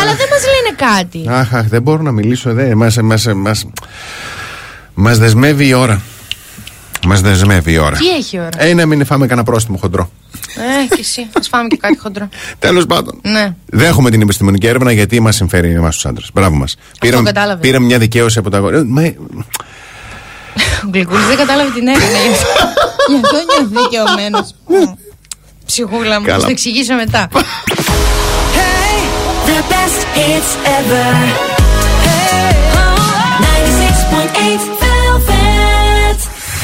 Αλλά 0.02 0.14
δεν 0.20 0.28
μας 0.34 0.44
λένε 0.54 0.72
κάτι 0.88 1.22
Αχ, 1.30 1.54
αχ, 1.54 1.68
δεν 1.68 1.82
μπορώ 1.82 2.02
να 2.02 2.12
μιλήσω. 2.12 2.54
Δεν. 2.54 2.78
Μας, 2.78 2.98
μας, 2.98 3.26
μας, 3.36 3.66
μας 4.94 5.18
δεσμεύει 5.18 5.68
η 5.68 5.74
ώρα. 5.74 6.02
Μας 7.06 7.22
δεσμεύει 7.22 7.72
η 7.72 7.78
ώρα. 7.78 7.98
Τι 7.98 8.10
έχει 8.10 8.36
η 8.36 8.40
ώρα; 8.40 8.50
Ε, 8.58 8.74
να 8.74 8.86
μην 8.86 9.06
φάμε 9.06 9.28
κανένα 9.28 9.46
πρόστιμο 9.46 9.78
χοντρό. 9.78 10.10
Ε, 10.56 10.88
και 10.96 10.98
εσύ 11.00 11.28
Ας 11.40 11.48
φάμε 11.48 11.68
και 11.68 11.78
κάτι 11.78 11.98
χοντρό 11.98 12.30
Τέλος 12.60 12.86
πάντων. 12.86 13.20
Ναι 13.22 13.56
Δέχομαι 13.66 14.10
την 14.10 14.22
επιστημονική 14.22 14.68
έρευνα 14.68 14.92
γιατί 14.92 15.20
μας 15.20 15.36
συμφέρει 15.36 15.72
εμάς 15.72 15.96
τους 15.96 16.06
άντρες. 16.06 16.30
Μπράβο 16.34 16.56
μας. 16.56 16.76
Πήραμε, 17.00 17.24
κατάλαβε. 17.32 17.60
πήραμε 17.62 17.86
μια 17.86 17.98
δικαίωση 17.98 18.38
από 18.40 18.50
τα 18.50 18.58
αγόρια. 18.58 18.80
Ε, 18.80 18.84
μα, 18.88 19.02
Ο 19.02 20.90
Γλυκούλης 20.94 21.26
δεν 21.28 21.38
κατάλαβε 21.38 21.70
την 21.72 21.88
έρευνα 21.88 22.18
γι' 22.26 22.32
αυτό. 22.34 22.48
Γι' 23.10 23.16
αυτό 23.24 23.38
είναι 23.38 23.82
δικαιωμένος 23.82 24.56
Ψυχούλα 25.66 26.20
μου, 26.20 26.26
θα 26.26 26.32
Καλά. 26.32 26.44
το 26.44 26.50
εξηγήσω 26.52 26.94
μετά 26.96 27.28
The 29.48 29.62
best 29.72 30.02
hits 30.18 30.52
ever. 30.78 31.12
96.8 33.42 33.44
Velvet. 34.14 34.73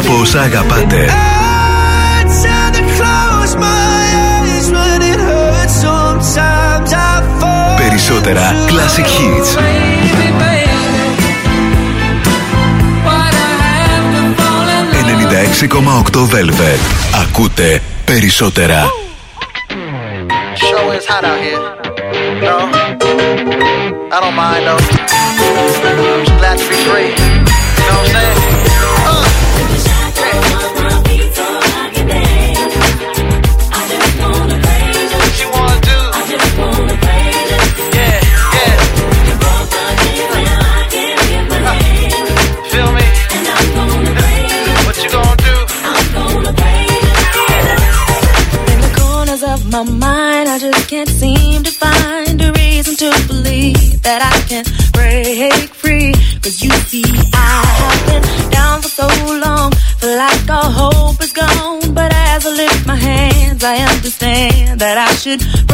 από 0.00 0.20
όσα. 0.20 0.48
Περισσότερα 7.76 8.54
Classic 8.68 9.04
Hits. 9.04 9.58
96,8 16.10 16.28
Velvet. 16.30 16.80
Ακούτε 17.22 17.82
περισσότερα. 18.04 18.84
should 65.20 65.69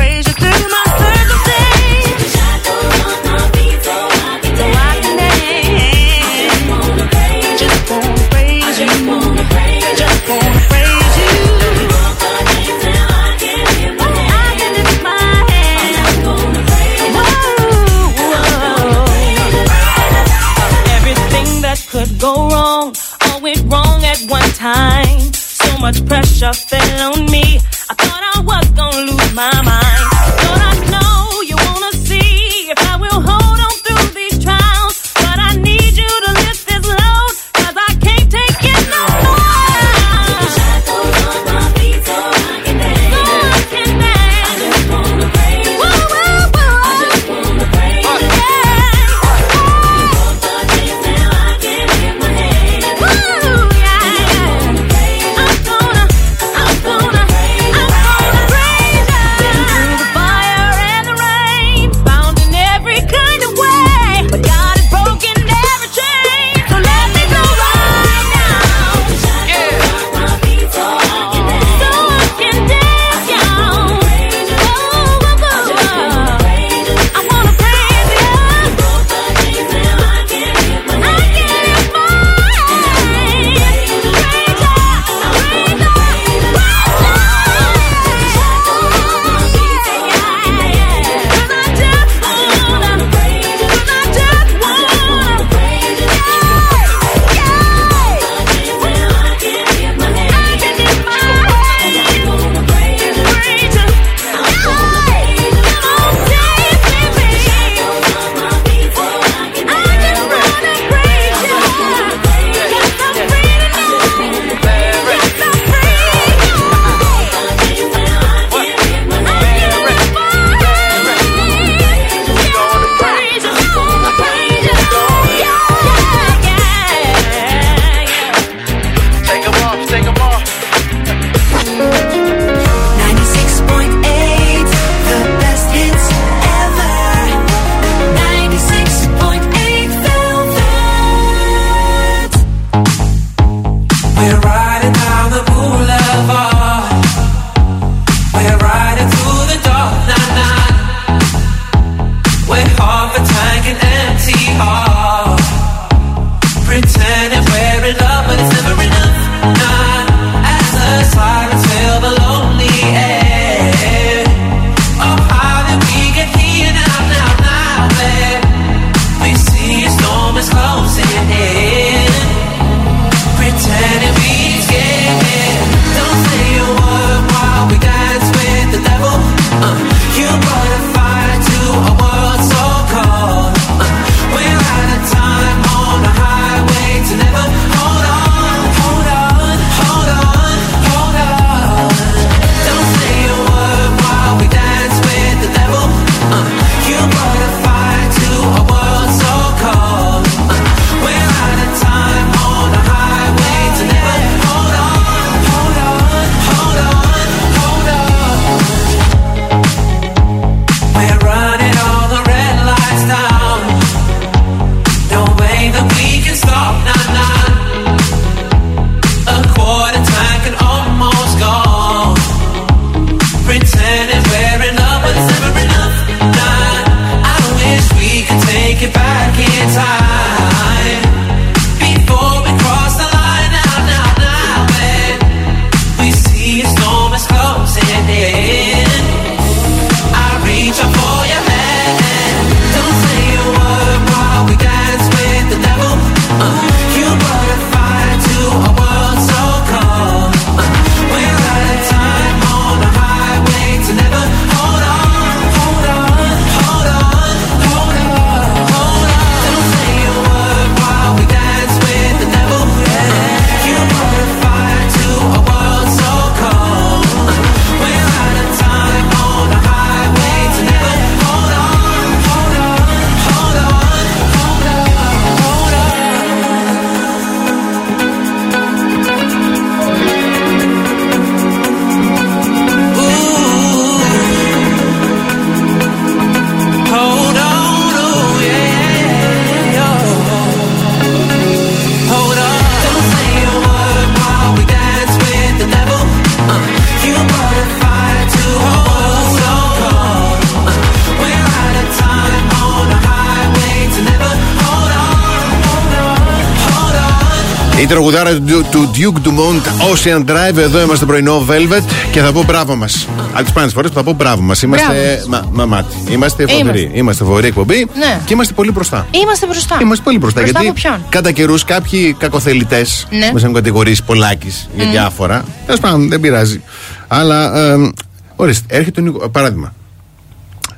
Ocean 309.97 310.25
Drive. 310.31 310.57
Εδώ 310.57 310.81
είμαστε 310.81 311.05
πρωινό 311.07 311.47
Velvet 311.49 311.83
και 312.11 312.21
θα 312.21 312.33
πω 312.33 312.43
μπράβο 312.45 312.77
μας. 312.77 313.09
Από 313.33 313.43
τις 313.43 313.53
πάνες 313.53 313.73
φορές 313.73 313.91
που 313.91 313.97
θα 313.97 314.03
πω 314.03 314.13
μπράβο 314.13 314.43
μας. 314.43 314.63
Είμαστε. 314.63 315.25
Μας, 315.29 315.49
μα, 315.53 315.67
μάτι. 315.67 315.95
Είμαστε 316.11 316.47
φοβεροί. 316.47 316.81
Είμαστε. 316.81 316.99
Είμαστε 316.99 317.25
φοβερή 317.25 317.47
εκπομπή 317.47 317.77
Ναι. 317.99 318.21
και 318.25 318.33
είμαστε 318.33 318.53
πολύ 318.55 318.71
μπροστά. 318.71 319.07
Είμαστε 319.11 319.47
μπροστά. 319.47 319.79
Είμαστε 319.81 320.05
πολύ 320.05 320.19
μπροστά. 320.19 320.41
Μπροστά 320.41 320.61
γιατί 320.63 320.81
από 320.81 320.81
ποιον; 320.81 321.07
κατά 321.09 321.31
καιρούς 321.33 321.65
κάποιοι 321.65 322.13
κακοθελητές 322.19 323.07
Ναι. 323.11 323.31
μα 323.35 323.41
έχουν 323.41 323.53
κατηγορήσει 323.55 324.03
πολλάκις 324.03 324.69
για 324.77 324.85
Μμ. 324.85 324.91
διάφορα. 324.91 325.45
Τέλος 325.67 325.81
πάντων, 325.81 326.09
δεν 326.09 326.21
πειράζει. 326.21 326.63
Αλλά 327.09 327.57
ε, 327.73 327.91
ορίστε, 328.37 328.77
έρχεται 328.77 329.01
ο 329.01 329.05
Νίκο. 329.05 329.29
Παράδειγμα. 329.29 329.75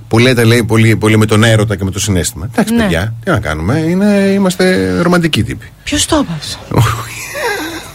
Που 0.09 0.19
λέτε, 0.19 0.45
λέει, 0.45 0.62
πολύ, 0.65 0.97
πολύ 0.97 1.19
με 1.19 1.27
τον 1.27 1.45
έρωτα 1.45 1.77
και 1.77 1.85
με 1.85 1.90
το 1.90 1.99
συνέστημα. 2.01 2.49
Εντάξει, 2.53 2.74
Ναι. 2.74 2.82
παιδιά, 2.82 3.15
τι 3.24 3.31
να 3.31 3.39
κάνουμε. 3.40 3.78
Είναι, 3.78 4.07
είμαστε 4.35 4.95
ρομαντικοί 5.03 5.43
τύποι. 5.45 5.66
Ποιος 5.85 6.07
το 6.07 6.16
έπαψε. 6.28 6.57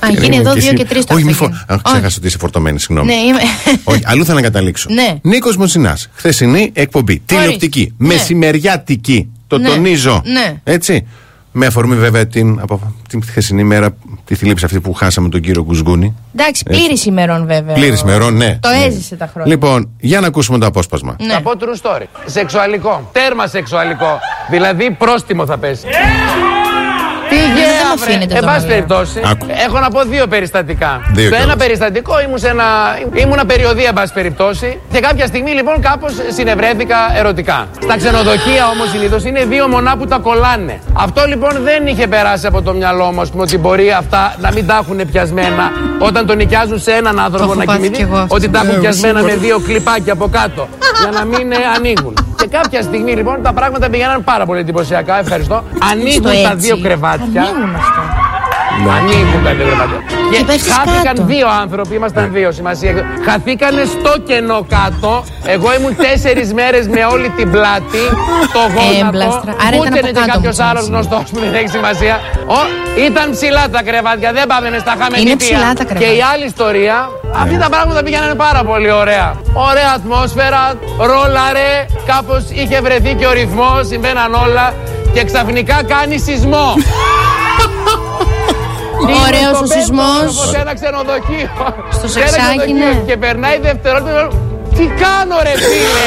Α, 0.06 0.10
γίνει 0.10 0.36
εδώ 0.36 0.54
Και 0.54 0.60
δύο 0.60 0.68
εσύ- 0.70 0.76
και 0.78 0.86
τρεις 0.86 1.06
το 1.06 1.14
Όχι, 1.14 1.24
μη 1.24 1.32
αυτοκίνητο. 1.32 1.64
φο... 1.68 1.74
Α, 1.74 1.80
ξέχασα 1.84 2.16
ότι 2.18 2.28
είσαι 2.28 2.38
φορτωμένη, 2.38 2.80
συγγνώμη. 2.80 3.14
Ναι, 3.14 3.20
είμαι. 3.22 3.40
Όχι, 3.84 4.02
αλλού 4.06 4.26
θα 4.26 4.34
να 4.34 4.42
καταλήξω. 4.42 4.90
Ναι. 4.90 5.16
Νίκος 5.22 5.58
Μοσινά. 5.58 5.98
Χθεσινή 6.14 6.72
εκπομπή. 6.74 7.20
Τηλεοπτική. 7.26 7.94
Ναι. 7.98 8.08
Μεσημεριάτικη. 8.08 9.30
Το 9.48 9.58
Ναι. 9.58 9.68
τονίζω. 9.68 10.22
Ναι. 10.26 10.54
Έτσι. 10.64 11.08
Με 11.56 11.66
αφορμή 11.66 11.96
βέβαια 11.96 12.28
την, 12.28 12.60
από, 12.62 12.94
την 13.10 13.24
χθεσινή 13.24 13.64
μέρα, 13.64 13.96
τη 14.26 14.36
θλίψη 14.36 14.66
αυτή 14.66 14.80
που 14.80 14.94
χάσαμε 14.94 15.30
τον 15.30 15.42
κύριο 15.42 15.64
Κουσγούνη. 15.64 16.16
Εντάξει, 16.36 16.64
Έτσι. 16.68 16.80
πλήρης 16.82 17.06
ημερών 17.06 17.46
βέβαια. 17.46 17.74
Πλήρης 17.74 18.04
μερών, 18.04 18.36
ναι. 18.38 18.58
Το 18.62 18.70
Ναι. 18.70 18.86
έζησε 18.86 19.16
τα 19.16 19.30
χρόνια. 19.34 19.52
Λοιπόν, 19.54 19.90
για 20.00 20.20
να 20.20 20.28
ακούσουμε 20.28 20.58
το 20.58 20.66
απόσπασμα. 20.66 21.16
Ναι. 21.20 21.34
Θα 21.34 21.42
πω 21.42 21.52
true 21.60 21.82
story. 21.88 22.04
Σεξουαλικό. 22.26 23.10
Τέρμα 23.12 23.48
σεξουαλικό. 23.48 24.20
Δηλαδή 24.50 24.92
πρόστιμο 24.92 25.46
θα 25.46 25.58
πέσει. 25.58 25.86
Τι 27.30 27.36
δεν 27.96 27.98
γέα, 27.98 27.98
μου 27.98 28.00
βρε. 28.04 28.12
αφήνετε 28.14 28.34
Εν 28.34 28.40
το 28.42 28.46
πάση 28.48 28.60
μαλλιά. 28.60 28.74
περιπτώσει, 28.76 29.22
Άκου. 29.32 29.46
έχω 29.66 29.80
να 29.80 29.90
πω 29.90 30.00
δύο 30.04 30.28
περιστατικά. 30.28 30.92
Δύο 31.14 31.30
το 31.30 31.36
ένα 31.36 31.44
κιόλας. 31.44 31.56
περιστατικό 31.64 32.14
ήμουν 32.26 32.38
σε 32.38 32.48
ένα. 32.56 32.64
ήμουνα 33.14 33.46
περιοδία, 33.46 33.88
εν 33.88 33.94
πάση 33.94 34.14
περιπτώσει. 34.14 34.80
Και 34.92 35.00
κάποια 35.00 35.26
στιγμή 35.26 35.52
λοιπόν 35.52 35.82
κάπως 35.82 36.12
συνευρέθηκα 36.38 36.98
ερωτικά. 37.18 37.68
Στα 37.84 37.98
ξενοδοχεία 37.98 38.64
όμως 38.74 38.90
συνήθως 38.90 39.24
είναι 39.24 39.46
δύο 39.46 39.68
μονά 39.68 39.98
που 39.98 40.06
τα 40.08 40.18
κολλάνε. 40.18 40.80
Αυτό 40.94 41.22
λοιπόν 41.28 41.52
δεν 41.64 41.88
είχε 41.88 42.08
περάσει 42.08 42.48
από 42.48 42.62
το 42.62 42.74
μυαλό 42.74 43.12
μου, 43.12 43.22
ας 43.22 43.30
πούμε, 43.30 43.44
ότι 43.44 43.58
μπορεί 43.58 43.92
αυτά 43.92 44.36
να 44.40 44.52
μην 44.52 44.68
τα 44.68 44.80
έχουν 44.82 45.00
πιασμένα 45.12 45.72
όταν 46.00 46.26
τον 46.26 46.38
νοικιάζουν 46.38 46.80
σε 46.80 46.92
έναν 46.92 47.20
άνθρωπο 47.20 47.44
έχω 47.44 47.54
να 47.56 47.64
πάθει 47.66 47.78
κοιμηθεί. 47.80 47.96
κι 47.96 48.02
εγώ 48.10 48.18
αυτό. 48.18 48.36
Ότι 48.36 48.50
τα 48.50 48.60
έχουν 48.60 48.74
Ναι, 48.74 48.80
πιασμένα 48.80 49.18
σίγουρα. 49.20 49.34
με 49.34 49.40
δύο 49.40 49.60
κλιπάκια 49.60 50.14
από 50.14 50.28
κάτω 50.32 50.68
για 51.02 51.20
να 51.20 51.26
μην 51.26 51.52
ε, 51.52 51.56
ανοίγουν. 51.76 52.14
Και 52.38 52.48
κάποια 52.48 52.82
στιγμή 52.82 53.12
λοιπόν 53.12 53.42
τα 53.44 53.54
πράγματα 53.54 53.90
πήγαιναν 53.90 54.24
πάρα 54.24 54.46
πολύ 54.46 54.60
εντυπωσιακά. 54.60 55.20
Ευχαριστώ. 55.20 55.64
Ανοίγουν 55.92 56.12
Στο 56.12 56.24
τα 56.24 56.32
έτσι. 56.52 56.56
δύο 56.56 56.80
κρεβάτια. 56.82 57.42
Ανοίγουν 57.42 57.76
αυτά. 57.76 58.04
Ανοίγουν 58.98 59.44
τα 59.44 59.54
δύο 59.54 59.66
κρεβάτια. 59.66 60.00
Και 60.34 60.40
Και 60.40 60.46
πέφτεις 60.46 60.74
χάθηκαν 60.74 61.04
κάτω. 61.04 61.24
δύο 61.24 61.48
άνθρωποι, 61.62 61.96
ήμασταν 61.96 62.30
δύο 62.34 62.52
σημασία. 62.52 62.92
Χαθήκανε 63.28 63.84
στο 63.84 64.14
κενό 64.28 64.66
κάτω. 64.76 65.24
Εγώ 65.46 65.74
ήμουν 65.78 65.96
τέσσερις 65.96 66.54
μέρες 66.54 66.88
με 66.88 67.02
όλη 67.14 67.30
την 67.30 67.52
πλάτη, 67.52 68.04
το 68.56 68.60
γόνατο. 68.76 69.08
Έμπλαστρα. 69.08 69.52
Άρα 69.68 69.78
Ούτε 69.80 69.88
ήταν 69.88 69.94
από 69.94 70.08
είναι 70.08 70.12
και 70.12 70.20
κάτω 70.20 70.32
κάποιος 70.34 70.58
μου 70.58 70.64
άλλος 70.70 70.84
σημασία. 70.84 71.10
γνωστός 71.10 71.24
που 71.32 71.40
δεν 71.46 71.54
έχει 71.60 71.68
σημασία. 71.78 72.16
Ο, 72.58 72.60
ήταν 73.08 73.26
ψηλά 73.36 73.64
τα 73.76 73.82
κρεβάτια, 73.88 74.30
δεν 74.38 74.46
πάμε 74.52 74.70
μες 74.74 74.82
στα 74.86 74.94
χαμενιτία. 75.00 75.22
Είναι 75.32 75.36
ψηλά 75.44 75.70
τα 75.80 75.84
Και 75.84 75.90
κρεβάτια. 75.94 76.18
η 76.18 76.22
άλλη 76.34 76.46
ιστορία, 76.54 76.96
αυτή 77.42 77.56
τα 77.64 77.70
πράγματα 77.74 78.04
πήγαιναν 78.04 78.38
πάρα 78.46 78.62
πολύ 78.70 78.92
ωραία. 78.92 79.28
Ωραία 79.54 79.90
ατμόσφαιρα, 79.96 80.64
ρόλαρε, 81.12 81.72
κάπως 82.12 82.44
είχε 82.62 82.78
βρεθεί 82.86 83.12
και 83.20 83.26
ο 83.26 83.32
ρυθμός, 83.40 83.82
συμβαίναν 83.88 84.34
όλα. 84.46 84.74
Και 85.14 85.24
ξαφνικά 85.24 85.78
κάνει 85.94 86.18
σεισμό. 86.26 86.68
Ωραίος 89.26 89.42
Είμαι 89.42 89.52
ο 89.52 89.56
στο 89.56 89.68
πέμπτο 89.68 89.74
σεισμός. 89.80 90.20
όροφο 90.22 90.44
Σε 90.54 90.58
ένα 90.64 90.74
ξενοδοχείο. 90.80 91.50
Στο 91.98 92.08
Σε 92.08 92.20
ένα 92.20 92.28
σεξάκι, 92.28 92.58
ξενοδοχείο. 92.58 92.88
ναι. 93.00 93.06
Και 93.08 93.18
περνάει 93.18 93.58
δευτερόλεπτο. 93.68 94.38
Τι 94.78 94.86
κάνω 95.04 95.36
ρε 95.48 95.54
φίλε; 95.64 96.06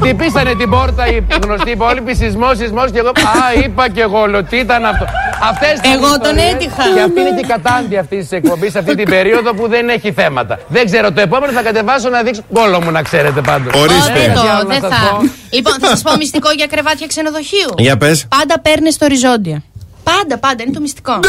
Χτυπήσανε 0.00 0.54
την 0.54 0.70
πόρτα 0.70 1.06
οι 1.06 1.22
γνωστοί 1.44 1.70
υπόλοιποι, 1.70 2.14
σεισμός, 2.14 2.56
σεισμός 2.56 2.90
και 2.90 2.98
εγώ. 2.98 3.08
Α, 3.08 3.62
είπα 3.64 3.88
και 3.90 4.00
εγώ, 4.00 4.26
λέω, 4.26 4.44
τι 4.44 4.56
ήταν 4.56 4.84
αυτό. 4.84 5.04
Αυτές 5.50 5.80
τις 5.80 5.92
Εγώ 5.94 6.00
τον 6.08 6.36
ιστορίες. 6.36 6.52
έτυχα. 6.52 6.82
Και 6.94 7.00
αυτή 7.00 7.20
είναι 7.20 7.30
και 7.30 7.44
η 7.44 7.48
κατάντη 7.54 7.96
αυτής 7.96 8.18
της 8.28 8.32
εκπομπής, 8.38 8.74
αυτή 8.76 8.94
την 8.94 9.08
περίοδο 9.10 9.54
που 9.54 9.68
δεν 9.68 9.88
έχει 9.88 10.12
θέματα. 10.12 10.58
Δεν 10.68 10.84
ξέρω, 10.84 11.12
το 11.12 11.20
επόμενο 11.20 11.52
θα 11.52 11.62
κατεβάσω 11.62 12.08
να 12.08 12.22
δείξω 12.22 12.42
γκόλο 12.52 12.80
μου 12.82 12.90
να 12.90 13.02
ξέρετε 13.02 13.40
πάντως. 13.40 13.72
Ορίστε. 13.82 14.12
Ω, 14.12 14.14
δεν 14.14 14.34
το, 14.34 14.40
Τι 14.40 14.48
άλλο 14.48 14.62
να 14.62 14.74
δεν 14.74 14.80
σας 14.80 14.90
θα. 14.98 15.08
πω. 15.16 15.20
Λοιπόν, 15.50 15.72
θα 15.80 15.86
σας 15.88 16.02
πω 16.02 16.16
μυστικό 16.16 16.50
για 16.56 16.66
κρεβάτια 16.66 17.06
ξενοδοχείου. 17.06 17.70
Για 17.78 17.96
πες. 17.96 18.26
Πάντα 18.28 18.60
παίρνεις 18.60 18.98
το 18.98 19.04
οριζόντια. 19.04 19.62
Πάντα, 20.10 20.38
πάντα, 20.38 20.62
είναι 20.62 20.72
το 20.72 20.80
μυστικό. 20.80 21.20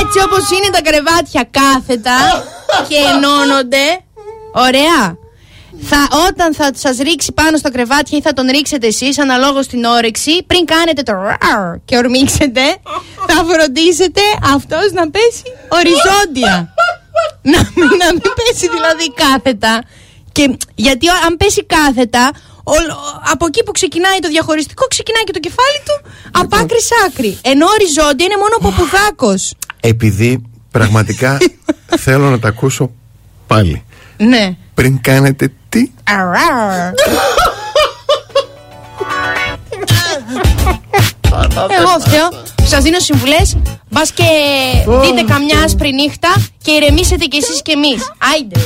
Έτσι 0.00 0.18
όπως 0.24 0.50
είναι 0.50 0.70
τα 0.72 0.82
κρεβάτια 0.82 1.48
κάθετα 1.50 2.44
και 2.88 2.94
ενώνονται. 3.14 3.84
Ωραία. 4.52 5.18
Θα, 5.82 6.08
όταν 6.28 6.54
θα 6.54 6.70
σας 6.74 6.96
ρίξει 6.98 7.32
πάνω 7.32 7.56
στα 7.56 7.70
κρεβάτια 7.70 8.18
ή 8.18 8.20
θα 8.22 8.32
τον 8.32 8.46
ρίξετε 8.50 8.86
εσείς 8.86 9.18
αναλόγως 9.18 9.64
στην 9.64 9.84
όρεξη 9.84 10.44
πριν 10.46 10.64
κάνετε 10.64 11.02
το 11.02 11.12
ραου 11.12 11.82
και 11.84 11.96
ορμήξετε 11.96 12.60
θα 13.26 13.44
φροντίσετε 13.48 14.20
αυτός 14.54 14.92
να 14.92 15.10
πέσει 15.10 15.42
οριζόντια 15.68 16.74
να, 17.42 17.58
μην, 17.74 17.88
να 17.98 18.06
μην 18.12 18.22
πέσει 18.38 18.68
δηλαδή 18.68 19.12
κάθετα 19.14 19.82
και, 20.32 20.56
γιατί 20.74 21.08
ο- 21.08 21.20
αν 21.26 21.36
πέσει 21.36 21.64
κάθετα 21.64 22.30
όλο- 22.62 22.98
από 23.32 23.46
εκεί 23.46 23.62
που 23.62 23.72
ξεκινάει 23.72 24.18
το 24.18 24.28
διαχωριστικό 24.28 24.86
ξεκινάει 24.86 25.24
και 25.24 25.32
το 25.32 25.38
κεφάλι 25.38 25.78
του 25.84 26.10
από 26.40 26.56
άκρη 26.56 26.80
σ' 26.82 26.92
άκρη 27.06 27.38
ενώ 27.42 27.66
οριζόντια 27.66 28.24
είναι 28.26 28.36
μόνο 28.36 28.54
ο 28.58 28.62
ποπουδάκος 28.62 29.52
Επειδή 29.80 30.42
πραγματικά 30.70 31.38
θέλω 32.04 32.30
να 32.30 32.38
τα 32.38 32.48
ακούσω 32.48 32.90
πάλι. 33.46 33.84
ναι 34.16 34.56
Πριν 34.74 35.00
κάνετε 35.00 35.52
τι; 35.68 35.90
Αράρ. 36.04 36.92
Εγώ 41.78 41.98
φταίω. 42.06 42.28
Σας 42.62 42.82
δίνω 42.82 42.98
συμβουλές. 42.98 43.56
Μπας 43.90 44.12
και 44.12 44.24
δείτε 45.02 45.22
καμιά 45.32 45.62
άσπρη 45.64 45.92
νύχτα 45.92 46.28
και 46.62 46.70
ηρεμήσετε 46.70 47.24
κι 47.24 47.36
εσείς 47.36 47.62
κι 47.62 47.70
εμείς. 47.70 48.12
Άιντε. 48.34 48.60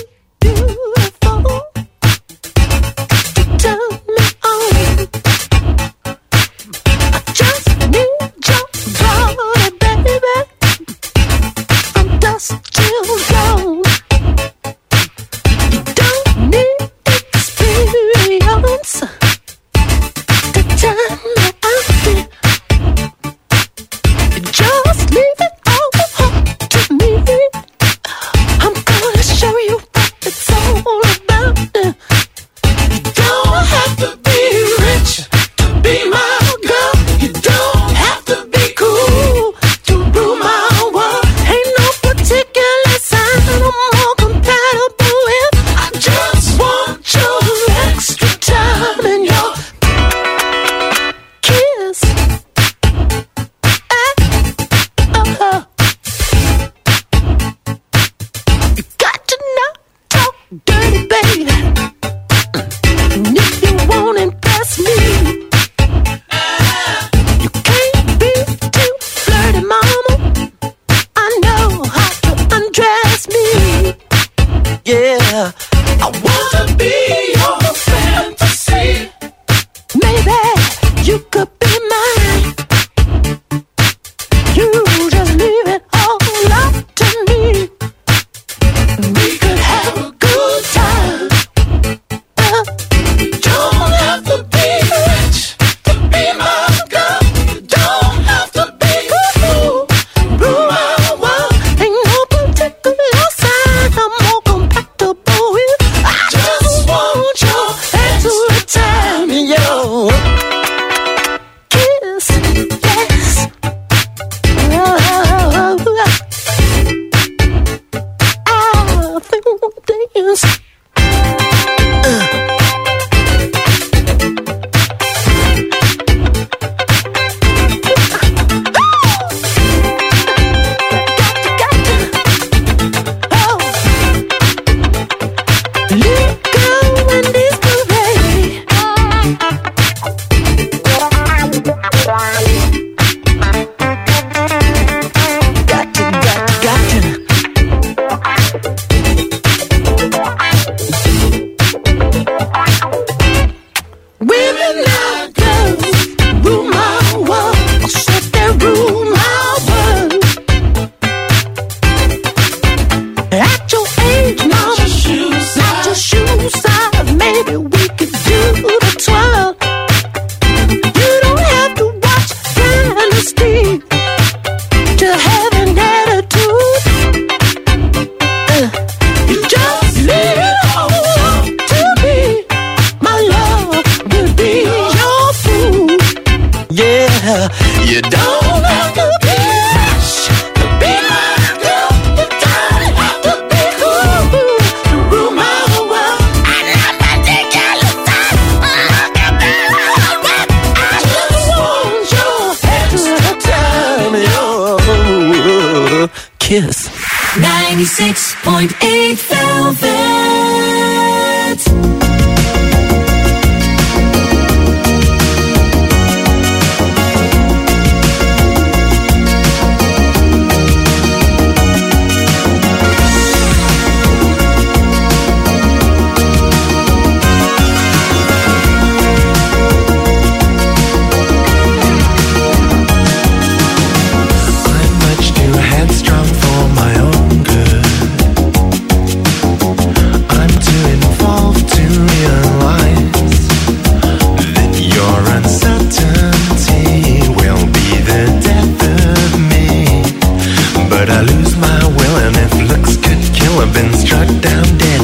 I 251.14 251.20
lose 251.20 251.56
my 251.56 251.78
will 251.96 252.16
and 252.26 252.36
if 252.36 252.52
looks 252.68 252.96
could 252.96 253.22
kill 253.32 253.60
I've 253.60 253.72
been 253.72 253.92
struck 253.94 254.26
down 254.42 254.66
dead. 254.78 255.03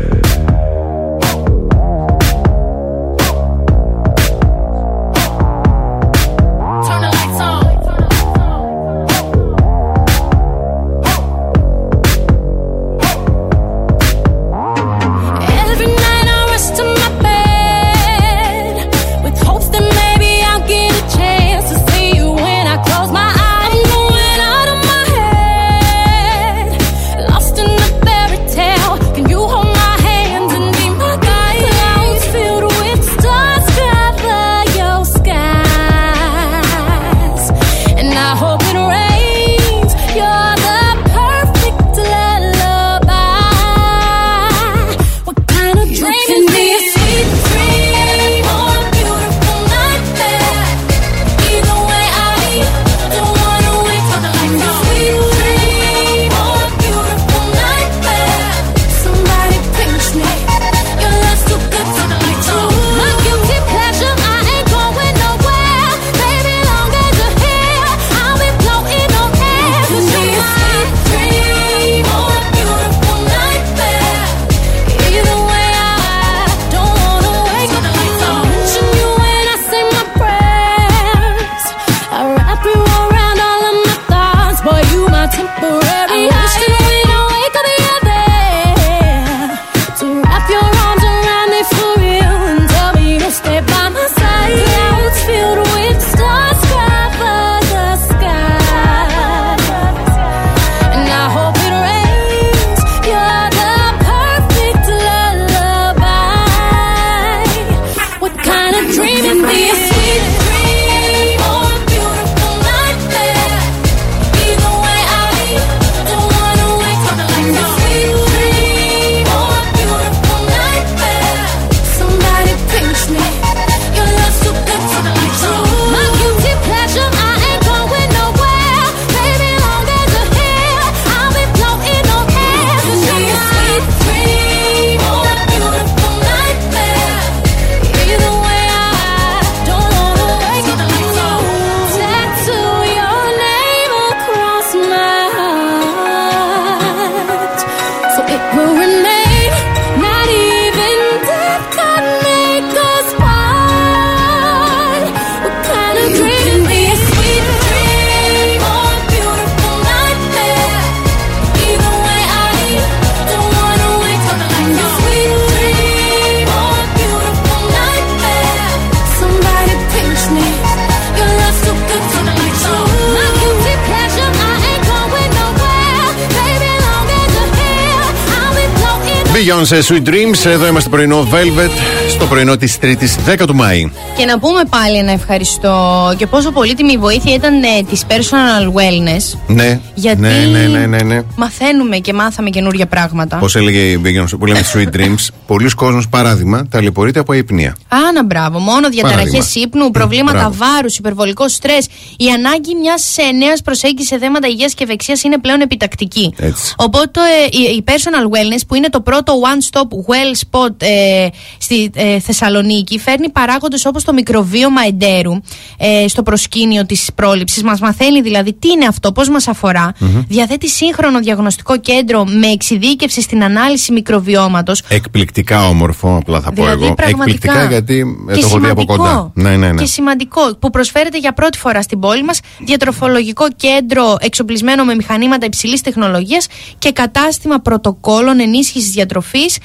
Floating. 179.65 179.71
Beyoncé 179.71 179.81
Sweet 179.81 180.09
Dreams, 180.09 180.45
εδώ 180.45 180.67
είμαστε 180.67 180.89
πρωινό 180.89 181.27
Velvet, 181.31 181.71
στο 182.09 182.25
πρωινό 182.25 182.57
της 182.57 182.79
Τρίτης 182.79 183.15
10 183.27 183.45
του 183.47 183.55
Μάη. 183.55 183.91
Και 184.17 184.25
να 184.25 184.39
πούμε 184.39 184.63
πάλι 184.69 184.97
ένα 184.97 185.11
ευχαριστώ 185.11 186.13
και 186.17 186.27
πόσο 186.27 186.51
πολύτιμη 186.51 186.91
η 186.91 186.97
βοήθεια 186.97 187.33
ήταν 187.33 187.63
ε, 187.63 187.67
της 187.89 188.03
personal 188.07 188.65
wellness. 188.65 189.39
Ναι, 189.47 189.79
Γιατί 190.01 190.21
ναι, 190.21 190.45
ναι, 190.51 190.67
ναι, 190.67 190.85
ναι, 190.85 191.01
ναι. 191.01 191.21
μαθαίνουμε 191.35 191.97
και 191.97 192.13
μάθαμε 192.13 192.49
καινούργια 192.49 192.85
πράγματα. 192.85 193.37
Πώς 193.37 193.55
έλεγε 193.55 193.79
η 193.79 194.01
Beyoncé 194.05 194.37
που 194.39 194.45
λέμε 194.45 194.59
Sweet 194.73 194.95
Dreams, 194.95 195.27
πολλοί 195.47 195.69
κόσμος 195.69 196.09
παράδειγμα 196.09 196.67
ταλαιπωρείται 196.67 197.19
από 197.19 197.31
αϊπνία. 197.31 197.75
Άνα, 197.87 198.23
μπράβο. 198.23 198.59
Μόνο 198.59 198.89
διαταραχές 198.89 199.31
Παράδειγμα. 199.31 199.65
ύπνου, 199.65 199.91
προβλήματα 199.91 200.37
μπράβο. 200.37 200.55
βάρους, 200.57 200.97
υπερβολικό 200.97 201.49
στρες. 201.49 201.87
Η 202.17 202.27
ανάγκη 202.35 202.75
μιας 202.75 203.15
νέας 203.37 203.61
προσέγγισης 203.61 204.07
σε 204.07 204.17
θέματα 204.17 204.47
υγείας 204.47 204.73
και 204.73 204.83
ευεξίας 204.83 205.23
είναι 205.23 205.37
πλέον 205.37 205.61
επιτακτική. 205.61 206.33
Έτσι. 206.37 206.73
Οπότε 206.77 207.19
ε, 207.19 207.57
η, 207.57 207.75
η 207.75 207.83
personal 207.87 208.25
wellness, 208.25 208.61
που 208.67 208.75
είναι 208.75 208.89
το 208.89 209.01
πρώτο 209.01 209.33
one-stop 209.33 209.81
well 209.81 210.35
spot 210.45 210.75
ε, 210.77 211.27
στη 211.57 211.91
ε, 211.93 212.19
Θεσσαλονίκη, 212.19 212.99
φέρνει 212.99 213.29
παράγοντες 213.29 213.85
όπως 213.85 214.03
το 214.03 214.13
μικροβίωμα 214.13 214.81
εντέρου 214.87 215.31
ε, 215.77 216.07
στο 216.07 216.23
προσκήνιο 216.23 216.85
της 216.85 217.09
πρόληψης. 217.15 217.63
Μας 217.63 217.79
μαθαίνει 217.79 218.21
δηλαδή 218.21 218.53
τι 218.53 218.69
είναι 218.69 218.85
αυτό, 218.85 219.11
πώς 219.11 219.29
μας 219.29 219.47
αφορά. 219.47 219.90
Μμμ. 219.99 220.21
Διαθέτει 220.27 220.69
σύγχρονο 220.69 221.19
διαγνωστικό 221.19 221.77
κέντρο 221.79 222.25
με 222.25 222.47
εξειδίκευση 222.47 223.21
στην 223.21 223.43
ανάλυση 223.43 223.91
μικροβιώματος. 223.91 224.81
Εκπληκτικά 224.89 225.67
όμορφο, 225.67 226.15
απλά 226.15 226.41
θα 226.41 226.51
πω 226.51 226.63
Δηλαδή, 226.63 226.85
εγώ. 226.85 226.93
πραγματικά. 226.93 227.31
Εκπληκτικά 227.33 227.65
γιατί 227.69 228.17
ε, 228.29 228.33
Και 228.33 228.39
το 228.39 228.47
έχω 228.47 228.59
δει 228.59 228.69
από 228.69 228.81
σημαντικό. 228.81 228.95
κοντά. 228.95 229.31
Ναι, 229.33 229.55
ναι, 229.57 229.71
ναι. 229.71 229.81
Και 229.81 229.85
σημαντικό 229.87 230.55
που 230.59 230.69
προσφέρεται 230.69 231.17
για 231.17 231.33
πρώτη 231.33 231.57
φορά 231.57 231.81
στην 231.81 231.99
πόλη 231.99 232.23
μας 232.23 232.39
διατροφολογικό 232.65 233.45
κέντρο 233.55 234.15
εξοπλισμένο 234.19 234.83
με 234.83 234.95
μηχανήματα 234.95 235.45
υψηλής 235.45 235.81
τεχνολογίας 235.81 236.47
και 236.77 236.91
κατάστημα 236.91 237.57
πρωτοκόλων 237.59 238.39
ενίσχυσης 238.39 238.89
διατροφής 238.91 239.57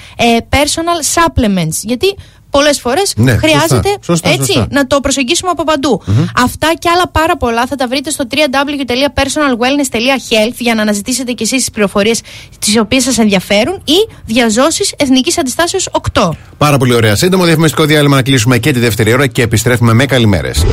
personal 0.51 1.20
supplements. 1.23 1.78
Γιατί 1.82 2.16
πολλές 2.57 2.81
φορές 2.81 3.12
Ναι, 3.16 3.37
χρειάζεται 3.37 3.89
σωστά, 3.89 3.99
σωστά, 4.05 4.28
έτσι, 4.28 4.53
σωστά. 4.53 4.66
να 4.70 4.87
το 4.87 5.01
προσεγγίσουμε 5.01 5.51
από 5.51 5.65
παντού. 5.65 6.03
Αυτά 6.37 6.69
και 6.78 6.89
άλλα 6.95 7.09
πάρα 7.09 7.37
πολλά 7.37 7.66
θα 7.66 7.77
τα 7.77 7.87
βρείτε 7.89 8.11
στο 8.11 8.24
www.personalwellness.health 8.31 10.55
για 10.59 10.74
να 10.74 10.83
αναζητήσετε 10.83 11.33
κι 11.33 11.43
εσείς 11.43 11.59
τις 11.59 11.70
πληροφορίες 11.70 12.20
τις 12.59 12.78
οποίες 12.78 13.03
σας 13.03 13.19
ενδιαφέρουν 13.19 13.81
ή 13.85 14.09
διαζώσεις 14.24 14.95
Εθνικής 14.97 15.39
Αντιστάσεως 15.39 15.89
8. 16.12 16.31
Πάρα 16.59 16.77
πολύ 16.77 16.95
ωραία. 16.95 17.15
Σύντομο 17.16 17.45
διαφημιστικό 17.45 17.85
διάλειμμα 17.85 18.16
να 18.16 18.23
κλείσουμε 18.23 18.59
και 18.59 18.73
τη 18.73 18.78
δεύτερη 18.78 19.12
ώρα 19.12 19.27
και 19.27 19.43
επιστρέφουμε 19.43 19.93
με 19.93 20.07
καλημέρες. 20.07 20.65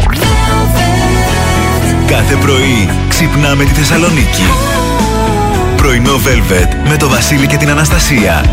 Κάθε 2.07 2.35
πρωί 2.35 2.89
ξυπνάμε 3.09 3.63
τη 3.63 3.69
Θεσσαλονίκη. 3.69 4.43
Πρωινό 5.77 6.15
Velvet 6.15 6.89
με 6.89 6.97
το 6.97 7.09
Βασίλη 7.09 7.47
και 7.47 7.57
την 7.57 7.69
Αναστασία. 7.69 8.45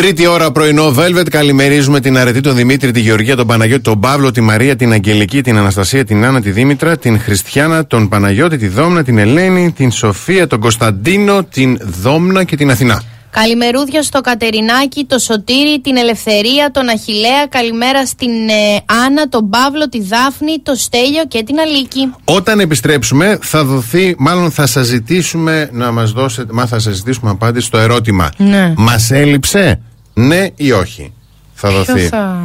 Τρίτη 0.00 0.26
ώρα 0.26 0.52
πρωινό, 0.52 0.94
Velvet. 0.98 1.28
Καλημερίζουμε 1.30 2.00
την 2.00 2.18
Αρετή, 2.18 2.40
τον 2.40 2.54
Δημήτρη, 2.54 2.90
τη 2.90 3.00
Γεωργία, 3.00 3.36
τον 3.36 3.46
Παναγιώτη, 3.46 3.82
τον 3.82 4.00
Παύλο, 4.00 4.30
τη 4.30 4.40
Μαρία, 4.40 4.76
την 4.76 4.92
Αγγελική, 4.92 5.42
την 5.42 5.56
Αναστασία, 5.56 6.04
την 6.04 6.24
Άννα, 6.24 6.40
τη 6.40 6.50
Δήμητρα, 6.50 6.98
την 6.98 7.20
Χριστιανά, 7.20 7.86
τον 7.86 8.08
Παναγιώτη, 8.08 8.56
τη 8.56 8.68
Δόμνα, 8.68 9.02
την 9.02 9.18
Ελένη, 9.18 9.72
την 9.72 9.90
Σοφία, 9.90 10.46
τον 10.46 10.60
Κωνσταντίνο, 10.60 11.44
την 11.44 11.78
Δόμνα 12.02 12.44
και 12.44 12.56
την 12.56 12.70
Αθηνά. 12.70 13.02
Καλημερούδια 13.30 14.02
στο 14.02 14.20
Κατερινάκι, 14.20 15.04
το 15.04 15.18
Σωτήρι, 15.18 15.80
την 15.80 15.96
Ελευθερία, 15.96 16.70
τον 16.72 16.88
Αχιλέα. 16.88 17.46
Καλημέρα 17.48 18.06
στην 18.06 18.48
ε, 18.48 18.92
Άννα, 19.06 19.28
τον 19.28 19.50
Παύλο, 19.50 19.88
τη 19.88 20.02
Δάφνη, 20.02 20.58
το 20.62 20.74
Στέλιο 20.74 21.24
και 21.28 21.42
την 21.42 21.58
Αλίκη. 21.58 22.12
Όταν 22.24 22.60
επιστρέψουμε, 22.60 23.38
θα 23.42 23.64
δοθεί, 23.64 24.14
μάλλον 24.18 24.50
θα 24.50 24.66
σας 24.66 24.86
ζητήσουμε 24.86 25.68
να 25.72 25.92
μας 25.92 26.12
δώσετε, 26.12 26.52
μα 26.52 26.66
θα 26.66 26.78
σας 26.78 26.94
ζητήσουμε 26.94 27.30
απάντηση 27.30 27.66
στο 27.66 27.78
ερώτημα. 27.78 28.30
Ναι. 28.36 28.72
Μας 28.76 29.10
έλειψε; 29.10 29.80
Ναι 30.20 30.46
ή 30.56 30.72
όχι. 30.72 31.12
Θα 31.54 31.68
Ποιο 31.68 31.76
δοθεί. 31.76 32.00
Θα... 32.00 32.38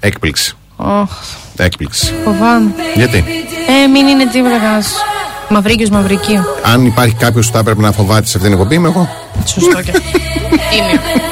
Έκπληξη. 0.00 0.56
Oh. 0.76 1.04
Έκπληξη. 1.56 2.14
Φοβάμαι. 2.24 2.74
Γιατί; 2.94 3.24
Ε, 3.84 3.86
μην 3.86 4.06
είναι 4.06 4.26
τίποτα 4.26 4.58
κανένα. 4.58 4.84
Μαυρίκιος 5.48 5.90
μαυρική. 5.90 6.38
Αν 6.62 6.86
υπάρχει 6.86 7.14
κάποιος 7.14 7.46
που 7.46 7.52
θα 7.52 7.58
έπρεπε 7.58 7.80
να 7.80 7.92
φοβάται 7.92 8.26
σε 8.26 8.36
αυτήν 8.36 8.40
την 8.40 8.52
εκπομπή, 8.52 8.74
είμαι 8.74 8.88
εγώ. 8.88 9.08
Σωστό 9.44 9.82
και. 9.82 9.92
είμαι 10.76 11.25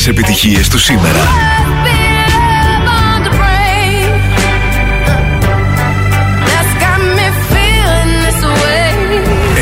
μεγάλες 0.00 0.06
επιτυχίες 0.06 0.68
του 0.68 0.78
σήμερα. 0.78 1.18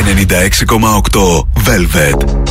96,8 0.05 1.47
Velvet. 1.67 2.48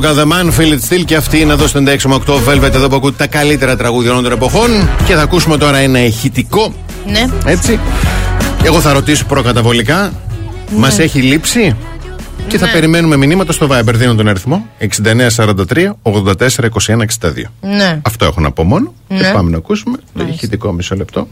Portugal 0.00 0.16
The 0.16 0.32
Man, 0.32 0.60
Feel 0.60 0.72
It 0.72 0.94
Still 0.94 1.04
και 1.04 1.16
αυτή 1.16 1.40
είναι 1.40 1.52
εδώ 1.52 1.66
στο 1.66 1.82
96,8 1.86 2.48
Velvet 2.48 2.74
εδώ 2.74 2.88
που 2.88 2.96
ακούτε 2.96 3.16
τα 3.16 3.26
καλύτερα 3.26 3.76
τραγούδια 3.76 4.10
όλων 4.10 4.22
των 4.22 4.32
εποχών. 4.32 4.88
Και 5.06 5.14
θα 5.14 5.22
ακούσουμε 5.22 5.56
τώρα 5.58 5.76
ένα 5.78 6.04
ηχητικό. 6.04 6.74
Ναι. 7.06 7.26
Έτσι. 7.44 7.78
Εγώ 8.64 8.80
θα 8.80 8.92
ρωτήσω 8.92 9.24
προκαταβολικά. 9.24 10.12
Μας 10.76 10.98
έχει 10.98 11.20
λείψει; 11.20 11.76
Και 12.48 12.58
θα 12.58 12.66
Ναι. 12.66 12.72
περιμένουμε 12.72 13.16
μηνύματα 13.16 13.52
στο 13.52 13.68
Viber. 13.70 13.94
Δίνω 13.94 14.14
τον 14.14 14.28
αριθμό 14.28 14.66
6943 14.78 15.96
84 16.02 16.64
21 16.64 17.02
62. 17.02 17.50
Ναι. 17.60 18.00
Αυτό 18.02 18.24
έχω 18.24 18.40
να 18.40 18.50
πω 18.50 18.64
μόνο. 18.64 18.92
Ναι. 19.08 19.18
Και 19.18 19.30
πάμε 19.32 19.50
να 19.50 19.56
ακούσουμε 19.56 19.96
το 20.14 20.24
ηχητικό 20.30 20.72
μισό 20.72 20.94
λεπτό. 20.96 21.28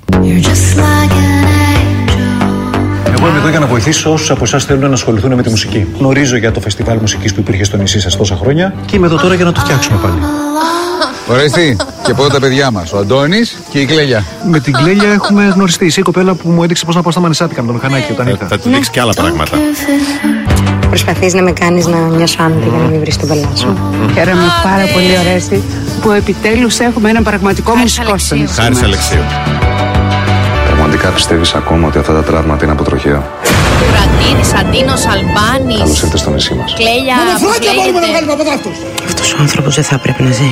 Εγώ 3.19 3.29
είμαι 3.29 3.39
εδώ 3.39 3.49
για 3.49 3.59
να 3.59 3.67
βοηθήσω 3.67 4.13
όσους 4.13 4.31
από 4.31 4.45
εσάς 4.45 4.65
θέλουν 4.65 4.89
να 4.89 4.93
ασχοληθούν 4.93 5.35
με 5.35 5.43
τη 5.43 5.51
μουσική. 5.51 5.87
Γνωρίζω 5.99 6.37
για 6.37 6.53
το 6.53 6.61
φεστιβάλ 6.61 6.99
μουσικής 7.01 7.35
που 7.35 7.41
υπήρχε 7.41 7.65
στο 7.65 7.77
νησί 7.77 8.01
σας 8.01 8.17
τόσα 8.17 8.37
χρόνια 8.37 8.75
και 8.87 8.97
είμαι 8.97 9.07
εδώ 9.07 9.17
τώρα 9.17 9.35
για 9.35 9.45
να 9.45 9.53
το 9.53 9.61
φτιάξουμε 9.61 9.99
πάλι. 10.03 10.19
Ορίστε. 11.31 11.77
Και 12.03 12.15
πότε 12.15 12.33
τα 12.33 12.41
παιδιά 12.41 12.71
μας, 12.71 12.93
ο 12.93 12.99
Αντώνης 12.99 13.59
και 13.71 13.79
η 13.79 13.85
Κλέλια. 13.85 14.25
Με 14.51 14.61
την 14.61 14.73
Κλέλια 14.73 15.09
έχουμε 15.09 15.45
γνωριστεί. 15.55 15.85
Είσαι 15.87 16.01
η 16.01 16.03
κοπέλα 16.03 16.35
που 16.35 16.49
μου 16.49 16.63
έδειξε 16.63 16.85
πώς 16.85 16.95
να 16.95 17.03
πάω 17.03 17.13
στα 17.13 17.21
μανισάτικα 17.21 17.63
με 17.63 17.73
τον 17.73 17.81
Χανάκη 17.81 18.13
όταν 18.13 18.27
ήρθα. 18.27 18.47
Θα 18.47 18.59
του 18.59 18.69
δείξεις 18.69 18.91
και 18.91 19.01
άλλα 19.01 19.13
πράγματα. 19.13 19.57
Προσπαθείς 20.89 21.35
να 21.35 21.43
με 21.43 21.53
κάνεις 21.53 21.87
να 21.87 21.99
νιώσω 21.99 22.43
άνετα 22.43 22.67
για 22.67 22.79
να 22.79 22.85
μην 22.89 23.01
βρεις 23.01 23.17
τον 23.17 23.29
πελά 23.29 23.49
σου. 23.57 23.79
Χαίρομαι 24.15 24.47
πάρα 24.63 24.85
πολύ 24.93 25.19
ωραία 25.19 25.61
που 26.01 26.11
επιτέλους 26.11 26.79
έχουμε 26.79 27.11
ένα 27.11 27.23
πραγματικό 27.23 27.75
μουσικό 27.75 28.19
στο 28.19 28.35
νησί 28.35 28.61
Χάρης 28.61 28.79
μας. 28.79 28.87
Αλεξίου. 28.87 29.23
Πραγματικά 30.99 31.23
πιστεύεις 31.23 31.55
ακόμα 31.55 31.87
ότι 31.87 31.99
αυτά 31.99 32.13
τα 32.13 32.23
τραύματα 32.23 32.65
είναι 32.65 32.73
από 32.73 32.85
τροχαίο; 32.85 33.23
Κρατήρης, 33.93 34.51
Αντίνος, 34.61 35.03
Αλμπάνης. 35.13 35.79
Καλώς 35.79 36.03
ήρθες 36.03 36.21
στο 36.21 36.31
νησί 36.31 36.55
μας. 36.55 36.75
Κλέλια. 36.79 37.17
πώς 37.43 37.59
λέγεται. 37.69 39.05
Αυτός 39.05 39.33
ο 39.33 39.37
άνθρωπος 39.41 39.75
δεν 39.75 39.85
θα 39.85 39.95
έπρεπε 39.95 40.23
να 40.23 40.31
ζει. 40.31 40.51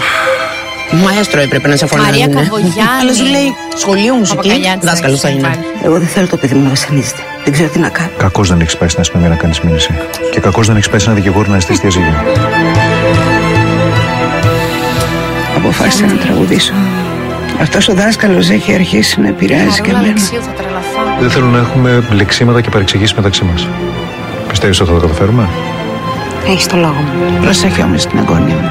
Μαέστρο 1.02 1.40
έπρεπε 1.40 1.68
να 1.68 1.76
σε 1.76 1.86
φωνάζει. 1.86 2.08
Μαρία 2.08 2.28
Καβογιάννη. 2.36 3.00
Αλλά 3.00 3.12
σου 3.14 3.24
λέει 3.24 3.48
σχολείο 3.76 4.14
μουσική. 4.14 4.36
Παπακαλιάτης, 4.36 4.88
Δάσκαλος 4.88 5.20
θα 5.20 5.28
είναι. 5.28 5.58
Εγώ 5.82 5.98
δεν 5.98 6.08
θέλω 6.08 6.26
το 6.26 6.36
παιδί 6.36 6.54
μου 6.54 6.62
να 6.62 6.68
βασανίζεται. 6.68 7.22
Δεν 7.44 7.52
ξέρω 7.52 7.68
τι 7.68 7.78
να 7.78 7.88
κάνω. 7.88 8.10
Κακώ 8.16 8.42
δεν 8.42 8.60
έχεις 8.60 8.76
πάει 8.76 8.88
στην 8.88 9.00
αστυνομία 9.00 9.28
να 9.28 9.36
κάνεις 9.36 9.60
μήνυση. 9.60 9.92
Και 10.32 10.40
κακώ 10.40 10.62
δεν 10.62 10.76
έχεις 10.76 10.88
πάει 10.88 11.00
σε 11.00 11.06
ένα 11.06 11.14
δικηγόρο 11.14 11.48
να 11.52 11.58
ζητήσει 11.58 11.80
διαζύγιο. 11.80 12.14
Αποφάσισα 15.56 16.06
να 16.06 16.16
τραγουδήσω. 16.16 16.72
Αυτός 17.60 17.88
ο 17.88 17.94
δάσκαλος 17.94 18.48
έχει 18.50 18.74
αρχίσει 18.74 19.20
να 19.20 19.28
επηρεάζει 19.28 19.80
και 19.80 19.90
Καρόλα 19.90 19.98
εμένα. 19.98 20.12
Αλεξίου 20.12 20.40
θα 20.42 20.50
τρελαθώ. 20.62 21.00
Δεν 21.20 21.30
θέλω 21.30 21.46
να 21.46 21.58
έχουμε 21.58 22.02
λεξίματα 22.12 22.60
και 22.60 22.70
παρεξηγήσεις 22.70 23.14
μεταξύ 23.14 23.44
μας. 23.44 23.68
Πιστεύεις 24.48 24.80
ότι 24.80 24.88
θα 24.90 24.94
το 24.96 25.00
καταφέρουμε; 25.06 25.48
Έχεις 26.48 26.66
το 26.66 26.76
λόγο 26.76 26.92
μου. 27.00 27.40
Προσέχει 27.42 27.82
όμως 27.82 28.06
την 28.06 28.18
αγώνια 28.18 28.54
μου. 28.54 28.70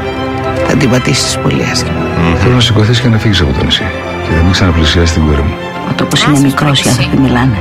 Θα 0.68 0.76
την 0.78 0.90
πατήσεις 0.90 1.38
πολύ 1.38 1.64
άσχημα. 1.72 2.00
Θέλω 2.42 2.54
να 2.54 2.60
σηκωθείς 2.60 3.00
και 3.02 3.08
να 3.08 3.18
φύγεις 3.18 3.42
από 3.42 3.54
το 3.60 3.64
νησί. 3.66 3.84
Και 4.28 4.36
να 4.36 4.42
μην 4.42 4.52
ξαναπλησιάσεις 4.52 5.12
την 5.14 5.26
κόρη 5.26 5.42
μου. 5.42 5.54
Ο 5.90 5.94
τόπος 5.96 6.24
είναι 6.24 6.40
μικρός, 6.40 6.82
οι 6.84 6.90
άνθρωποι 6.90 7.18
μιλάνε. 7.18 7.58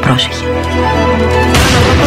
Πρόσεχε. 0.00 0.44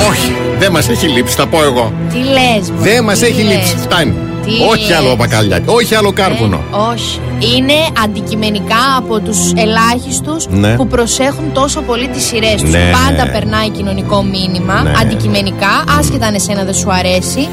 Όχι, 0.09 0.35
δεν 0.59 0.71
μας 0.71 0.89
έχει 0.89 1.07
λείψει, 1.07 1.35
θα 1.35 1.47
πω 1.47 1.63
εγώ. 1.63 1.93
Τι 2.11 2.17
λες 2.17 2.71
μου, 2.71 2.77
Δεν 2.81 3.03
μας 3.03 3.19
τι 3.19 3.25
έχει 3.25 3.41
λες. 3.41 3.53
λείψει. 3.55 3.75
Φτάνει. 3.77 4.13
Τι 4.45 4.51
Όχι 4.71 4.87
λες. 4.89 4.97
άλλο 4.97 5.15
μπακαλιάτι, 5.15 5.63
όχι 5.69 5.95
άλλο 5.95 6.11
κάρβουνο. 6.13 6.61
Όχι. 6.93 7.19
Είναι 7.57 7.73
αντικειμενικά 8.03 8.95
από 8.97 9.19
τους 9.19 9.37
ελάχιστους 9.55 10.47
Ναι. 10.49 10.75
που 10.75 10.87
προσέχουν 10.87 11.51
τόσο 11.53 11.81
πολύ 11.81 12.07
τις 12.07 12.23
σειρές 12.25 12.61
τους. 12.61 12.71
Ναι. 12.71 12.91
Πάντα 12.91 13.31
περνάει 13.31 13.69
κοινωνικό 13.69 14.23
μήνυμα, 14.23 14.81
Ναι. 14.81 14.91
αντικειμενικά, 15.01 15.83
άσχετα 15.99 16.25
αν 16.25 16.33
εσένα 16.33 16.63
δεν 16.63 16.73
σου 16.73 16.91
αρέσει. 16.93 17.47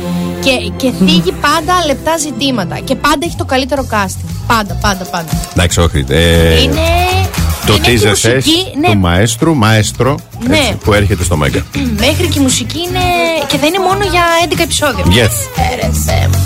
Και, 0.44 0.50
και 0.76 0.92
θίγει 0.98 1.32
πάντα 1.32 1.84
λεπτά 1.86 2.16
ζητήματα. 2.16 2.78
Και 2.84 2.94
πάντα 2.94 3.18
έχει 3.26 3.36
το 3.36 3.44
καλύτερο 3.44 3.86
casting. 3.90 4.30
Πάντα, 4.46 4.74
πάντα, 4.80 5.04
πάντα. 5.04 5.28
Εντάξει, 5.52 5.80
όχι. 5.80 6.04
ε, 6.08 6.62
είναι. 6.62 6.80
Το 7.66 7.72
είναι 7.74 7.84
και 7.84 7.90
η 7.90 8.00
teaser 8.02 8.08
μουσική, 8.08 8.64
test 8.74 8.78
ναι, 8.80 8.86
του 8.88 8.96
μαέστρου, 8.98 9.54
μαέστρο, 9.54 10.18
Ναι. 10.48 10.56
έτσι, 10.58 10.74
που 10.84 10.92
έρχεται 10.92 11.24
στο 11.24 11.36
Μέγκα. 11.36 11.64
μέχρι 11.96 12.26
και 12.26 12.38
η 12.38 12.42
μουσική 12.42 12.78
είναι. 12.88 13.00
και 13.46 13.56
θα 13.58 13.66
είναι 13.66 13.78
μόνο 13.78 14.04
για 14.10 14.22
11 14.48 14.62
επεισόδια. 14.62 15.04
Yes. 15.06 15.34
Ε, 15.62 15.74
ρε 15.80 15.90
Θεέ 16.06 16.28
μου. 16.28 16.38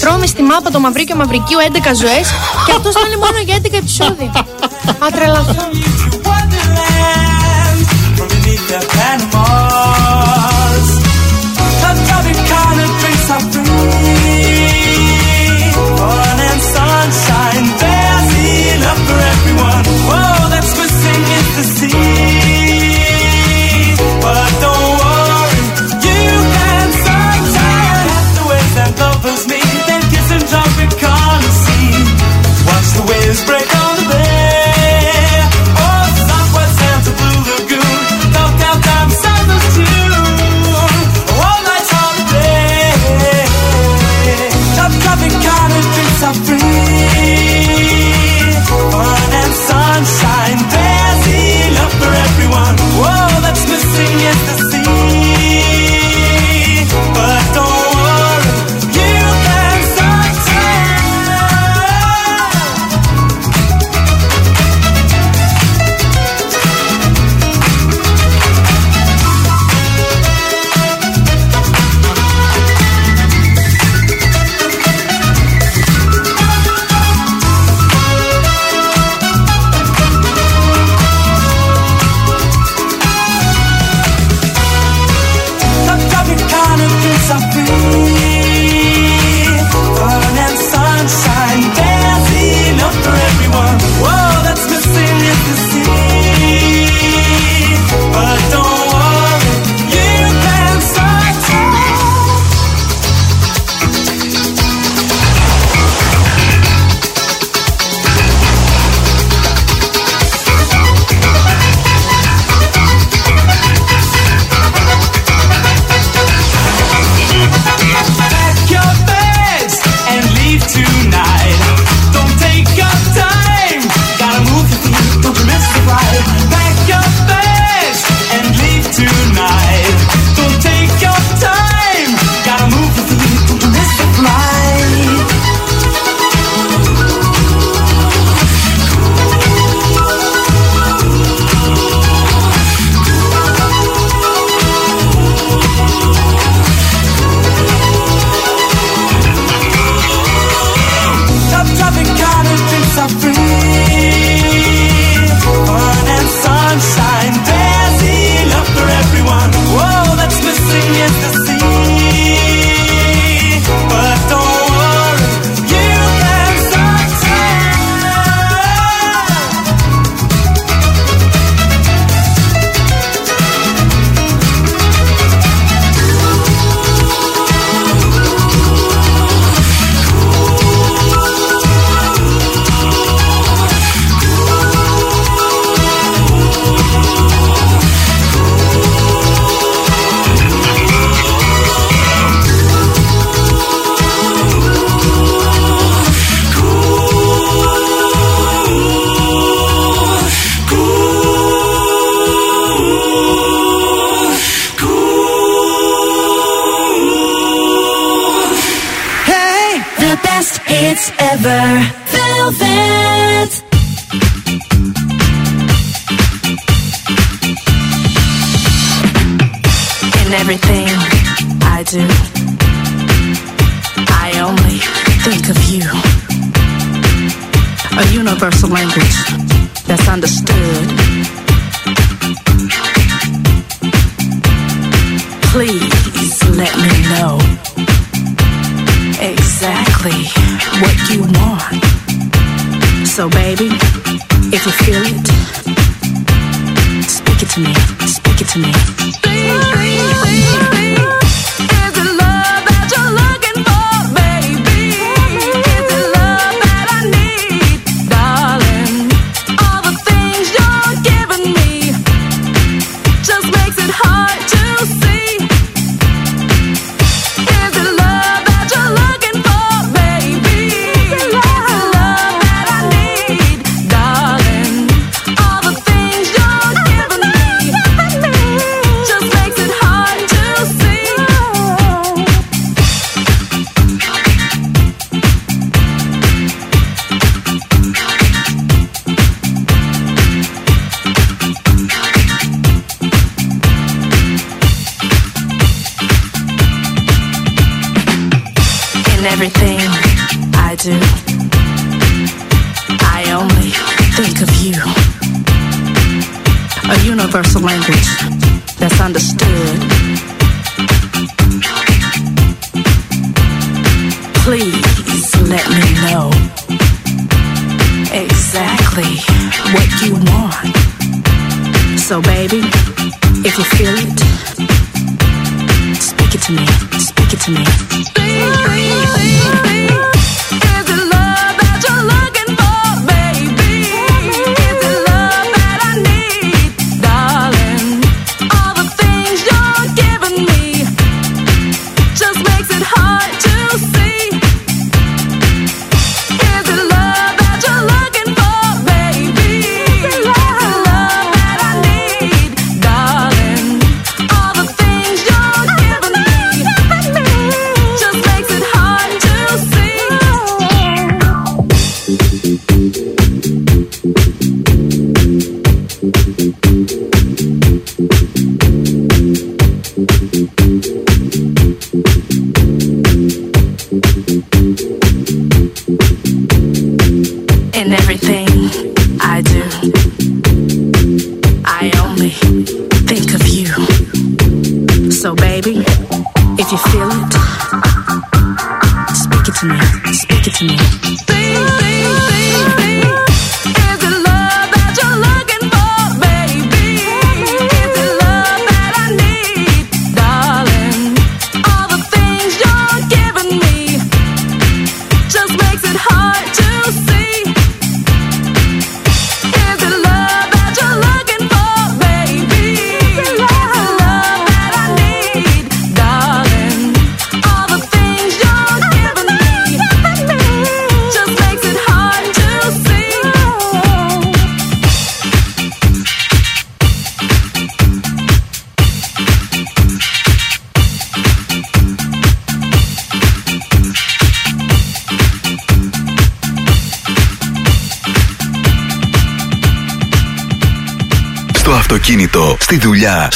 Τρώμε 0.00 0.26
στη 0.26 0.42
μάπα 0.42 0.70
το 0.70 0.80
Μαυρίκιο 0.80 1.16
Μαυρικίου 1.16 1.58
11 1.72 1.94
ζωές 2.02 2.26
και 2.66 2.72
αυτό 2.76 2.92
θα 2.92 3.00
είναι 3.06 3.16
μόνο 3.24 3.38
για 3.44 3.56
11 3.62 3.76
επεισόδια. 3.82 4.30
Α 5.04 5.06
τρελαθώ. 5.14 5.64
to 21.62 21.66
see. 21.66 22.39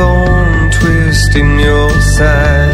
thorn 0.00 0.70
twist 0.70 1.36
in 1.36 1.58
your 1.58 1.90
side. 2.16 2.69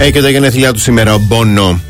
Έχει 0.00 0.12
και 0.12 0.20
τα 0.20 0.30
γενέθλιά 0.30 0.72
του 0.72 0.78
σήμερα 0.80 1.14
ο 1.14 1.18
Μπόνο. 1.18 1.80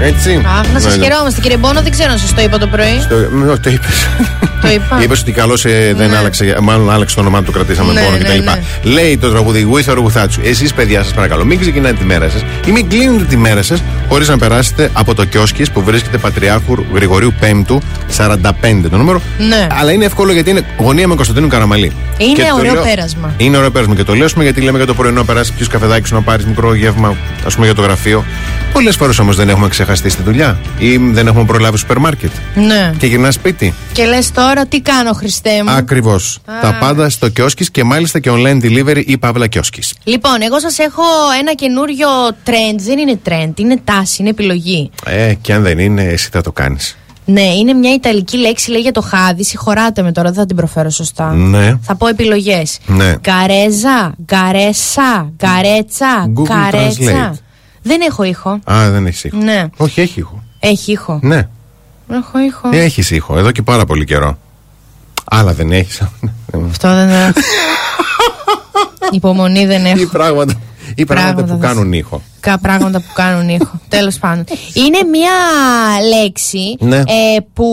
Έτσι. 0.00 0.42
Αχ, 0.58 0.72
να 0.72 0.80
σας 0.80 0.90
Ναι, 0.92 0.96
ναι. 0.98 1.04
χαιρόμαστε 1.04 1.40
κύριε 1.40 1.56
Μπόνο, 1.56 1.82
δεν 1.82 1.90
ξέρω 1.90 2.10
αν 2.12 2.18
σας 2.18 2.34
το 2.34 2.42
είπα 2.42 2.58
το 2.58 2.66
πρωί. 2.66 3.06
Το, 3.08 3.36
μ, 3.36 3.48
όχι, 3.50 3.60
το 3.60 3.70
είπες. 3.70 4.08
Το 4.62 4.68
είπα. 4.68 5.02
Είπες 5.02 5.20
ότι 5.20 5.32
καλώς 5.32 5.62
δεν 5.96 6.14
άλλαξε, 6.14 6.56
μάλλον 6.62 6.90
άλλαξε 6.90 7.14
το 7.14 7.20
όνομά 7.20 7.38
του, 7.38 7.44
το 7.44 7.52
κρατήσαμε 7.52 7.92
Ναι, 7.92 8.00
μόνο 8.00 8.16
ναι, 8.16 8.22
κτλ. 8.24 8.42
ναι. 8.42 8.62
Λέει 8.82 9.18
το 9.18 9.30
τραγούδι 9.30 9.68
With 9.72 9.92
or 9.92 9.96
Without 9.96 10.24
You. 10.24 10.44
Εσείς, 10.44 10.72
παιδιά, 10.74 11.02
σας 11.02 11.12
παρακαλώ, 11.12 11.44
μην 11.44 11.60
ξεκινάτε 11.60 11.94
τη 11.94 12.04
μέρα 12.04 12.28
σας 12.28 12.44
ή 12.66 12.70
μην 12.70 12.88
κλείνετε 12.88 13.24
τη 13.24 13.36
μέρα 13.36 13.62
σας 13.62 13.82
χωρίς 14.08 14.28
να 14.28 14.38
περάσετε 14.38 14.90
από 14.92 15.14
το 15.14 15.24
κιόσκις 15.24 15.70
που 15.70 15.82
βρίσκεται 15.82 16.18
Πατριάρχου 16.18 16.84
Γρηγορίου 16.94 17.32
5ου 17.40 17.78
45 18.16 18.88
το 18.90 18.96
νούμερο. 18.96 19.20
Ναι. 19.48 19.66
Αλλά 19.80 19.92
είναι 19.92 20.04
εύκολο 20.04 20.32
γιατί 20.32 20.50
είναι 20.50 20.62
γωνία 20.78 21.08
με 21.08 21.14
Κωνσταντίνου 21.14 21.48
Καραμαλή. 21.48 21.92
Είναι 22.18 22.32
Και 22.32 22.42
το 22.50 22.56
ωραίο 22.58 22.72
λέω- 22.72 22.82
πέρασμα. 22.82 23.34
Είναι 23.36 23.56
ωραίο 23.56 23.70
πέρασμα 23.70 23.94
και 23.94 24.04
το 24.04 24.14
λέω 24.14 24.28
πούμε, 24.32 24.44
γιατί 24.44 24.60
λέμε 24.60 24.76
για 24.76 24.86
το 24.86 24.94
πρωινό 24.94 25.24
περάσει 25.24 25.52
πιου 25.52 25.66
καφεδάκι 25.70 26.06
σου 26.06 26.14
να 26.14 26.20
πάρεις 26.22 26.44
μικρό 26.46 26.74
γεύμα, 26.74 27.16
ας 27.48 27.54
πούμε 27.54 27.66
για 27.66 27.74
το 27.74 27.82
γραφείο. 27.82 28.24
Πολλές 28.72 28.96
φορές 28.96 29.18
όμως 29.18 29.36
δεν 29.36 29.48
έχουμε 29.48 29.68
ξεχαστεί 29.68 30.08
στη 30.08 30.22
δουλειά 30.22 30.58
ή 30.78 30.96
δεν 30.96 31.26
έχουμε 31.26 31.44
προλάβει 31.44 31.78
σούπερ 31.78 31.98
μάρκετ. 31.98 32.30
Ναι. 32.54 32.92
Και 32.98 33.06
γυρνάς 33.06 33.34
σπίτι. 33.34 33.74
Και 33.92 34.04
λες 34.04 34.32
τώρα 34.32 34.66
τι 34.66 34.80
κάνω, 34.80 35.12
Χριστέ 35.12 35.62
μου; 35.64 35.70
Ακριβώς. 35.70 36.38
Τα 36.60 36.76
πάντα 36.80 37.08
στο 37.08 37.28
κιόσκις 37.28 37.70
και 37.70 37.84
μάλιστα 37.84 38.18
και 38.18 38.30
online 38.32 38.64
delivery 38.64 39.02
ή 39.06 39.18
παύλα 39.18 39.46
κιόσκις. 39.46 39.94
Λοιπόν, 40.04 40.42
εγώ 40.42 40.60
σας 40.60 40.78
έχω 40.78 41.02
ένα 41.40 41.54
καινούριο 41.54 42.08
trend. 42.44 42.76
Δεν 42.76 42.98
είναι 42.98 43.20
trend, 43.28 43.52
είναι 43.56 43.80
τάση, 43.84 44.16
είναι 44.20 44.30
επιλογή. 44.30 44.90
Ε, 45.06 45.34
και 45.40 45.52
αν 45.52 45.62
δεν 45.62 45.78
είναι, 45.78 46.02
εσύ 46.02 46.28
θα 46.32 46.40
το 46.40 46.52
κάνεις. 46.52 46.97
Ναι, 47.30 47.40
είναι 47.42 47.72
μια 47.72 47.92
ιταλική 47.94 48.36
λέξη, 48.36 48.70
λέει 48.70 48.80
για 48.80 48.92
το 48.92 49.00
χάδι. 49.00 49.44
Συγχωράτε 49.44 50.02
με 50.02 50.12
τώρα, 50.12 50.28
δεν 50.30 50.38
θα 50.38 50.46
την 50.46 50.56
προφέρω 50.56 50.90
σωστά. 50.90 51.32
Ναι. 51.32 51.78
Θα 51.82 51.94
πω 51.96 52.06
επιλογές. 52.06 52.78
Ναι. 52.86 53.14
Γκαρέζα, 53.20 54.14
γκαρέσα, 54.24 55.30
γκαρέτσα, 55.36 56.32
Google 56.36 56.42
γκαρέτσα. 56.48 57.30
Translate. 57.32 57.38
Δεν 57.82 58.00
έχω 58.08 58.22
ήχο. 58.22 58.50
Α, 58.72 58.90
δεν 58.90 59.06
έχεις 59.06 59.24
ήχο. 59.24 59.36
Ναι. 59.36 59.64
Όχι, 59.76 60.00
έχει 60.00 60.20
ήχο. 60.20 60.42
Έχει 60.60 60.92
ήχο. 60.92 61.18
Ναι, 61.22 61.48
Έχω 62.12 62.38
ήχο. 62.38 62.68
έχεις 62.72 63.10
ήχο 63.10 63.38
εδώ 63.38 63.50
και 63.52 63.62
πάρα 63.62 63.84
πολύ 63.84 64.04
καιρό. 64.04 64.38
Άλλα 65.24 65.52
δεν 65.52 65.72
έχεις. 65.72 66.02
Αυτό 66.70 66.94
δεν 66.94 67.08
έχω. 67.08 67.32
Υπομονή 69.10 69.66
δεν 69.66 69.84
έχω. 69.84 70.00
Ή 70.00 70.06
πράγματα, 70.06 70.54
ή 70.94 71.04
πράγματα 71.04 71.34
Πράγματα 71.34 71.54
που 71.54 71.60
δεν- 71.60 71.68
κάνουν 71.68 71.92
ήχο. 71.92 72.22
Κα 72.40 72.58
πράγματα 72.58 72.98
που 73.00 73.12
κάνουν 73.14 73.48
ήχο. 73.48 73.80
Τέλος 73.88 74.18
πάντων. 74.18 74.44
Είναι 74.74 74.98
μια 75.10 75.30
λέξη 76.18 76.76
Ναι. 76.78 76.96
ε, 76.96 77.02
που 77.52 77.64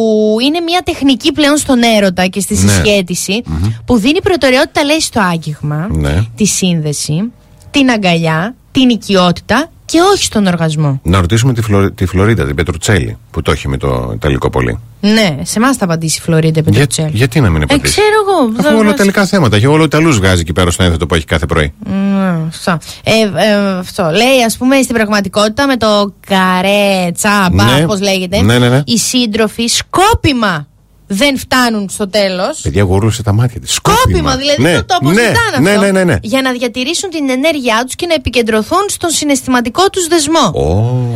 είναι 0.46 0.60
μια 0.60 0.82
τεχνική 0.86 1.32
πλέον 1.32 1.58
στον 1.58 1.82
έρωτα 1.84 2.26
και 2.26 2.40
στη 2.40 2.54
Ναι. 2.54 2.60
συσχετιση 2.72 3.44
που 3.86 3.98
δίνει 3.98 4.22
προτεραιότητα, 4.22 4.84
λέει, 4.84 5.00
στο 5.02 5.22
άγγιγμα, 5.22 5.88
Ναι. 5.92 6.24
τη 6.36 6.46
σύνδεση, 6.46 7.32
την 7.72 7.90
αγκαλιά, 7.90 8.56
την 8.72 8.90
οικειότητα 8.90 9.70
και 9.86 10.00
όχι 10.14 10.24
στον 10.24 10.46
οργασμό. 10.46 11.00
Να 11.04 11.20
ρωτήσουμε 11.20 11.54
τη, 11.54 11.62
Φλω... 11.62 11.92
τη 11.92 12.06
Φλωρίδα, 12.06 12.46
την 12.46 12.56
Πετρουτσέλη, 12.56 13.18
που 13.32 13.42
το 13.42 13.52
έχει 13.52 13.68
με 13.68 13.78
το 13.78 14.12
Ιταλικό 14.16 14.50
πολύ. 14.50 14.80
Ναι, 15.02 15.38
σε 15.42 15.60
εμάς 15.60 15.78
θα 15.78 15.86
απαντήσει 15.86 16.18
η 16.18 16.22
Φλωρίντα 16.22 16.60
Για... 16.62 16.72
Πετρουτσέλη. 16.72 17.10
Γιατί 17.14 17.40
να 17.40 17.50
μην 17.50 17.62
Ε, 17.62 17.64
απαντήσει; 17.64 17.94
ξέρω 17.94 18.08
εγώ. 18.28 18.52
Αφού 18.60 18.62
δεν 18.70 18.76
όλα 18.76 18.84
μας- 18.84 18.96
τελικά 18.96 19.26
θέματα. 19.26 19.60
Και 19.60 19.68
όλο 19.68 19.84
Ιταλούς 19.84 20.18
βγάζει 20.18 20.42
εκεί 20.42 20.54
πέρα 20.54 20.72
στο 20.72 20.84
ένθετο 20.84 21.06
που 21.06 21.16
έχει 21.16 21.26
κάθε 21.26 21.46
πρωί. 21.46 21.74
Ναι, 21.90 22.36
αυτό. 22.48 22.78
Ε, 23.04 23.12
ε, 23.46 23.78
αυτό. 23.80 24.04
Λέει, 24.04 24.44
ας 24.46 24.58
πούμε, 24.58 24.82
στην 24.82 24.96
πραγματικότητα 24.96 25.68
με 25.68 25.78
το 25.78 26.14
καρέ, 26.28 27.12
τσάμπα, 27.14 27.64
Ναι. 27.64 27.86
πώς 27.86 28.02
λέγεται, 28.02 28.42
Ναι, 28.42 28.58
ναι, 28.60 28.70
ναι. 28.70 28.82
οι 28.86 28.98
σύντροφοι 28.98 29.68
σκόπιμα 29.68 30.68
δεν 31.08 31.38
φτάνουν 31.38 31.90
στο 31.90 32.10
τέλος. 32.10 32.60
Παιδιά 32.62 32.84
γουρούσε 32.84 33.24
τα 33.24 33.34
μάτια 33.34 33.60
της. 33.60 33.74
Σκόπιμα, 33.74 34.36
δηλαδή 34.36 34.62
ναι, 34.62 34.74
το, 34.76 34.86
το 34.86 34.98
ναι, 35.02 35.10
αποζητάνε 35.10 35.58
ναι, 35.62 35.70
αυτό. 35.70 35.82
ναι, 35.86 35.92
ναι, 35.92 36.04
ναι. 36.04 36.16
Για 36.22 36.42
να 36.42 36.52
διατηρήσουν 36.52 37.10
την 37.10 37.30
ενέργειά 37.30 37.82
τους 37.86 37.96
και 37.96 38.06
να 38.06 38.14
επικεντρωθούν 38.14 38.86
στον 38.90 39.10
συναισθηματικό 39.10 39.90
τους 39.90 40.08
δεσμό. 40.08 40.54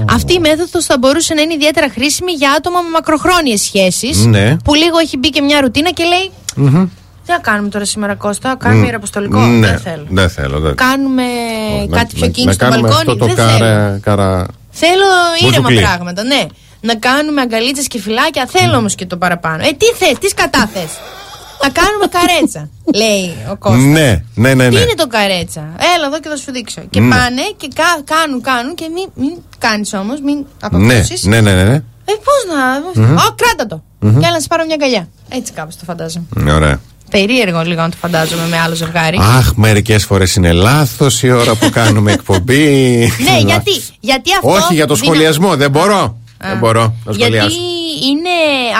Αυτή 0.10 0.34
η 0.34 0.40
μέθοδος 0.40 0.86
θα 0.86 0.98
μπορούσε 0.98 1.34
να 1.34 1.42
είναι 1.42 1.54
ιδιαίτερα 1.54 1.90
χρήσιμη 1.90 2.32
για 2.32 2.52
άτομα 2.58 2.82
με 2.82 2.90
μακροχρόνιες 2.90 3.62
σχέσεις. 3.62 4.26
Ναι. 4.26 4.56
Που 4.64 4.74
λίγο 4.74 4.98
έχει 4.98 5.18
μπει 5.18 5.30
και 5.30 5.42
μια 5.42 5.62
ρουτίνα 5.62 5.90
και 5.92 6.04
λέει. 6.04 6.32
Μμμ. 6.56 6.86
Τι 7.26 7.32
να 7.36 7.40
κάνουμε 7.42 7.70
τώρα 7.70 7.86
σήμερα, 7.86 8.16
Κώστα, 8.16 8.56
κάνουμε 8.60 8.82
Μ, 8.82 8.86
ιεραποστολικό. 8.86 9.40
Ναι, 9.40 9.68
Δεν 9.68 9.80
θέλω. 9.80 10.06
δεν 10.10 10.30
θέλω. 10.30 10.60
δεν- 10.60 10.76
Κάνουμε 10.76 11.24
Να- 11.88 11.98
κάτι 11.98 12.14
πιο 12.16 12.26
να- 12.26 12.32
κίνηση 12.32 12.46
να 12.46 12.52
στο 12.54 12.66
κάνουμε 12.66 12.88
μπαλκόνι. 12.88 13.12
αυτό 13.12 13.16
το 13.16 13.26
δεν 13.26 13.36
θέλω. 13.36 13.60
καρα, 13.60 14.00
καρα... 14.04 14.46
Θέλω 14.72 15.04
ήρεμα 15.40 15.52
Μπουζουκλί. 15.58 15.80
πράγματα, 15.82 16.24
ναι. 16.24 16.42
Να 16.82 16.96
κάνουμε 16.96 17.42
αγκαλίτσες 17.42 17.88
και 17.88 18.00
φυλάκια. 18.00 18.46
Θέλω 18.50 18.78
όμως 18.78 18.96
και 18.96 19.06
το 19.06 19.18
παραπάνω. 19.18 19.64
Ε, 19.64 19.72
τι 19.78 19.86
θες, 19.86 20.18
τι 20.20 20.28
σκατά 20.28 20.70
θε. 20.74 20.80
Να 21.64 21.70
κάνουμε 21.70 22.06
καρέτσα, 22.16 22.70
λέει 22.96 23.36
ο 23.52 23.56
Κώστας. 23.58 23.82
Ναι, 23.84 24.24
ναι, 24.36 24.54
ναι. 24.54 24.68
Τι 24.70 24.74
ναι. 24.76 24.80
είναι 24.80 24.94
το 24.96 25.08
καρέτσα; 25.08 25.62
Έλα 25.96 26.06
εδώ 26.06 26.20
και 26.20 26.30
θα 26.30 26.36
σου 26.36 26.52
δείξω. 26.52 26.82
Και 26.90 27.00
Ναι. 27.00 27.16
πάνε 27.16 27.42
και 27.58 27.68
κα- 27.76 28.02
κάνουν, 28.14 28.42
κάνουν 28.42 28.76
και 28.76 28.86
μην, 28.94 29.08
μην 29.16 29.32
κάνεις 29.58 29.94
όμως, 29.94 30.20
μην 30.22 30.38
Ναι, 30.38 30.44
αποκρούσεις. 30.62 31.24
ναι, 31.24 31.42
ναι, 31.42 31.54
ναι, 31.54 31.64
ναι. 31.64 31.76
Ε, 32.06 32.14
πώς 32.28 32.40
να. 32.54 33.02
Μμμ. 33.06 33.16
Ω, 33.16 33.36
κράτα 33.36 33.66
το. 33.68 33.84
Μμμ. 34.00 34.20
Και 34.20 34.26
έλα 34.26 34.32
να 34.34 34.40
σε 34.40 34.48
πάρω 34.48 34.66
μια 34.66 34.76
αγκαλιά. 34.80 35.08
Έτσι 35.30 35.52
κάπως 35.52 35.76
το 35.76 35.84
φαντάζομαι. 35.86 36.26
Ναι, 36.36 36.52
Ωραία. 36.54 36.80
Περίεργο 37.12 37.62
λίγο 37.62 37.82
να 37.82 37.90
το 37.90 37.98
φαντάζομαι 38.02 38.48
με 38.50 38.58
άλλο 38.60 38.76
ζευγάρι. 38.76 39.18
Αχ, 39.22 39.54
μερικές 39.56 40.06
φορές 40.06 40.36
είναι 40.36 40.52
λάθος 40.52 41.24
η 41.24 41.32
ώρα 41.32 41.56
που 41.56 41.70
κάνουμε 41.70 42.12
εκπομπή. 42.12 42.98
ναι, 43.24 43.38
γιατί, 43.46 43.72
γιατί 44.00 44.30
αυτό. 44.34 44.50
Όχι 44.50 44.74
για 44.74 44.88
το 44.88 44.94
δυνα- 44.94 45.06
σχολιασμό, 45.06 45.56
δεν 45.56 45.72
μπορώ. 45.72 46.18
Δεν 46.48 46.58
μπορώ 46.58 46.82
να 46.82 47.12
Γιατί 47.12 47.22
σχολιάσω. 47.22 47.60
είναι 48.10 48.30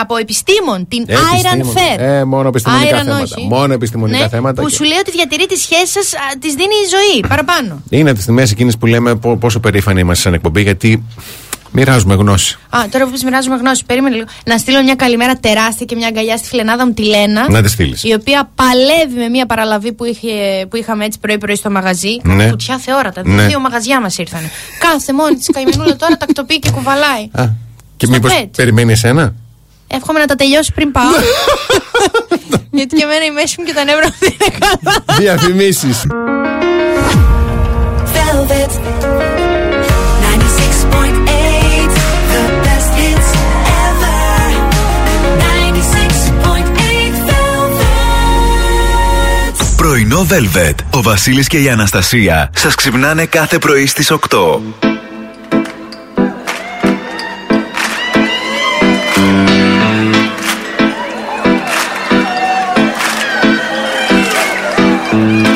από 0.00 0.16
επιστήμον, 0.16 0.88
την 0.88 1.04
Ε, 1.08 1.14
Iron 1.14 1.54
επιστήμονα. 1.58 1.80
Fair. 1.80 2.00
Ε, 2.00 2.24
μόνο 2.24 2.48
επιστημονικά 2.48 2.96
Iron 3.00 3.04
θέματα. 3.04 3.22
όχι. 3.22 3.46
Μόνο 3.48 3.72
επιστημονικά 3.72 4.18
Ναι, 4.18 4.28
θέματα. 4.28 4.62
Που 4.62 4.68
και- 4.68 4.74
σου 4.74 4.84
λέει 4.84 4.98
ότι 4.98 5.10
διατηρεί 5.10 5.46
τη 5.46 5.56
σχέση 5.56 5.86
σα, 5.86 6.38
τη 6.38 6.48
δίνει 6.48 6.74
η 6.84 6.88
ζωή 6.90 7.20
παραπάνω. 7.28 7.82
Είναι 7.90 8.12
τις 8.12 8.22
στιγμές 8.22 8.50
εκείνες 8.50 8.76
που 8.76 8.86
λέμε 8.86 9.14
πο- 9.14 9.36
πόσο 9.36 9.60
περήφανοι 9.60 10.00
είμαστε 10.00 10.22
σαν 10.22 10.34
εκπομπή, 10.34 10.62
γιατί 10.62 11.04
μοιράζουμε 11.72 12.14
γνώση. 12.14 12.58
Α, 12.70 12.78
τώρα 12.90 13.04
που 13.04 13.10
πεις 13.10 13.24
μοιράζουμε 13.24 13.56
γνώση, 13.56 13.84
περίμενε 13.86 14.14
λίγο. 14.14 14.26
Να 14.44 14.58
στείλω 14.58 14.82
μια 14.82 14.94
καλημέρα 14.94 15.36
τεράστια 15.36 15.86
και 15.86 15.96
μια 15.96 16.06
αγκαλιά 16.06 16.36
στη 16.36 16.48
φιλενάδα 16.48 16.86
μου 16.86 16.92
τη 16.92 17.02
Λένα. 17.04 17.50
Να 17.50 17.62
τη 17.62 17.68
στείλεις. 17.68 18.04
Η 18.04 18.12
οποία 18.12 18.50
παλεύει 18.54 19.14
με 19.18 19.28
μια 19.28 19.46
παραλαβή 19.46 19.92
που, 19.92 20.04
είχε, 20.04 20.66
που 20.70 20.76
είχαμε 20.76 21.04
έτσι 21.04 21.18
πρωί-πρωί 21.18 21.54
στο 21.56 21.70
μαγαζί. 21.70 22.20
Ναι. 22.22 22.48
Κουτιά 22.50 22.78
θεόρατα. 22.78 23.22
Ναι. 23.24 23.46
Δύο 23.46 23.60
μαγαζιά 23.60 24.00
μας 24.00 24.18
ήρθαν. 24.18 24.40
Κάθε 24.78 25.12
μόνη 25.12 25.34
της 25.36 25.48
καημενούλα 25.52 25.96
τώρα 25.96 26.16
τακτοποιεί 26.16 26.58
και 26.58 26.70
κουβαλάει. 26.70 27.28
Α, 27.32 27.44
και 27.96 28.06
Στο 28.06 28.14
μήπως 28.14 28.32
pet. 28.42 28.48
περιμένει 28.56 28.92
εσένα; 28.92 29.34
Εύχομαι 29.86 30.18
να 30.18 30.26
τα 30.26 30.34
τελειώσει 30.34 30.72
πριν 30.72 30.92
πάω. 30.92 31.04
Γιατί 32.70 32.96
και 32.96 33.02
εμένα 33.02 33.24
η 33.24 33.30
μέση 33.30 33.54
μου 33.58 33.64
και 33.66 33.72
τα 33.72 33.84
νεύρα 33.84 34.06
μου 34.06 34.14
δεν 34.18 34.32
είναι 34.32 34.58
καλά. 34.58 35.18
Διαφημίσεις. 35.18 36.06
Πρωινό 49.90 50.26
Velvet. 50.30 50.74
Ο 50.90 51.02
Βασίλης 51.02 51.46
και 51.46 51.58
η 51.58 51.68
Αναστασία 51.68 52.50
σας 52.54 52.74
ξυπνάνε 52.74 53.24
κάθε 53.24 53.58
πρωί 53.58 53.86
στις 53.86 54.10
8. 54.10 54.18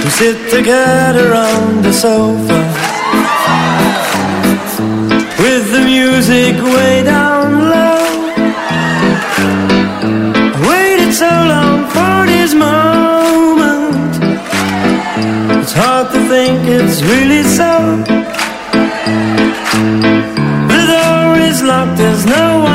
We 0.02 0.10
sit 0.20 0.38
together 0.56 1.28
on 1.50 1.82
the 1.86 1.92
sofa 2.02 2.60
with 5.42 5.64
the 5.74 5.82
music 5.92 6.54
way 6.74 6.94
down 7.12 7.33
it's 16.67 17.02
really 17.02 17.43
so. 17.43 17.70
The 20.73 20.83
door 20.93 21.39
is 21.39 21.62
locked, 21.62 21.97
there's 21.99 22.26
no 22.26 22.60
one 22.60 22.74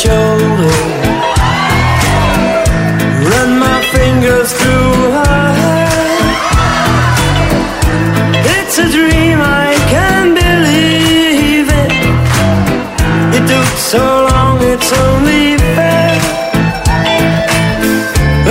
shoulder, 0.00 0.76
run 3.30 3.50
my 3.58 3.78
fingers 3.92 4.50
through 4.58 4.94
her 5.16 5.46
hair. 5.60 5.90
It's 8.56 8.78
a 8.78 8.88
dream, 8.96 9.38
I 9.42 9.76
can't 9.92 10.32
believe 10.44 11.68
it. 11.82 11.92
It 13.36 13.44
took 13.52 13.70
so 13.92 14.04
long, 14.30 14.56
it's 14.72 14.90
only 15.04 15.58
fair. 15.76 16.16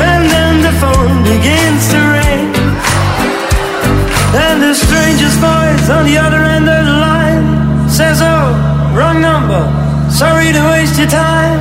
And 0.09 0.23
then 0.35 0.55
the 0.67 0.73
phone 0.81 1.17
begins 1.33 1.83
to 1.93 1.99
ring. 2.17 2.47
And 4.45 4.57
the 4.61 4.75
stranger's 4.75 5.37
voice 5.49 5.89
on 5.89 6.05
the 6.05 6.17
other 6.25 6.43
end 6.55 6.69
of 6.69 6.81
the 6.85 6.97
line 7.09 7.89
says, 7.89 8.19
Oh, 8.21 8.45
wrong 8.95 9.19
number, 9.19 9.63
sorry 10.11 10.53
to 10.53 10.61
waste 10.69 10.78
your 10.99 11.07
time. 11.07 11.59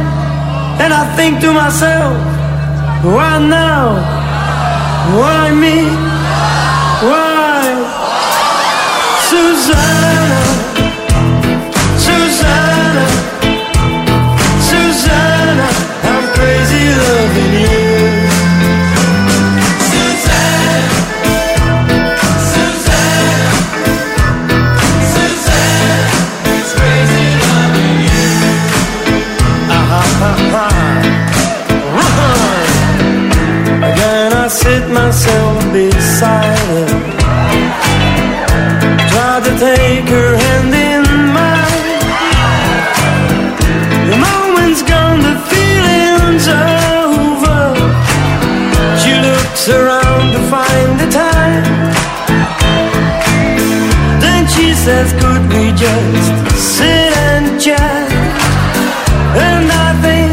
And 0.82 0.92
I 0.92 1.04
think 1.16 1.40
to 1.42 1.52
myself, 1.52 2.12
Why 3.04 3.38
now? 3.38 4.02
Why 5.16 5.54
me? 5.54 5.86
Why? 7.06 7.62
Susanna, 9.28 10.47
myself 35.18 35.72
beside 35.72 36.58
her. 36.70 36.86
Try 39.10 39.40
to 39.46 39.52
take 39.58 40.08
her 40.14 40.30
hand 40.44 40.72
in 40.90 41.02
mine. 41.34 41.98
The 44.10 44.16
moment's 44.26 44.82
gone, 44.82 45.20
the 45.28 45.36
feeling's 45.50 46.46
over. 46.46 47.62
She 49.00 49.12
looks 49.28 49.68
around 49.68 50.26
to 50.34 50.40
find 50.54 50.90
the 51.02 51.08
time. 51.10 51.64
Then 54.20 54.46
she 54.46 54.72
says, 54.72 55.12
Could 55.20 55.44
we 55.52 55.72
just 55.72 56.30
sit 56.78 57.12
and 57.30 57.60
chat? 57.60 58.08
And 59.34 59.66
I 59.86 59.88
think, 60.00 60.27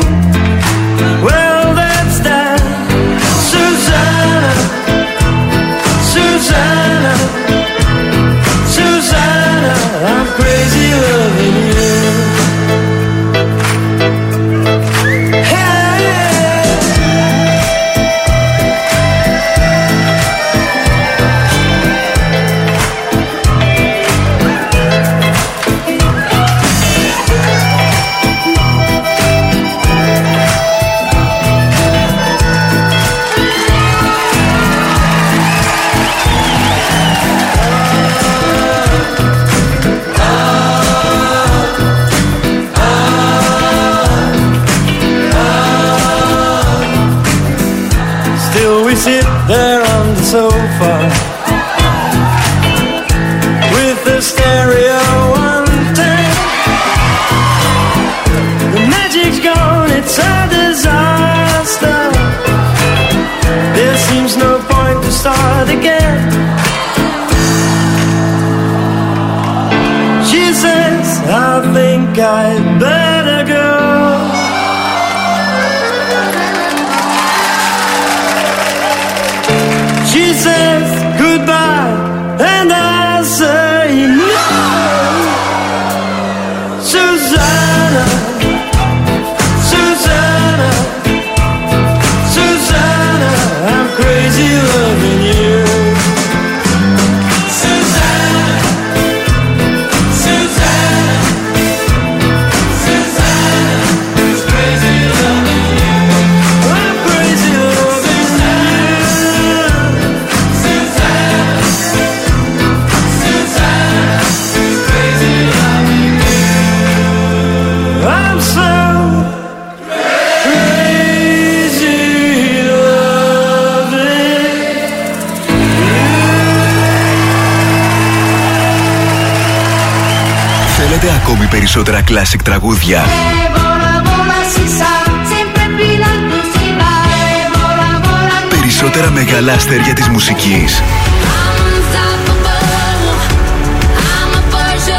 αστέρια 139.56 139.94
της 139.94 140.08
μουσικής. 140.08 140.82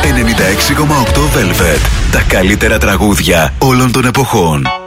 96,8 0.02 1.28
Velvet. 1.36 1.80
Τα 2.12 2.22
καλύτερα 2.28 2.78
τραγούδια 2.78 3.54
όλων 3.58 3.92
των 3.92 4.04
εποχών. 4.04 4.85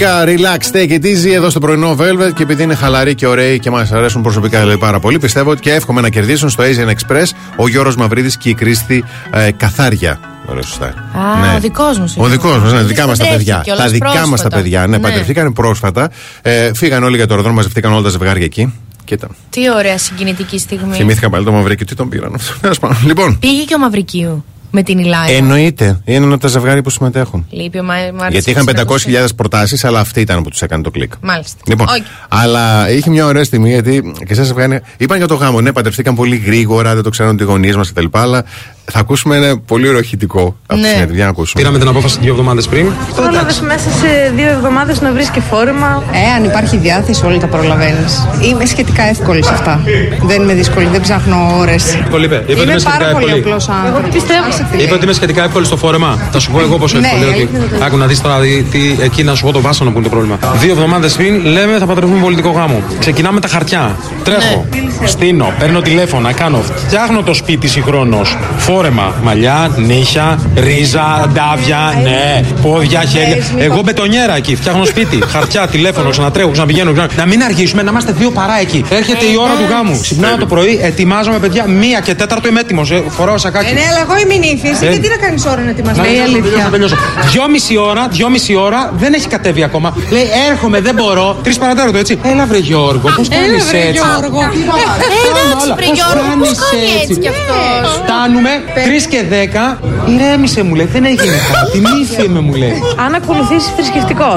Μίκα, 0.00 0.24
relax, 0.24 0.76
take 0.76 0.90
it 0.90 1.04
easy 1.04 1.32
εδώ 1.34 1.50
στο 1.50 1.58
πρωινό 1.60 1.96
Velvet 2.00 2.32
και 2.34 2.42
επειδή 2.42 2.62
είναι 2.62 2.74
χαλαροί 2.74 3.14
και 3.14 3.26
ωραίοι 3.26 3.58
και 3.58 3.70
μας 3.70 3.92
αρέσουν 3.92 4.22
προσωπικά 4.22 4.58
δηλαδή, 4.60 4.78
πάρα 4.78 5.00
πολύ, 5.00 5.18
πιστεύω 5.18 5.50
ότι 5.50 5.60
και 5.60 5.72
εύχομαι 5.72 6.00
να 6.00 6.08
κερδίσουν 6.08 6.48
στο 6.50 6.64
Asian 6.64 6.88
Express 6.88 7.24
ο 7.56 7.68
Γιώργο 7.68 7.92
Μαυρίδης 7.98 8.36
και 8.36 8.48
η 8.48 8.54
Κρίστη 8.54 9.04
ε, 9.30 9.50
Καθάρια. 9.50 10.20
Ωραία, 10.46 10.62
σωστά. 10.62 10.86
Α, 10.86 11.54
ο 11.56 11.60
δικός 11.60 11.98
μου. 11.98 12.12
Ο 12.16 12.26
δικός 12.26 12.58
μας, 12.58 12.72
ναι, 12.72 12.82
δικά 12.82 13.06
μας 13.06 13.18
τα 13.18 13.24
Παντρεύτηκε 13.24 13.50
παιδιά. 13.52 13.60
κιόλας 13.64 13.84
Τα 13.84 13.90
δικά 13.90 14.08
μας 14.08 14.18
τα 14.20 14.26
πρόσφατα. 14.26 14.56
παιδιά. 14.56 14.80
Ναι, 14.80 14.86
Ναι. 14.86 14.98
παντρευτήκαν 15.02 15.52
πρόσφατα. 15.52 16.10
Ε, 16.42 16.70
φύγαν 16.74 17.02
όλοι 17.02 17.16
για 17.16 17.24
το 17.26 17.30
αεροδρόμιο, 17.30 17.60
μαζευτήκαν 17.60 17.92
όλα 17.92 18.02
τα 18.02 18.08
ζευγάρια 18.08 18.44
εκεί. 18.44 18.72
Κοίτα. 19.04 19.28
Τι 19.50 19.60
ωραία 19.70 19.98
συγκινητική 19.98 20.58
στιγμή. 20.58 20.94
Θυμήθηκα 20.94 21.30
πάλι 21.30 21.44
το 21.44 21.52
Μαυρίκιο, 21.52 21.86
τι 21.86 21.94
τον 21.94 22.08
πήραν 22.08 22.34
αυτό. 22.34 22.54
Τέλος 22.60 22.78
πάντων. 22.78 22.96
Λοιπόν, 23.06 23.38
Πήγε 23.38 23.62
και 23.62 23.74
ο 23.74 23.78
Μαυρικίου 23.78 24.44
με 24.70 24.82
την 24.82 24.98
Ηλάια. 24.98 25.36
εννοείται. 25.36 26.00
Είναι 26.04 26.16
ένα 26.24 26.32
από 26.34 26.42
τα 26.42 26.48
ζευγάρια 26.48 26.82
που 26.82 26.90
συμμετέχουν. 26.90 27.46
Λείπει 27.50 27.78
ο 27.78 27.82
Μα- 27.82 27.94
Μάρτης 27.94 28.28
Γιατί 28.30 28.50
είχαν 28.50 28.64
Χρυσακός. 28.68 29.04
500.000 29.06 29.34
προτάσεις, 29.36 29.84
αλλά 29.84 30.00
αυτή 30.00 30.20
ήταν 30.20 30.42
που 30.42 30.48
τους 30.50 30.62
έκανε 30.62 30.82
το 30.82 30.90
κλικ. 30.90 31.12
Μάλιστα. 31.22 31.58
Λοιπόν, 31.66 31.86
Οκ. 31.88 32.02
αλλά 32.28 32.90
είχε 32.90 33.10
μια 33.10 33.26
ωραία 33.26 33.44
στιγμή 33.44 33.68
γιατί 33.70 34.12
και 34.18 34.32
εσά 34.32 34.42
ζευγάρι 34.42 34.80
είπαν 34.96 35.16
για 35.18 35.26
το 35.26 35.34
γάμο. 35.34 35.60
Ναι, 35.60 35.72
παντρευτήκαν 35.72 36.14
πολύ 36.14 36.36
γρήγορα, 36.36 36.94
δεν 36.94 37.02
το 37.02 37.10
ξέρουν 37.10 37.38
οι 37.40 37.42
γονείς 37.42 37.76
μας 37.76 37.92
κτλ. 37.92 38.04
Αλλά 38.10 38.44
θα 38.90 38.98
ακούσουμε 38.98 39.36
ένα 39.36 39.58
πολύ 39.58 39.88
ωραίο 39.88 40.00
ηχητικό 40.00 40.40
από 40.66 40.74
τη 40.74 40.80
Ναι. 40.80 40.86
συνέντευξη. 40.86 41.14
Για 41.14 41.24
να 41.24 41.30
ακούσουμε. 41.30 41.60
Πήραμε 41.62 41.78
την 41.78 41.88
απόφαση 41.88 42.18
δύο 42.20 42.30
εβδομάδες 42.30 42.68
πριν. 42.68 42.92
Πρόλαβε 43.16 43.52
μέσα 43.66 43.90
σε 43.90 44.32
δύο 44.36 44.48
εβδομάδες 44.48 45.00
να 45.00 45.12
βρεις 45.12 45.30
και 45.30 45.40
φόρμα. 45.40 46.02
Ε, 46.12 46.32
αν 46.36 46.44
υπάρχει 46.44 46.76
διάθεση, 46.76 47.24
όλοι 47.26 47.38
τα 47.38 47.46
προλαβαίνεις. 47.46 48.26
Είμαι 48.42 48.64
σχετικά 48.64 49.02
εύκολη 49.02 49.44
σε 49.44 49.52
αυτά. 49.52 49.80
Δεν 50.22 50.42
είμαι 50.42 50.54
δύσκολη, 50.54 50.86
δεν 50.86 51.00
ψάχνω 51.00 51.36
ώρες. 51.58 51.94
Εύκολη 51.94 52.24
είπε. 52.24 52.34
Είπε 52.34 52.52
ότι 52.52 52.52
Είμαι 52.52 52.62
είμαι 52.70 52.78
σχετικά 52.80 52.98
πάρα 52.98 53.12
πολύ 53.12 53.24
εύκολη. 53.24 53.42
απλός 53.42 53.68
άνθρωπος. 53.68 54.10
πιστεύω. 54.12 54.44
Είπε 54.78 54.94
ότι 54.94 55.04
είμαι 55.04 55.12
σχετικά 55.12 55.44
εύκολη 55.44 55.64
στο 55.66 55.76
φόρεμα. 55.76 56.18
Θα 56.32 56.38
σου 56.38 56.50
πω 56.50 56.60
εγώ 56.60 56.76
πόσο 56.76 56.98
Ναι, 56.98 57.06
εύκολη. 57.06 57.24
ότι 57.24 57.34
αλήθεια 57.34 57.58
είναι 57.58 57.78
το 57.78 57.84
Άκου 57.84 57.96
να 57.96 58.06
δεις 58.06 58.20
τώρα 58.20 58.38
δει- 58.38 58.64
τι, 58.70 58.96
εκεί 59.02 59.22
να 59.24 59.34
σου 59.34 59.44
πω 59.44 59.52
το 59.52 59.60
βάσανο 59.60 59.90
που 59.90 59.96
είναι 59.98 60.04
το 60.08 60.10
πρόβλημα. 60.14 60.38
Δύο 60.60 60.70
εβδομάδες 60.72 61.12
πριν 61.12 61.44
λέμε 61.46 61.78
θα 61.78 61.86
παντρευτούμε 61.86 62.20
πολιτικό 62.20 62.50
γάμο. 62.50 62.82
Ξεκινάμε 62.98 63.40
τα 63.40 63.48
χαρτιά. 63.48 63.96
Τρέχω. 64.24 64.66
Ναι. 65.00 65.06
Στείνω. 65.06 65.52
Παίρνω 65.58 65.80
τηλέφωνα. 65.80 66.32
Κάνω. 66.32 66.60
Φτιάχνω 66.86 67.22
το 67.22 67.34
σπίτι 67.34 67.68
συγχρόνως. 67.68 68.36
Φόρεμα. 68.56 69.14
Μαλλιά, 69.22 69.70
νύχια, 69.76 70.38
ρίζα, 70.56 71.30
ντάβια, 71.32 72.00
ναι, 72.02 72.40
πόδια, 72.62 73.00
χέρια. 73.04 73.44
Εγώ 73.58 73.80
μπετονιέρα 73.84 74.36
εκεί. 74.36 74.56
Φτιάχνω 74.56 74.84
σπίτι. 74.84 75.18
Χαρτιά, 75.28 75.66
τηλέφωνο, 75.66 76.10
ξανατρέχω, 76.10 76.50
ξαναπηγαίνω. 76.50 76.92
ξανα- 76.92 77.08
Να 77.16 77.26
μην 77.26 77.42
αργήσουμε, 77.42 77.82
να 77.82 77.90
είμαστε 77.90 78.12
δύο 78.12 78.30
παρά 78.30 78.60
εκεί. 78.60 78.84
Έρχεται 78.90 79.24
η 79.24 79.36
ώρα 79.40 79.52
του 79.52 79.64
γάμου. 79.70 79.98
Ξυπνάω 80.02 80.36
το 80.36 80.46
πρωί, 80.46 80.78
ετοιμάζομαι 80.82 81.38
παιδιά. 81.38 81.66
Μία 81.66 82.00
και 82.00 82.14
τέταρτο 82.14 82.48
είμαι 82.48 82.60
έτοιμος. 82.60 82.92
Φοράω 83.08 83.38
σακάκι. 83.38 83.70
Ε, 83.70 83.72
ναι, 83.72 83.80
αλλά 83.90 84.00
εγώ 84.00 84.14
είμαι 84.22 84.34
νύφη. 84.48 84.86
Ε. 84.86 84.90
Γιατί 84.90 85.08
να 85.08 85.16
κάνει 85.16 85.42
ώρα 85.46 85.62
να 85.62 85.70
ετοιμαστεί. 85.70 86.00
Να 86.00 86.04
τελειώσω, 86.04 86.62
να 86.64 86.70
τελειώσω. 86.70 86.96
Δυόμιση 87.32 87.76
ώρα, 87.76 88.08
δυόμιση 88.10 88.54
ώρα 88.54 88.92
δεν 88.96 89.12
έχει 89.14 89.28
κατέβει 89.28 89.62
ακόμα. 89.62 89.96
Λέει 90.10 90.28
έρχομαι, 90.50 90.80
δεν 90.80 90.94
μπορώ. 90.94 91.36
Τρει 91.42 91.54
παρατέταρτο 91.54 91.98
έτσι. 91.98 92.18
Έλα 92.22 92.46
βρε 92.46 92.58
Γιώργο, 92.58 93.08
πώ 93.16 93.22
κάνει 93.30 93.44
Έλα, 93.44 93.64
βρε, 93.68 93.78
έτσι. 93.78 93.92
Γιώργο. 93.92 94.40
Ε, 94.40 95.28
εντάξει, 95.30 95.72
βρε, 95.76 95.86
Γιώργο, 95.98 96.32
πώς 96.38 96.58
κάνει 96.70 96.90
έτσι 97.02 97.16
κι 97.22 97.28
αυτός. 97.28 98.00
Φτάνουμε, 98.02 98.50
τρει 98.86 99.06
και 99.12 99.22
δέκα. 99.28 99.78
Ηρέμησε 100.06 100.62
μου 100.62 100.74
λέει, 100.74 100.88
δεν 100.92 101.04
έγινε 101.04 101.38
κάτι. 101.52 101.78
Νύφη 101.78 102.24
είμαι 102.24 102.40
μου 102.40 102.54
λέει. 102.54 102.82
Αν 103.04 103.14
ακολουθήσει 103.14 103.68
θρησκευτικό. 103.76 104.32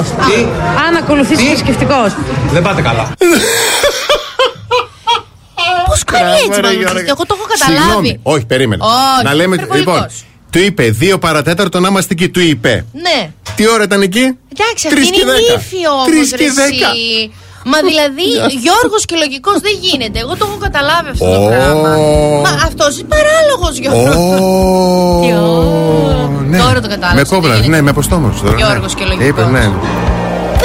Αν 0.88 0.96
ακολουθήσει 1.02 1.44
θρησκευτικό. 1.46 2.02
Δεν 2.52 2.62
πάτε 2.62 2.82
καλά. 2.82 3.06
Πώ 6.12 6.18
κάνει 6.18 6.32
έτσι, 6.32 6.48
Μπράβο, 6.48 6.62
ρε, 6.62 6.68
Μαυρικίου. 6.68 6.82
Γιώργο. 6.88 7.10
Εγώ 7.16 7.24
το 7.30 7.34
έχω 7.38 7.46
Συγγνώμη. 7.66 7.88
καταλάβει. 7.88 8.20
Όχι, 8.34 8.46
περίμενε. 8.46 8.82
Όχι, 8.84 9.24
να 9.28 9.34
λέμε. 9.34 9.56
υπερβολικός. 9.56 9.96
Λοιπόν, 9.96 10.08
του 10.52 10.60
είπε 10.68 10.84
δύο 11.04 11.16
παρατέταρτο 11.26 11.80
να 11.80 11.88
είμαστε 11.88 12.14
εκεί. 12.14 12.30
Του 12.30 12.40
είπε. 12.40 12.86
Ναι. 13.06 13.20
Τι 13.56 13.64
ώρα 13.70 13.84
ήταν 13.84 14.02
εκεί; 14.02 14.26
Εντάξει, 14.56 14.88
Τρεις 14.94 15.04
αυτή 15.04 15.16
και 15.16 15.22
είναι 15.22 15.32
δέκα. 15.32 15.54
νύφη 15.54 15.82
όμως. 15.94 16.06
Τρεις 16.10 16.30
και 16.42 16.52
δέκα. 16.62 16.90
Μα 17.72 17.78
δηλαδή, 17.90 18.28
Γιώργος 18.64 19.06
και 19.06 19.16
λογικός 19.24 19.58
δεν 19.66 19.74
γίνεται. 19.82 20.20
Εγώ 20.20 20.34
το 20.40 20.46
έχω 20.50 20.58
καταλάβει 20.68 21.10
αυτό 21.10 21.26
το 21.26 21.42
Ω. 21.44 21.48
πράγμα. 21.48 21.90
Μα 22.46 22.50
αυτός 22.68 22.92
είναι 23.00 23.08
παράλογος, 23.16 23.74
Γιώργος. 23.82 24.16
Ναι. 26.52 26.58
Τώρα 26.58 26.82
το 26.82 26.88
κατάλαβα. 26.88 27.16
Με 27.16 27.24
κόβρας, 27.24 27.68
ναι, 27.68 27.82
με 27.82 27.90
αποστόμου 27.90 28.40
τώρα. 28.44 28.56
Γιώργος 28.58 28.94
ναι. 28.94 29.00
και 29.00 29.06
λογικός. 29.06 29.28
Είπε, 29.28 29.44
ναι. 29.46 29.72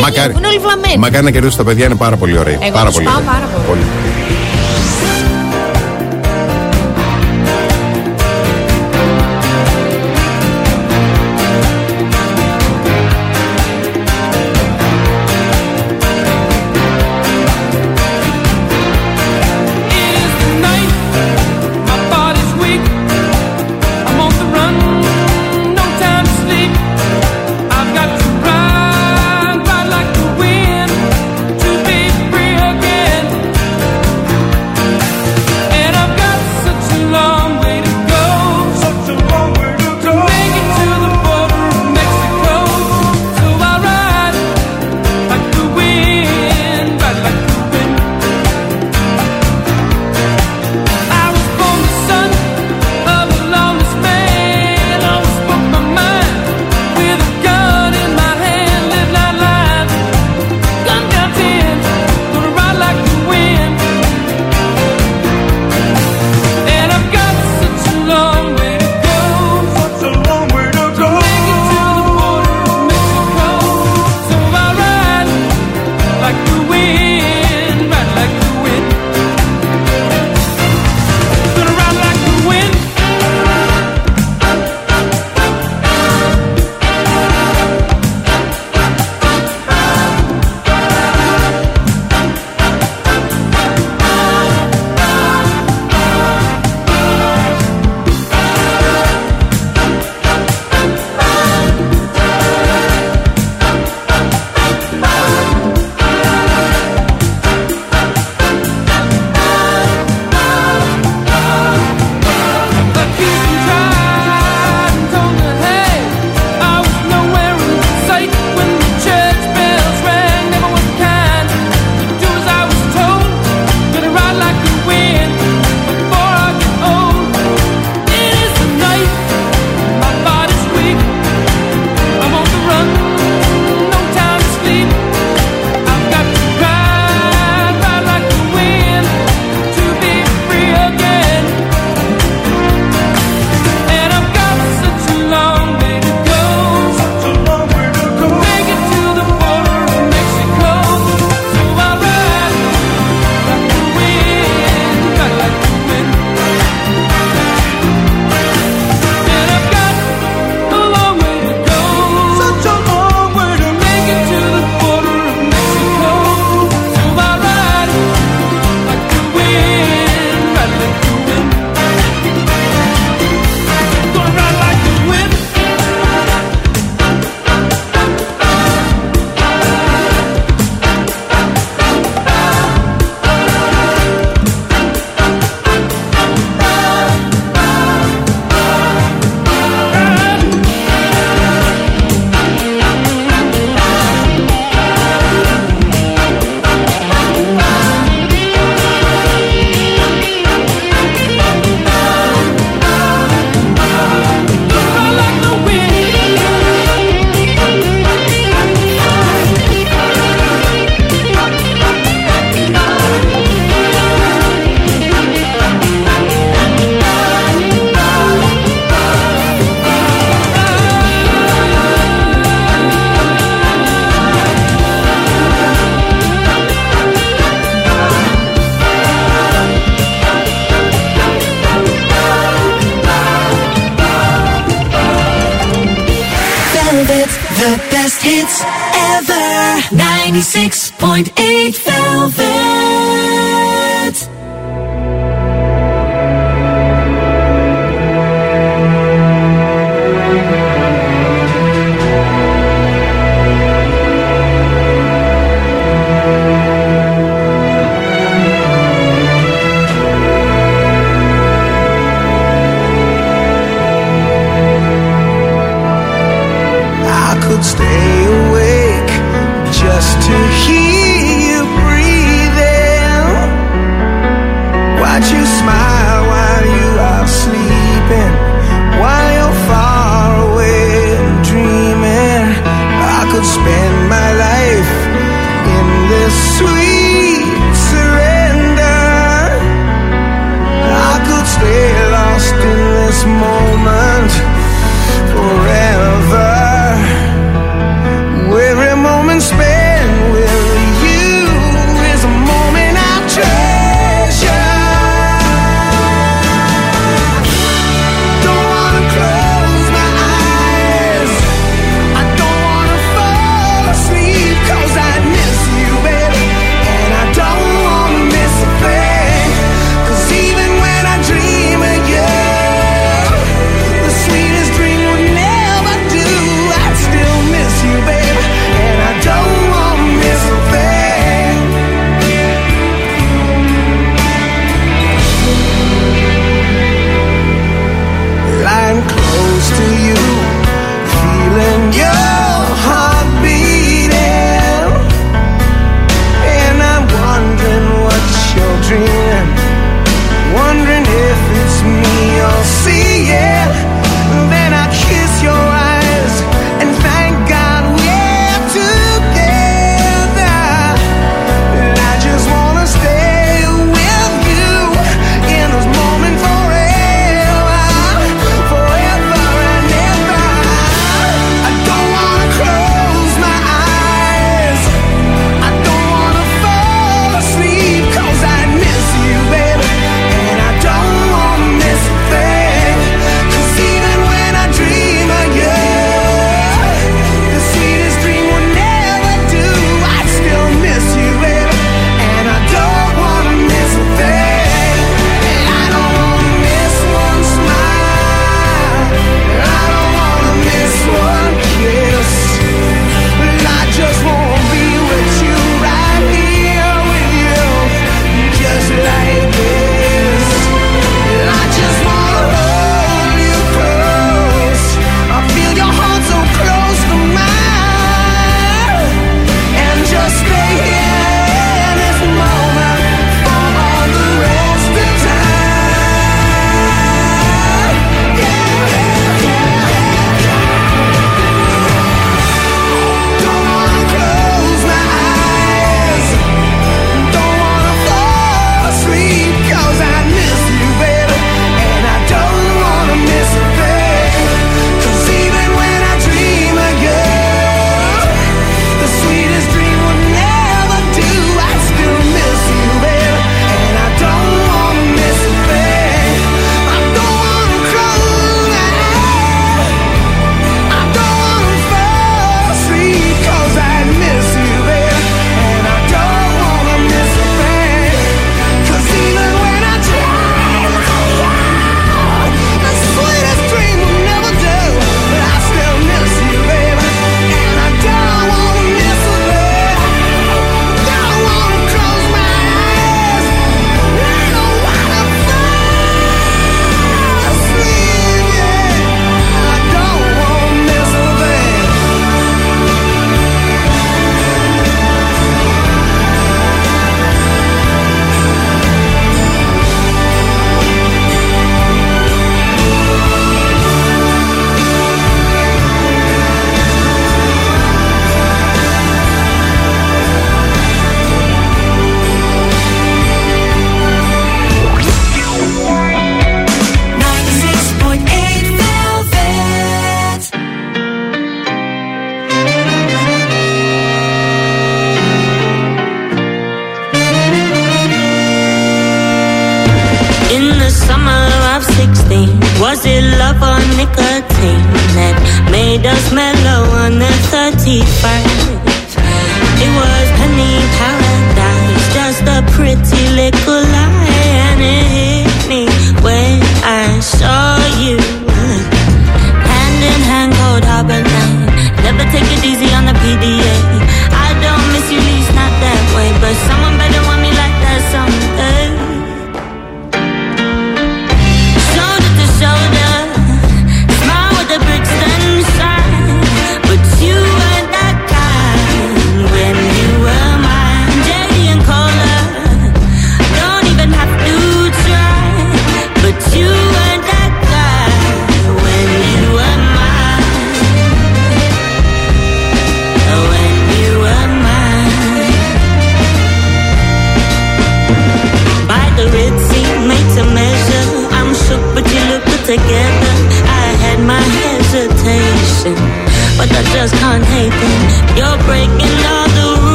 Μακάρι, 0.00 0.34
είναι 0.36 0.46
όλοι 0.46 0.58
βλαμμένοι. 0.58 0.96
μακάρι 0.98 1.24
να 1.24 1.30
κερδίσουν 1.30 1.56
τα 1.56 1.64
παιδιά, 1.64 1.84
είναι 1.84 1.94
πάρα 1.94 2.16
πολύ 2.16 2.38
ωραίοι. 2.38 2.58
Εγώ 2.62 2.72
πάρα 2.72 2.86
τους 2.86 2.94
πολύ. 2.94 3.06
πάω 3.06 3.14
ωραίοι. 3.16 3.26
πάρα 3.26 3.46
πολύ. 3.68 3.80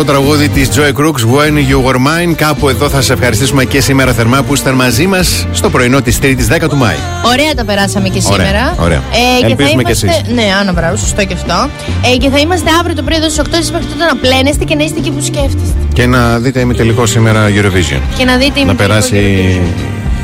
αυτό 0.00 0.12
το 0.12 0.18
τραγούδι 0.18 0.48
της 0.48 0.68
Joy 0.74 0.92
Crooks, 0.92 1.22
When 1.34 1.54
You 1.70 1.84
Were 1.86 1.96
Mine. 1.96 2.34
Κάπου 2.36 2.68
εδώ 2.68 2.88
θα 2.88 3.00
σα 3.00 3.12
ευχαριστήσουμε 3.12 3.64
και 3.64 3.80
σήμερα 3.80 4.12
θερμά 4.12 4.42
που 4.42 4.54
ήσταν 4.54 4.74
μαζί 4.74 5.06
μας 5.06 5.46
στο 5.52 5.70
πρωινό 5.70 6.02
της 6.02 6.18
3η 6.22 6.64
10 6.64 6.68
του 6.68 6.76
Μάη. 6.76 6.96
Ωραία 7.26 7.54
τα 7.54 7.64
περάσαμε 7.64 8.08
και 8.08 8.20
σήμερα. 8.20 8.48
Ωραία. 8.48 8.74
ωραία. 8.78 9.02
Ε, 9.42 9.46
Ελπίζουμε 9.46 9.82
και, 9.82 9.94
θα 9.94 10.00
είμαστε... 10.00 10.06
και 10.06 10.12
εσείς. 10.12 10.34
Ναι, 10.34 10.54
Άννα, 10.60 10.72
μπράβο, 10.72 10.96
σωστό 10.96 11.24
και 11.24 11.34
αυτό. 11.34 11.70
Ε, 12.12 12.16
και 12.16 12.28
θα 12.28 12.38
είμαστε 12.38 12.70
αύριο 12.80 12.94
το 12.94 13.02
πρωί 13.02 13.16
εδώ 13.16 13.28
στις 13.28 13.40
8 13.40 13.72
μέχρι 13.72 13.86
τότε 13.86 14.04
να 14.04 14.16
πλένεστε 14.16 14.64
και 14.64 14.74
να 14.74 14.84
είστε 14.84 14.98
εκεί 14.98 15.10
που 15.10 15.20
σκέφτεστε. 15.22 15.78
Και 15.92 16.06
να 16.06 16.38
δείτε 16.38 16.60
ημιτελικό 16.60 17.06
σήμερα 17.06 17.48
Eurovision. 17.48 18.00
Και 18.18 18.24
να 18.24 18.36
δείτε 18.36 18.64
Να 18.64 18.74
περάσει 18.74 19.16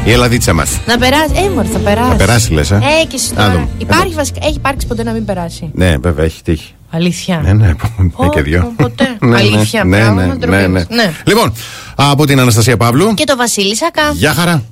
η 0.04 0.10
Ελλαδίτσα 0.10 0.52
μας. 0.52 0.80
Να 0.86 0.98
περάσει. 0.98 1.32
Ε, 1.34 1.64
θα 1.72 1.78
περάσει. 1.78 2.16
Περάσει, 2.16 2.52
λες. 2.52 2.70
Ε; 2.70 2.74
ε 2.74 2.80
Τώρα. 3.36 3.68
Υπάρχει, 3.78 4.14
βασικά, 4.14 4.38
έχει 4.42 4.56
υπάρξει 4.56 4.86
ποτέ 4.86 5.02
να 5.02 5.12
μην 5.12 5.24
περάσει. 5.24 5.70
Ναι, 5.74 5.96
βέβαια, 5.96 6.24
έχει 6.24 6.42
τύχει. 6.42 6.74
Αλήθεια. 6.90 7.40
Ναι, 7.44 7.52
ναι, 7.52 7.66
ναι 8.18 8.28
και 8.28 8.42
δύο. 8.42 8.72
Ποτέ 8.76 9.03
ναι, 9.24 9.42
ναι. 9.42 9.56
Αλήθεια, 9.56 9.84
ναι, 9.84 9.98
πράγμα, 9.98 10.22
ναι, 10.24 10.46
ναι, 10.46 10.66
ναι, 10.66 10.84
ναι. 10.88 11.12
Λοιπόν, 11.24 11.52
από 11.94 12.26
την 12.26 12.40
Αναστασία 12.40 12.76
Παύλου. 12.76 13.14
Και 13.14 13.24
το 13.24 13.36
Βασίλη 13.36 13.76
Σακά. 13.76 14.10
Γεια 14.12 14.34
χαρά. 14.34 14.62